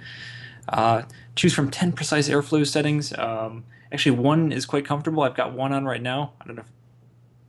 Choose 1.34 1.54
from 1.54 1.70
10 1.70 1.92
precise 1.92 2.28
airflow 2.28 2.66
settings. 2.66 3.16
Um, 3.18 3.64
actually, 3.92 4.18
one 4.18 4.52
is 4.52 4.66
quite 4.66 4.84
comfortable. 4.84 5.22
I've 5.22 5.34
got 5.34 5.52
one 5.52 5.72
on 5.72 5.84
right 5.84 6.02
now. 6.02 6.32
I 6.40 6.46
don't 6.46 6.56
know. 6.56 6.62
If, 6.62 6.68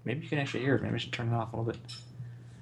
maybe 0.06 0.22
you 0.24 0.30
can 0.30 0.40
actually 0.40 0.62
hear 0.62 0.76
it. 0.76 0.82
Maybe 0.82 0.96
I 0.96 0.98
should 0.98 1.14
turn 1.14 1.30
it 1.30 1.36
off 1.36 1.54
a 1.54 1.58
little 1.58 1.72
bit. 1.72 1.80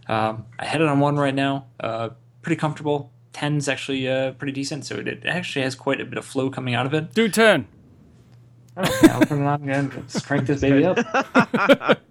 Um, 0.08 0.46
I 0.58 0.66
had 0.66 0.82
it 0.82 0.88
on 0.88 1.00
one 1.00 1.18
right 1.18 1.36
now. 1.36 1.66
Uh, 1.80 2.10
pretty 2.42 2.60
comfortable. 2.60 3.12
10 3.34 3.58
is 3.58 3.70
actually 3.70 4.08
uh, 4.08 4.32
pretty 4.32 4.54
decent, 4.54 4.86
so 4.86 4.96
it, 4.96 5.08
it 5.08 5.26
actually 5.26 5.64
has 5.64 5.76
quite 5.76 6.02
a 6.02 6.06
bit 6.06 6.18
of 6.18 6.26
flow 6.26 6.50
coming 6.50 6.74
out 6.74 6.86
of 6.86 6.94
it. 6.94 7.14
Do 7.14 7.28
ten. 7.30 7.68
Okay, 8.76 9.10
I'll 9.10 9.22
turn 9.22 9.42
it 9.42 9.46
on 9.46 9.64
again. 9.64 9.92
Let's 9.96 10.26
crank 10.26 10.48
this 10.48 10.62
baby 10.62 10.86
up. 10.86 12.00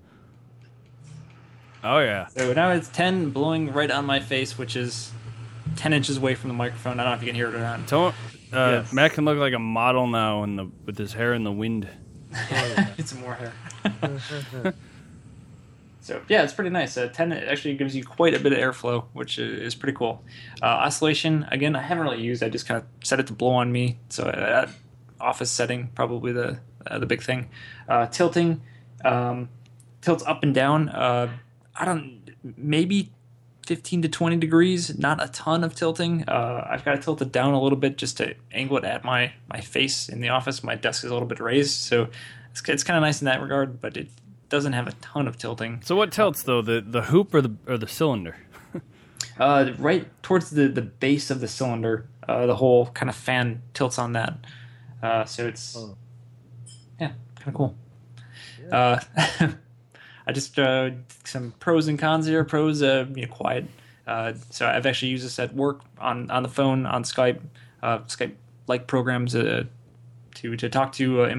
Oh 1.86 2.00
yeah. 2.00 2.26
So 2.26 2.52
now 2.52 2.72
it's 2.72 2.88
10 2.88 3.30
blowing 3.30 3.72
right 3.72 3.90
on 3.90 4.04
my 4.04 4.18
face, 4.18 4.58
which 4.58 4.74
is 4.74 5.12
10 5.76 5.92
inches 5.92 6.16
away 6.16 6.34
from 6.34 6.48
the 6.48 6.54
microphone. 6.54 6.98
I 6.98 7.04
don't 7.04 7.12
know 7.12 7.16
if 7.16 7.22
you 7.22 7.28
can 7.28 7.36
hear 7.36 7.48
it 7.48 7.54
or 7.54 7.60
not. 7.60 7.86
Don't, 7.86 8.14
uh, 8.52 8.82
Yes. 8.82 8.92
Matt 8.92 9.12
can 9.12 9.24
look 9.24 9.38
like 9.38 9.54
a 9.54 9.58
model 9.58 10.06
now 10.06 10.42
in 10.44 10.56
the 10.56 10.70
with 10.84 10.98
his 10.98 11.12
hair 11.12 11.34
in 11.34 11.44
the 11.44 11.52
wind. 11.52 11.88
Get 12.96 13.08
some 13.08 13.20
more 13.20 13.34
hair. 13.34 13.52
so 16.00 16.20
yeah, 16.28 16.42
it's 16.42 16.52
pretty 16.52 16.70
nice. 16.70 16.96
Uh, 16.96 17.08
10 17.08 17.32
actually 17.32 17.76
gives 17.76 17.94
you 17.96 18.04
quite 18.04 18.34
a 18.34 18.38
bit 18.38 18.52
of 18.52 18.58
airflow, 18.58 19.04
which 19.12 19.38
is 19.38 19.74
pretty 19.74 19.96
cool. 19.96 20.22
Uh, 20.62 20.66
oscillation, 20.66 21.46
again, 21.50 21.74
I 21.76 21.82
haven't 21.82 22.04
really 22.04 22.22
used. 22.22 22.42
I 22.42 22.48
just 22.48 22.66
kind 22.66 22.78
of 22.80 23.06
set 23.06 23.20
it 23.20 23.26
to 23.28 23.32
blow 23.32 23.52
on 23.52 23.72
me. 23.72 23.98
So 24.08 24.24
uh, 24.24 24.68
office 25.20 25.50
setting, 25.50 25.88
probably 25.94 26.32
the 26.32 26.58
uh, 26.86 26.98
the 26.98 27.06
big 27.06 27.22
thing. 27.22 27.48
Uh, 27.88 28.06
tilting, 28.06 28.60
um, 29.04 29.48
tilts 30.02 30.24
up 30.24 30.42
and 30.42 30.54
down. 30.54 30.88
Uh, 30.88 31.30
I 31.74 31.84
don't 31.84 32.20
maybe 32.56 33.10
15 33.66 34.02
to 34.02 34.08
20 34.08 34.36
degrees, 34.36 34.98
not 34.98 35.22
a 35.22 35.28
ton 35.28 35.62
of 35.64 35.74
tilting. 35.74 36.24
Uh, 36.28 36.66
I've 36.70 36.84
got 36.84 36.92
to 36.92 36.98
tilt 37.00 37.20
it 37.22 37.32
down 37.32 37.52
a 37.54 37.60
little 37.60 37.78
bit 37.78 37.96
just 37.98 38.16
to 38.18 38.34
angle 38.52 38.76
it 38.78 38.84
at 38.84 39.04
my, 39.04 39.32
my 39.48 39.60
face 39.60 40.08
in 40.08 40.20
the 40.20 40.28
office. 40.30 40.62
My 40.64 40.74
desk 40.76 41.04
is 41.04 41.10
a 41.10 41.14
little 41.14 41.28
bit 41.28 41.40
raised, 41.40 41.72
so 41.72 42.08
it's, 42.50 42.62
it's 42.68 42.84
kind 42.84 42.96
of 42.96 43.02
nice 43.02 43.20
in 43.20 43.26
that 43.26 43.42
regard, 43.42 43.80
but 43.80 43.96
it 43.96 44.08
doesn't 44.48 44.72
have 44.74 44.86
a 44.86 44.92
ton 44.92 45.26
of 45.28 45.36
tilting. 45.36 45.80
So 45.84 45.96
what 45.96 46.12
tilts 46.12 46.44
though? 46.44 46.62
The 46.62 46.80
the 46.80 47.02
hoop 47.02 47.34
or 47.34 47.42
the 47.42 47.54
or 47.66 47.76
the 47.78 47.88
cylinder? 47.88 48.36
Uh, 49.38 49.72
right 49.78 50.06
towards 50.22 50.48
the, 50.50 50.66
the 50.68 50.80
base 50.80 51.30
of 51.30 51.40
the 51.40 51.48
cylinder, 51.48 52.08
uh, 52.26 52.46
the 52.46 52.56
whole 52.56 52.86
kind 52.86 53.10
of 53.10 53.14
fan 53.16 53.60
tilts 53.74 53.98
on 53.98 54.12
that. 54.12 54.38
Uh, 55.02 55.26
so 55.26 55.46
it's, 55.46 55.76
Oh. 55.76 55.94
yeah, 56.98 57.08
kind 57.34 57.48
of 57.48 57.54
cool. 57.54 57.74
Uh, 58.72 58.98
I 60.26 60.32
just 60.32 60.58
uh, 60.58 60.90
some 61.24 61.52
pros 61.60 61.88
and 61.88 61.98
cons 61.98 62.26
here. 62.26 62.44
Pros, 62.44 62.82
uh, 62.82 63.06
you 63.14 63.22
know, 63.22 63.32
quiet. 63.32 63.66
Uh, 64.06 64.34
so 64.50 64.66
I've 64.66 64.86
actually 64.86 65.08
used 65.08 65.24
this 65.24 65.38
at 65.38 65.54
work 65.54 65.80
on, 65.98 66.30
on 66.30 66.42
the 66.42 66.48
phone, 66.48 66.86
on 66.86 67.02
Skype, 67.02 67.40
uh, 67.82 67.98
Skype 68.00 68.34
like 68.68 68.86
programs 68.86 69.34
uh, 69.34 69.64
to 70.36 70.56
to 70.56 70.68
talk 70.68 70.92
to 70.92 71.22
uh, 71.22 71.36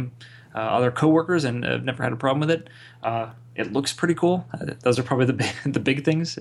other 0.56 0.92
coworkers, 0.92 1.44
and 1.44 1.66
I've 1.66 1.84
never 1.84 2.04
had 2.04 2.14
a 2.14 2.18
problem 2.18 2.40
with 2.42 2.52
it. 2.52 2.70
It 3.56 3.74
looks 3.74 3.92
pretty 3.92 4.14
cool. 4.14 4.46
Those 4.84 5.00
are 5.00 5.04
probably 5.04 5.26
the 5.26 5.34
big, 5.34 5.52
the 5.66 5.80
big 5.80 6.06
things. 6.06 6.38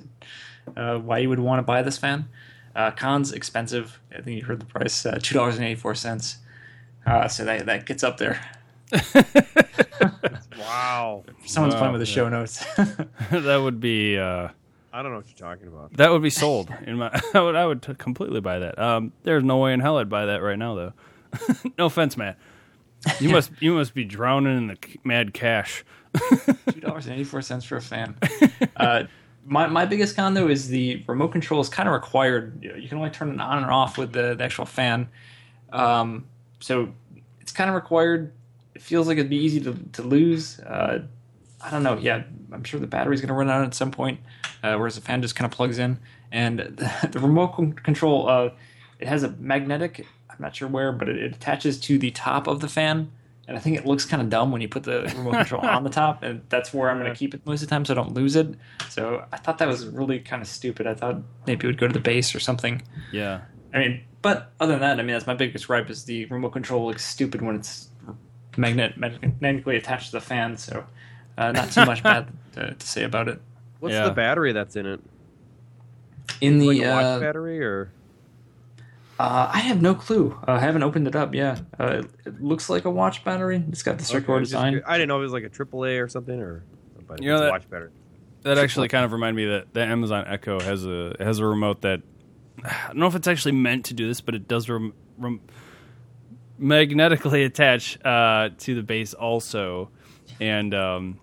Why 0.75 1.19
you 1.19 1.29
would 1.29 1.41
want 1.41 1.59
to 1.59 1.63
buy 1.63 1.83
this 1.83 1.99
fan? 1.99 2.29
Cons 2.97 3.33
expensive. 3.33 4.01
I 4.13 4.21
think 4.21 4.41
you 4.41 4.45
heard 4.45 4.61
the 4.61 4.67
price. 4.67 5.07
Two 5.23 5.35
dollars 5.35 5.57
and 5.57 5.65
eighty 5.65 5.81
four 5.81 5.95
cents. 5.95 6.39
So 7.29 7.45
that 7.45 7.67
that 7.67 7.87
gets 7.87 8.05
up 8.05 8.19
there. 8.19 8.41
Wow. 10.59 11.25
Someone's 11.45 11.75
Wow, 11.75 11.81
playing 11.81 11.93
with 11.93 12.01
the 12.03 12.09
yeah. 12.09 12.15
show 12.15 12.29
notes. 12.29 12.65
that 13.31 13.57
would 13.63 13.81
be 13.81 14.19
uh, 14.19 14.49
I 14.93 15.03
don't 15.03 15.13
know 15.13 15.19
what 15.19 15.27
you're 15.29 15.37
talking 15.49 15.69
about. 15.69 15.93
that 15.95 16.11
would 16.11 16.23
be 16.23 16.31
sold 16.31 16.73
in 16.87 16.97
my. 16.97 17.11
I 17.35 17.41
would 17.41 17.55
I 17.55 17.67
would 17.67 17.83
t- 17.83 17.95
completely 17.95 18.41
buy 18.41 18.59
that. 18.61 18.79
Um, 18.79 19.13
there's 19.23 19.45
no 19.45 19.59
way 19.59 19.73
in 19.73 19.81
hell 19.81 19.99
I'd 19.99 20.09
buy 20.09 20.27
that 20.27 20.43
right 20.43 20.59
now 20.59 20.75
though. 20.75 20.93
no 21.79 21.87
offense, 21.87 22.17
Matt. 22.17 22.39
You 23.21 23.29
must 23.29 23.51
you 23.61 23.75
must 23.75 23.95
be 23.95 24.05
drowning 24.05 24.57
in 24.57 24.67
the 24.69 24.79
c- 24.85 24.99
mad 25.05 25.35
cash. 25.35 25.85
Two 26.73 26.81
dollars 26.81 27.07
and 27.07 27.15
eighty 27.15 27.25
four 27.25 27.43
cents 27.43 27.65
for 27.65 27.77
a 27.77 27.83
fan. 27.83 28.17
Uh, 28.77 29.05
my 29.45 29.67
my 29.67 29.85
biggest 29.85 30.17
con 30.17 30.35
though 30.35 30.49
is 30.49 30.69
the 30.69 31.05
remote 31.07 31.29
control 31.29 31.61
is 31.61 31.69
kind 31.69 31.89
of 31.89 31.93
required. 31.93 32.59
You 32.63 32.75
You 32.75 32.89
can 32.89 32.99
only 32.99 33.11
turn 33.11 33.31
it 33.31 33.41
on 33.41 33.63
or 33.65 33.71
off 33.71 33.99
with 33.99 34.13
the, 34.13 34.35
the 34.35 34.45
actual 34.45 34.65
fan. 34.67 35.09
Um, 35.73 36.27
so 36.61 36.93
it's 37.41 37.53
kind 37.53 37.69
of 37.69 37.77
required. 37.77 38.33
It 38.77 38.83
feels 38.83 39.07
like 39.07 39.17
it'd 39.17 39.31
be 39.31 39.39
easy 39.39 39.59
to 39.61 39.75
to 39.95 40.03
lose. 40.03 40.61
Uh, 40.61 41.07
I 41.63 41.71
don't 41.71 41.83
know. 41.83 41.97
Yeah, 41.97 42.25
I'm 42.53 42.63
sure 42.63 42.79
the 42.79 42.87
battery's 42.87 43.23
going 43.23 43.29
to 43.29 43.35
run 43.35 43.49
out 43.49 43.65
at 43.65 43.73
some 43.73 43.91
point, 43.91 44.21
uh, 44.63 44.77
whereas 44.77 44.97
the 44.97 45.01
fan 45.01 45.23
just 45.23 45.35
kind 45.35 45.51
of 45.51 45.57
plugs 45.57 45.79
in. 45.79 45.99
And 46.31 46.59
the, 46.59 47.09
the 47.11 47.21
remote 47.21 47.55
con- 47.55 47.73
control, 47.73 48.29
uh, 48.29 48.51
it 48.99 49.09
has 49.09 49.23
a 49.23 49.31
magnetic. 49.31 50.07
I'm 50.29 50.37
not 50.39 50.55
sure 50.55 50.69
where, 50.69 50.93
but 50.93 51.09
it, 51.09 51.17
it 51.17 51.35
attaches 51.35 51.81
to 51.81 51.97
the 51.97 52.11
top 52.11 52.47
of 52.47 52.61
the 52.61 52.69
fan. 52.69 53.11
And 53.49 53.57
I 53.57 53.61
think 53.61 53.79
it 53.79 53.87
looks 53.87 54.05
kind 54.05 54.21
of 54.21 54.29
dumb 54.29 54.53
when 54.53 54.61
you 54.61 54.69
put 54.69 54.83
the 54.83 55.11
remote 55.17 55.33
control 55.49 55.65
on 55.65 55.83
the 55.83 55.89
top, 55.89 56.23
and 56.23 56.43
that's 56.51 56.75
where 56.75 56.91
I'm 56.91 56.99
going 56.99 57.11
to 57.11 57.19
keep 57.19 57.33
it 57.33 57.47
most 57.47 57.63
of 57.63 57.69
the 57.69 57.75
time, 57.75 57.87
so 57.87 57.95
I 57.95 57.97
don't 57.97 58.13
lose 58.13 58.37
it. 58.37 58.49
So 58.91 59.25
I 59.33 59.39
thought 59.39 59.57
that 59.57 59.69
was 59.69 59.87
really 59.87 60.19
kind 60.19 60.43
of 60.43 60.49
stupid. 60.49 60.87
I 60.87 60.93
thought 60.93 61.23
maybe 61.47 61.65
it 61.65 61.69
would 61.69 61.79
go 61.79 61.87
to 61.87 61.95
the 61.95 62.01
base 62.01 62.35
or 62.35 62.41
something. 62.41 62.83
Yeah. 63.11 63.41
I 63.73 63.79
mean, 63.79 64.05
but 64.21 64.53
other 64.59 64.73
than 64.73 64.81
that, 64.81 64.99
I 64.99 65.03
mean, 65.05 65.15
that's 65.15 65.27
my 65.27 65.35
biggest 65.35 65.69
gripe 65.69 65.89
is 65.89 66.05
the 66.05 66.25
remote 66.27 66.51
control 66.51 66.87
looks 66.87 67.05
stupid 67.05 67.41
when 67.41 67.55
it's 67.55 67.89
magnet 68.57 68.97
magnetically 68.97 69.77
attached 69.77 70.07
to 70.07 70.13
the 70.13 70.21
fan. 70.21 70.57
So, 70.57 70.85
uh, 71.39 71.53
not 71.53 71.71
too 71.73 71.85
much 71.85 72.03
bad 72.03 72.29
to, 72.55 72.75
to 72.75 72.87
say 72.87 73.05
about 73.05 73.29
it. 73.29 73.41
What's 73.81 73.95
Yeah. 73.95 74.05
the 74.05 74.15
battery 74.15 74.53
that's 74.53 74.77
in 74.77 74.87
it? 74.87 75.01
In 76.41 76.59
the 76.59 76.67
Like 76.69 76.83
a 76.83 76.91
watch 76.91 77.05
uh, 77.05 77.21
battery 77.21 77.63
or? 77.63 77.91
uh, 79.19 79.51
I 79.53 79.61
have 79.61 79.81
no 79.81 79.95
clue. 79.95 80.37
Uh, 80.47 80.53
I 80.53 80.59
haven't 80.61 80.83
opened 80.83 81.07
it 81.09 81.17
up. 81.17 81.35
Yeah, 81.35 81.59
uh, 81.81 81.87
it, 82.03 82.11
it 82.27 82.43
looks 82.43 82.69
like 82.69 82.85
a 82.85 82.91
watch 82.91 83.25
battery. 83.25 83.65
It's 83.69 83.83
got 83.83 83.99
the 83.99 84.05
circular 84.05 84.37
Okay, 84.37 84.43
just 84.43 84.53
design. 84.53 84.73
curious. 84.73 84.89
I 84.89 84.99
didn't 84.99 85.09
know 85.09 85.17
if 85.17 85.21
it 85.21 85.23
was 85.23 85.33
like 85.33 85.45
a 85.45 85.51
AAA 85.51 86.03
or 86.03 86.09
something 86.09 86.39
or. 86.41 86.63
But 87.07 87.23
You 87.23 87.29
know 87.31 87.37
it's 87.37 87.43
that- 87.43 87.51
watch 87.51 87.71
battery. 87.71 87.91
That 88.43 88.59
actually 88.59 88.87
kind 88.89 89.05
of 89.05 89.13
reminded 89.13 89.37
me 89.37 89.51
that 89.51 89.75
the 89.75 89.83
Amazon 89.83 90.25
Echo 90.29 90.61
has 90.61 90.87
a 90.87 91.17
has 91.19 91.41
a 91.41 91.45
remote 91.47 91.81
that 91.81 92.01
I 92.65 92.87
don't 92.89 92.99
know 92.99 93.07
if 93.09 93.17
it's 93.17 93.27
actually 93.27 93.53
meant 93.53 93.87
to 93.87 93.95
do 93.95 94.07
this, 94.07 94.21
but 94.21 94.35
it 94.37 94.47
does 94.47 94.69
rem, 94.69 94.93
rem, 95.19 95.41
magnetically 96.59 97.45
attach 97.45 97.99
uh, 98.05 98.51
to 98.59 98.75
the 98.75 98.83
base 98.83 99.15
also, 99.15 99.91
and 100.41 100.75
um, 100.75 101.21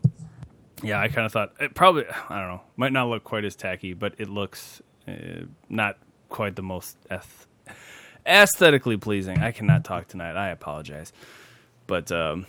yeah, 0.82 1.00
I 1.00 1.08
kind 1.08 1.26
of 1.26 1.32
thought 1.32 1.54
it 1.60 1.74
probably 1.76 2.06
I 2.30 2.40
don't 2.40 2.50
know 2.50 2.62
might 2.76 2.92
not 2.94 3.10
look 3.10 3.24
quite 3.24 3.46
as 3.46 3.56
tacky, 3.56 3.94
but 3.94 4.16
it 4.18 4.30
looks 4.30 4.82
uh, 5.08 5.46
not 5.70 5.98
quite 6.30 6.56
the 6.56 6.62
most 6.64 6.98
ath- 7.10 7.48
aesthetically 8.26 8.98
pleasing. 8.98 9.40
I 9.40 9.52
cannot 9.52 9.84
talk 9.84 10.08
tonight. 10.08 10.36
I 10.36 10.50
apologize, 10.50 11.14
but 11.88 12.12
um, 12.12 12.46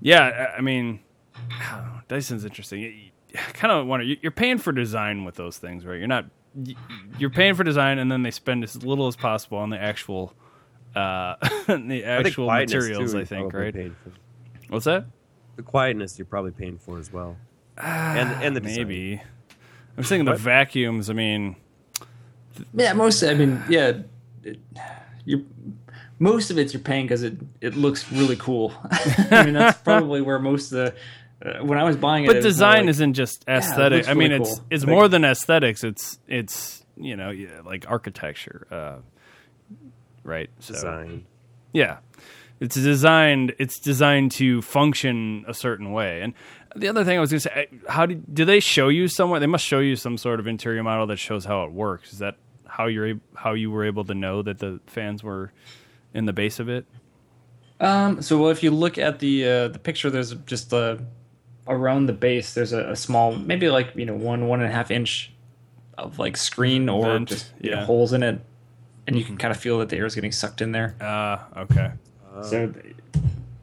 yeah, 0.00 0.48
I, 0.54 0.58
I 0.58 0.60
mean, 0.60 1.00
know, 1.50 2.00
Dyson's 2.08 2.44
interesting. 2.44 2.80
You, 2.80 2.92
kind 3.52 3.72
of 3.72 3.86
wonder 3.86 4.04
you- 4.04 4.16
you're 4.22 4.32
paying 4.32 4.58
for 4.58 4.72
design 4.72 5.24
with 5.24 5.36
those 5.36 5.58
things, 5.58 5.84
right? 5.84 5.98
You're 5.98 6.08
not 6.08 6.26
you're 7.18 7.30
paying 7.30 7.54
for 7.54 7.62
design, 7.62 7.98
and 7.98 8.10
then 8.10 8.22
they 8.24 8.32
spend 8.32 8.64
as 8.64 8.82
little 8.82 9.06
as 9.06 9.14
possible 9.14 9.58
on 9.58 9.70
the 9.70 9.78
actual 9.80 10.34
uh, 10.94 11.36
the 11.68 12.02
actual 12.04 12.46
quietness, 12.46 12.74
materials. 12.84 13.12
too, 13.12 13.18
I 13.20 13.24
think, 13.24 13.52
right? 13.52 13.74
for. 13.74 13.92
What's 14.68 14.84
that? 14.86 15.06
The 15.56 15.62
quietness 15.62 16.18
you're 16.18 16.26
probably 16.26 16.52
paying 16.52 16.78
for 16.78 16.98
as 16.98 17.12
well. 17.12 17.36
and 17.78 18.30
and 18.44 18.56
the 18.56 18.60
design. 18.60 18.76
Maybe. 18.88 19.22
I'm 19.96 20.04
thinking 20.04 20.24
the 20.24 20.34
vacuums. 20.36 21.10
I 21.10 21.12
mean, 21.12 21.56
Yeah, 22.74 22.92
most. 22.94 23.22
I 23.22 23.34
mean, 23.34 23.62
yeah, 23.68 23.98
it, 24.44 24.58
you 25.24 25.46
most 26.18 26.50
of 26.50 26.58
it's 26.58 26.72
you're 26.72 26.82
paying 26.82 27.04
because 27.06 27.22
it 27.22 27.34
it 27.60 27.74
looks 27.76 28.10
really 28.12 28.36
cool. 28.36 28.72
I 29.30 29.44
mean, 29.44 29.54
that's 29.54 29.78
probably 29.82 30.20
where 30.22 30.38
most 30.38 30.72
of 30.72 30.92
the 31.42 31.58
uh, 31.60 31.64
when 31.64 31.78
I 31.78 31.84
was 31.84 31.96
buying 31.96 32.24
it. 32.24 32.28
but 32.28 32.36
it 32.36 32.42
design 32.42 32.80
like- 32.82 32.90
isn't 32.90 33.14
just 33.14 33.42
it 33.48 33.52
aesthetic. 33.52 33.96
looks 33.98 34.08
I 34.08 34.14
mean, 34.14 34.30
really 34.30 34.42
it's 34.42 34.58
cool. 34.58 34.66
it's 34.70 34.86
more 34.86 35.08
than 35.08 35.24
aesthetics. 35.24 35.82
It's 35.84 36.18
it's 36.28 36.84
you 36.96 37.16
know 37.16 37.30
yeah, 37.30 37.60
like 37.64 37.86
architecture, 37.88 38.66
uh, 38.70 38.96
right? 40.24 40.50
So, 40.58 40.74
design. 40.74 41.26
Yeah, 41.72 41.98
it's 42.60 42.74
designed. 42.74 43.54
It's 43.58 43.78
designed 43.78 44.32
to 44.32 44.62
function 44.62 45.44
a 45.48 45.54
certain 45.54 45.92
way. 45.92 46.22
And 46.22 46.34
the 46.76 46.88
other 46.88 47.04
thing 47.04 47.16
I 47.16 47.20
was 47.20 47.30
going 47.30 47.40
to 47.40 47.48
say, 47.48 47.68
how 47.88 48.06
do 48.06 48.14
do 48.14 48.44
they 48.44 48.60
show 48.60 48.88
you 48.88 49.08
somewhere? 49.08 49.40
They 49.40 49.46
must 49.46 49.64
show 49.64 49.80
you 49.80 49.96
some 49.96 50.18
sort 50.18 50.40
of 50.40 50.46
interior 50.46 50.82
model 50.82 51.06
that 51.08 51.18
shows 51.18 51.44
how 51.44 51.64
it 51.64 51.72
works. 51.72 52.12
Is 52.12 52.18
that 52.18 52.36
how 52.66 52.86
you're 52.86 53.10
ab- 53.10 53.20
how 53.34 53.54
you 53.54 53.70
were 53.70 53.84
able 53.84 54.04
to 54.04 54.14
know 54.14 54.42
that 54.42 54.58
the 54.58 54.80
fans 54.86 55.22
were 55.22 55.52
in 56.14 56.26
the 56.26 56.32
base 56.32 56.60
of 56.60 56.68
it? 56.68 56.86
Um, 57.80 58.20
so 58.20 58.38
well, 58.38 58.50
if 58.50 58.62
you 58.62 58.70
look 58.70 58.98
at 58.98 59.18
the 59.20 59.46
uh, 59.46 59.68
the 59.68 59.78
picture, 59.78 60.10
there's 60.10 60.34
just 60.44 60.72
uh, 60.74 60.98
around 61.66 62.06
the 62.06 62.12
base. 62.12 62.52
There's 62.54 62.72
a, 62.72 62.90
a 62.90 62.96
small, 62.96 63.32
maybe 63.32 63.70
like 63.70 63.94
you 63.96 64.04
know 64.04 64.14
one 64.14 64.46
one 64.48 64.60
and 64.60 64.70
a 64.70 64.74
half 64.74 64.90
inch 64.90 65.32
of 65.96 66.18
like 66.18 66.36
screen 66.36 66.88
or 66.88 67.04
Vent, 67.04 67.28
just 67.28 67.52
you 67.60 67.70
know, 67.70 67.84
holes 67.84 68.12
in 68.12 68.22
it, 68.22 68.40
and 69.10 69.18
you 69.18 69.24
can 69.24 69.36
kind 69.36 69.50
of 69.50 69.58
feel 69.58 69.78
that 69.80 69.88
the 69.88 69.96
air 69.96 70.06
is 70.06 70.14
getting 70.14 70.30
sucked 70.30 70.60
in 70.62 70.70
there. 70.70 70.94
Ah, 71.00 71.46
okay. 71.56 71.90
So, 72.44 72.72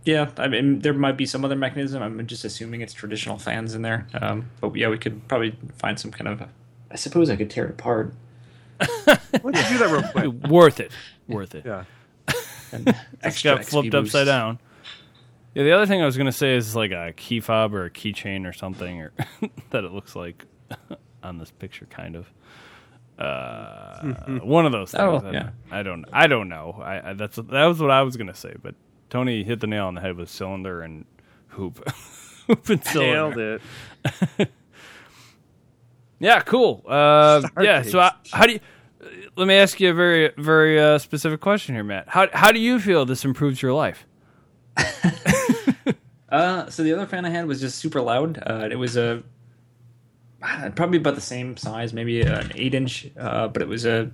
yeah, 0.03 0.29
I 0.37 0.49
mean, 0.49 0.79
there 0.79 0.93
might 0.93 1.15
be 1.15 1.25
some 1.25 1.45
other 1.45 1.55
mechanism. 1.55 2.03
I'm 2.03 2.27
just 2.27 2.43
assuming 2.43 2.81
it's 2.81 2.93
traditional 2.93 3.37
fans 3.37 3.73
in 3.75 3.81
there. 3.81 4.07
Um, 4.21 4.49
but 4.59 4.75
yeah, 4.75 4.89
we 4.89 4.97
could 4.97 5.25
probably 5.29 5.55
find 5.77 5.97
some 5.97 6.11
kind 6.11 6.27
of. 6.27 6.47
I 6.91 6.95
suppose 6.97 7.29
I 7.29 7.37
could 7.37 7.49
tear 7.49 7.65
it 7.65 7.71
apart. 7.71 8.13
Why 8.77 9.17
don't 9.31 9.55
you 9.55 9.63
do 9.69 9.77
that 9.79 9.89
real 9.89 10.03
quick? 10.31 10.51
Worth 10.51 10.79
it. 10.81 10.91
Worth 11.27 11.55
it. 11.55 11.65
Yeah. 11.65 11.85
And 12.73 12.89
It's 12.89 12.97
extra 13.23 13.55
got 13.55 13.63
flipped 13.65 13.87
XP 13.87 13.91
boost. 13.91 14.13
upside 14.15 14.25
down. 14.27 14.59
Yeah, 15.55 15.63
the 15.63 15.71
other 15.71 15.85
thing 15.85 16.01
I 16.01 16.05
was 16.05 16.17
gonna 16.17 16.33
say 16.33 16.55
is 16.57 16.75
like 16.75 16.91
a 16.91 17.13
key 17.15 17.39
fob 17.39 17.73
or 17.73 17.85
a 17.85 17.89
keychain 17.89 18.45
or 18.45 18.51
something, 18.51 19.01
or 19.01 19.13
that 19.69 19.85
it 19.85 19.91
looks 19.93 20.13
like 20.17 20.43
on 21.23 21.37
this 21.37 21.49
picture, 21.49 21.85
kind 21.89 22.17
of. 22.17 22.27
Uh, 23.17 24.39
one 24.43 24.65
of 24.65 24.71
those 24.71 24.91
things. 24.91 25.01
Oh, 25.01 25.21
I, 25.25 25.31
yeah. 25.31 25.49
I 25.71 25.83
don't. 25.83 26.05
I 26.13 26.27
don't 26.27 26.49
know. 26.49 26.79
I, 26.83 27.11
I 27.11 27.13
that's 27.13 27.37
that 27.37 27.65
was 27.65 27.79
what 27.79 27.91
I 27.91 28.03
was 28.03 28.15
gonna 28.17 28.35
say, 28.35 28.55
but 28.61 28.75
Tony 29.09 29.43
hit 29.43 29.59
the 29.59 29.67
nail 29.67 29.85
on 29.87 29.95
the 29.95 30.01
head 30.01 30.15
with 30.17 30.29
cylinder 30.29 30.81
and 30.81 31.05
hoop, 31.47 31.87
hoop 32.47 32.69
and 32.69 32.83
cylinder. 32.83 33.59
Nailed 34.05 34.17
it. 34.39 34.51
Yeah, 36.19 36.39
cool. 36.41 36.83
Uh, 36.87 37.47
yeah. 37.61 37.83
So, 37.83 37.99
I, 37.99 38.11
how 38.31 38.47
do 38.47 38.53
you? 38.53 38.59
Let 39.35 39.47
me 39.47 39.53
ask 39.55 39.79
you 39.79 39.91
a 39.91 39.93
very, 39.93 40.31
very 40.37 40.81
uh, 40.81 40.97
specific 40.97 41.41
question 41.41 41.75
here, 41.75 41.83
Matt. 41.83 42.09
How 42.09 42.27
how 42.33 42.51
do 42.51 42.59
you 42.59 42.79
feel 42.79 43.05
this 43.05 43.23
improves 43.23 43.61
your 43.61 43.73
life? 43.73 44.05
Uh, 46.29 46.69
so 46.69 46.83
the 46.83 46.91
other 46.91 47.05
fan 47.05 47.23
I 47.23 47.29
had 47.29 47.47
was 47.47 47.61
just 47.61 47.79
super 47.79 48.01
loud. 48.01 48.43
Uh, 48.45 48.67
it 48.69 48.75
was 48.75 48.97
a 48.97 49.19
uh, 49.19 49.21
probably 50.75 50.97
about 50.97 51.15
the 51.15 51.21
same 51.21 51.57
size, 51.57 51.93
maybe 51.93 52.21
an 52.21 52.51
eight 52.55 52.73
inch, 52.73 53.09
uh, 53.19 53.47
but 53.47 53.61
it 53.61 53.67
was 53.67 53.85
a 53.85 54.11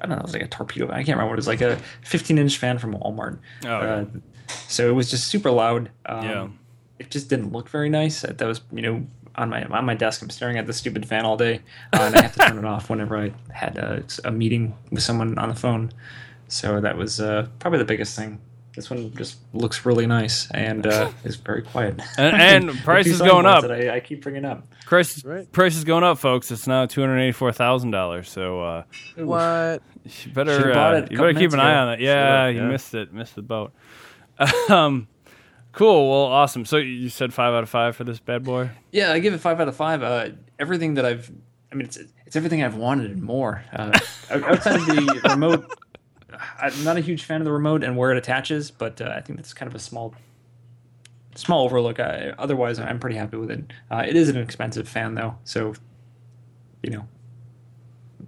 I 0.00 0.06
don't 0.06 0.10
know, 0.10 0.20
it 0.20 0.22
was 0.22 0.32
like 0.32 0.42
a 0.42 0.48
torpedo. 0.48 0.90
I 0.90 1.02
can't 1.02 1.16
remember. 1.18 1.34
It 1.34 1.38
was 1.38 1.48
like 1.48 1.60
a 1.60 1.76
15 2.02 2.38
inch 2.38 2.58
fan 2.58 2.78
from 2.78 2.94
Walmart. 2.94 3.38
Oh, 3.64 3.68
uh, 3.68 4.04
so 4.68 4.88
it 4.88 4.92
was 4.92 5.10
just 5.10 5.26
super 5.28 5.50
loud. 5.50 5.90
Um, 6.06 6.24
Yeah. 6.24 6.48
It 7.00 7.10
just 7.10 7.28
didn't 7.28 7.52
look 7.52 7.68
very 7.68 7.88
nice. 7.88 8.22
That 8.22 8.40
was 8.40 8.60
you 8.72 8.82
know 8.82 9.06
on 9.36 9.50
my 9.50 9.62
on 9.64 9.84
my 9.84 9.94
desk. 9.94 10.20
I'm 10.20 10.30
staring 10.30 10.58
at 10.58 10.66
the 10.66 10.72
stupid 10.72 11.06
fan 11.06 11.24
all 11.24 11.36
day, 11.36 11.60
uh, 11.92 12.00
and 12.02 12.16
I 12.16 12.22
have 12.22 12.32
to 12.34 12.40
turn 12.40 12.58
it 12.58 12.64
off 12.64 12.90
whenever 12.90 13.16
I 13.16 13.32
had 13.52 13.78
a, 13.78 14.02
a 14.24 14.32
meeting 14.32 14.76
with 14.90 15.02
someone 15.04 15.38
on 15.38 15.48
the 15.48 15.54
phone. 15.54 15.92
So 16.48 16.80
that 16.80 16.96
was 16.96 17.20
uh, 17.20 17.46
probably 17.60 17.78
the 17.78 17.84
biggest 17.84 18.16
thing. 18.16 18.40
This 18.78 18.90
one 18.90 19.12
just 19.14 19.38
looks 19.52 19.84
really 19.84 20.06
nice 20.06 20.50
and 20.52 20.86
uh, 20.86 21.10
is 21.24 21.36
very 21.36 21.62
quiet. 21.62 22.00
And- 22.16 22.68
and 22.70 22.78
price 22.84 23.06
is 23.06 23.20
going 23.20 23.44
up. 23.46 23.64
I, 23.64 23.96
I 23.96 24.00
keep 24.00 24.22
bringing 24.22 24.44
up. 24.44 24.66
Price 24.86 25.22
Right. 25.24 25.50
price 25.52 25.76
is 25.76 25.84
going 25.84 26.04
up, 26.04 26.18
folks. 26.18 26.50
It's 26.50 26.66
now 26.66 26.86
two 26.86 27.00
hundred 27.00 27.18
eighty 27.20 27.32
four 27.32 27.52
thousand 27.52 27.90
dollars. 27.90 28.28
So 28.30 28.62
uh, 28.62 28.82
What? 29.16 29.82
you 30.04 30.32
better 30.32 30.72
uh, 30.72 31.06
you 31.10 31.16
better 31.18 31.32
keep 31.32 31.50
minutes 31.50 31.54
an 31.54 31.60
eye 31.60 31.74
on 31.74 31.92
it. 31.94 32.00
Yeah, 32.00 32.46
Should've, 32.46 32.56
you 32.56 32.62
yeah. 32.62 32.68
missed 32.68 32.94
it. 32.94 33.12
Missed 33.12 33.34
the 33.34 33.42
boat. 33.42 33.72
um, 34.68 35.08
cool. 35.72 36.08
Well, 36.10 36.32
awesome. 36.32 36.64
So 36.64 36.76
you 36.78 37.08
said 37.08 37.34
five 37.34 37.52
out 37.52 37.62
of 37.62 37.68
five 37.68 37.96
for 37.96 38.04
this 38.04 38.20
bad 38.20 38.44
boy. 38.44 38.70
Yeah, 38.92 39.12
I 39.12 39.18
give 39.18 39.34
it 39.34 39.38
five 39.40 39.60
out 39.60 39.68
of 39.68 39.76
five. 39.76 40.02
Uh, 40.02 40.30
everything 40.58 40.94
that 40.94 41.04
I've, 41.04 41.30
I 41.70 41.74
mean, 41.74 41.86
it's 41.86 41.98
it's 42.26 42.36
everything 42.36 42.62
I've 42.62 42.76
wanted 42.76 43.10
and 43.10 43.22
more. 43.22 43.62
Uh, 43.72 43.98
outside 44.30 44.76
of 44.76 44.86
the 44.86 45.20
remote, 45.30 45.70
I'm 46.60 46.84
not 46.84 46.96
a 46.96 47.00
huge 47.00 47.24
fan 47.24 47.40
of 47.40 47.44
the 47.44 47.52
remote 47.52 47.82
and 47.82 47.96
where 47.96 48.10
it 48.10 48.18
attaches, 48.18 48.70
but 48.70 49.00
uh, 49.00 49.12
I 49.16 49.20
think 49.20 49.38
that's 49.38 49.52
kind 49.54 49.68
of 49.70 49.74
a 49.74 49.78
small, 49.78 50.14
small 51.34 51.64
overlook. 51.64 52.00
I, 52.00 52.34
otherwise, 52.38 52.78
I'm 52.78 52.98
pretty 52.98 53.16
happy 53.16 53.36
with 53.36 53.50
it. 53.50 53.72
Uh, 53.90 54.04
it 54.06 54.16
is 54.16 54.28
an 54.28 54.36
expensive 54.36 54.88
fan 54.88 55.14
though, 55.14 55.36
so 55.44 55.74
you 56.82 56.90
know, 56.90 57.06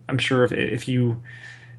I'm 0.08 0.18
sure 0.18 0.44
if 0.44 0.52
if 0.52 0.88
you 0.88 1.22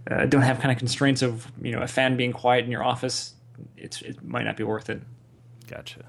uh, 0.09 0.25
don't 0.25 0.41
have 0.41 0.59
kind 0.59 0.71
of 0.71 0.77
constraints 0.77 1.21
of 1.21 1.51
you 1.61 1.71
know 1.71 1.81
a 1.81 1.87
fan 1.87 2.17
being 2.17 2.33
quiet 2.33 2.65
in 2.65 2.71
your 2.71 2.83
office, 2.83 3.33
it's 3.77 4.01
it 4.01 4.23
might 4.23 4.43
not 4.43 4.57
be 4.57 4.63
worth 4.63 4.89
it. 4.89 5.01
Gotcha. 5.67 6.05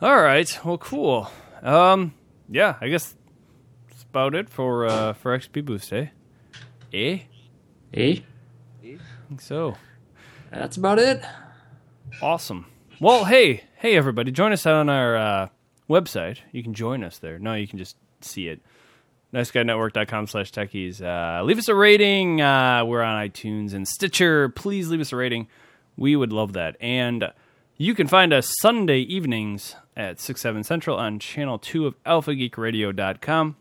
All 0.00 0.20
right. 0.20 0.58
Well, 0.64 0.78
cool. 0.78 1.30
Um, 1.62 2.14
yeah, 2.48 2.76
I 2.80 2.88
guess 2.88 3.14
that's 3.88 4.02
about 4.02 4.34
it 4.34 4.48
for 4.50 4.86
uh, 4.86 5.12
for 5.14 5.36
XP 5.36 5.64
Boost, 5.64 5.92
eh? 5.92 6.08
Eh? 6.92 7.20
Eh? 7.92 8.20
Think 9.34 9.40
so. 9.40 9.74
That's 10.52 10.76
about 10.76 11.00
it. 11.00 11.20
Awesome. 12.22 12.66
Well, 13.00 13.24
hey, 13.24 13.64
hey, 13.78 13.96
everybody, 13.96 14.30
join 14.30 14.52
us 14.52 14.64
on 14.64 14.88
our 14.88 15.16
uh, 15.16 15.48
website. 15.90 16.38
You 16.52 16.62
can 16.62 16.72
join 16.72 17.02
us 17.02 17.18
there. 17.18 17.40
No, 17.40 17.54
you 17.54 17.66
can 17.66 17.80
just 17.80 17.96
see 18.20 18.46
it. 18.46 18.60
NiceGuyNetwork.com 19.32 20.28
slash 20.28 20.52
techies. 20.52 21.02
Uh, 21.02 21.42
leave 21.42 21.58
us 21.58 21.66
a 21.66 21.74
rating. 21.74 22.42
Uh, 22.42 22.84
we're 22.84 23.02
on 23.02 23.28
iTunes 23.28 23.74
and 23.74 23.88
Stitcher. 23.88 24.50
Please 24.50 24.88
leave 24.88 25.00
us 25.00 25.12
a 25.12 25.16
rating. 25.16 25.48
We 25.96 26.14
would 26.14 26.32
love 26.32 26.52
that. 26.52 26.76
And 26.78 27.32
you 27.76 27.96
can 27.96 28.06
find 28.06 28.32
us 28.32 28.54
Sunday 28.60 29.00
evenings 29.00 29.74
at 29.96 30.20
6, 30.20 30.40
7 30.40 30.62
Central 30.62 30.96
on 30.96 31.18
channel 31.18 31.58
2 31.58 31.88
of 31.88 32.00
alphageekradio.com. 32.04 33.56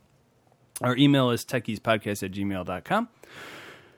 Our 0.83 0.95
email 0.97 1.31
is 1.31 1.43
techiespodcast 1.43 2.21
at 2.21 2.31
gmail.com. 2.31 3.09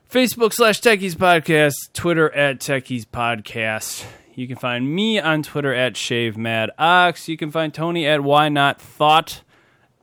Facebook 0.09 0.53
slash 0.53 0.81
Techies 0.81 1.13
Podcast, 1.15 1.73
Twitter 1.93 2.33
at 2.33 2.59
Techies 2.59 3.05
Podcast. 3.05 4.05
You 4.35 4.47
can 4.47 4.55
find 4.57 4.93
me 4.93 5.19
on 5.19 5.43
Twitter 5.43 5.73
at 5.73 5.97
Shave 5.97 6.37
Mad 6.37 6.71
Ox. 6.77 7.27
You 7.27 7.37
can 7.37 7.51
find 7.51 7.73
Tony 7.73 8.05
at 8.05 8.21
Why 8.21 8.49
Not 8.49 8.79
Thought, 8.81 9.41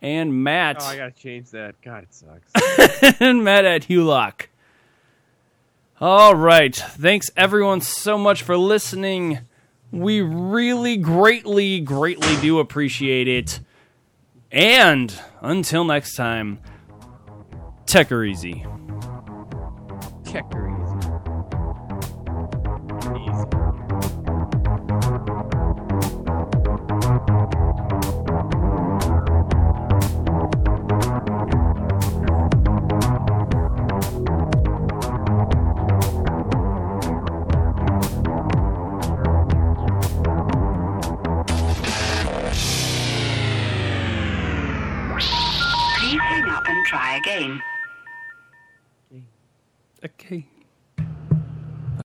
and 0.01 0.43
Matt 0.43 0.79
Oh, 0.81 0.87
I 0.87 0.97
gotta 0.97 1.13
change 1.13 1.51
that. 1.51 1.81
God, 1.83 2.05
it 2.05 2.15
sucks. 2.15 3.21
and 3.21 3.45
Matt 3.45 3.65
at 3.65 3.83
Hulock. 3.83 4.47
All 6.01 6.35
right, 6.35 6.75
thanks 6.75 7.31
everyone 7.37 7.81
so 7.81 8.19
much 8.19 8.43
for 8.43 8.57
listening. 8.57 9.39
We 9.93 10.21
really 10.21 10.97
greatly, 10.97 11.81
greatly 11.81 12.37
do 12.41 12.59
appreciate 12.59 13.29
it. 13.29 13.61
And 14.51 15.15
until 15.41 15.85
next 15.85 16.17
time, 16.17 16.59
tech 17.87 18.09
her 18.09 18.25
easy. 18.25 18.65
Checker 20.33 20.82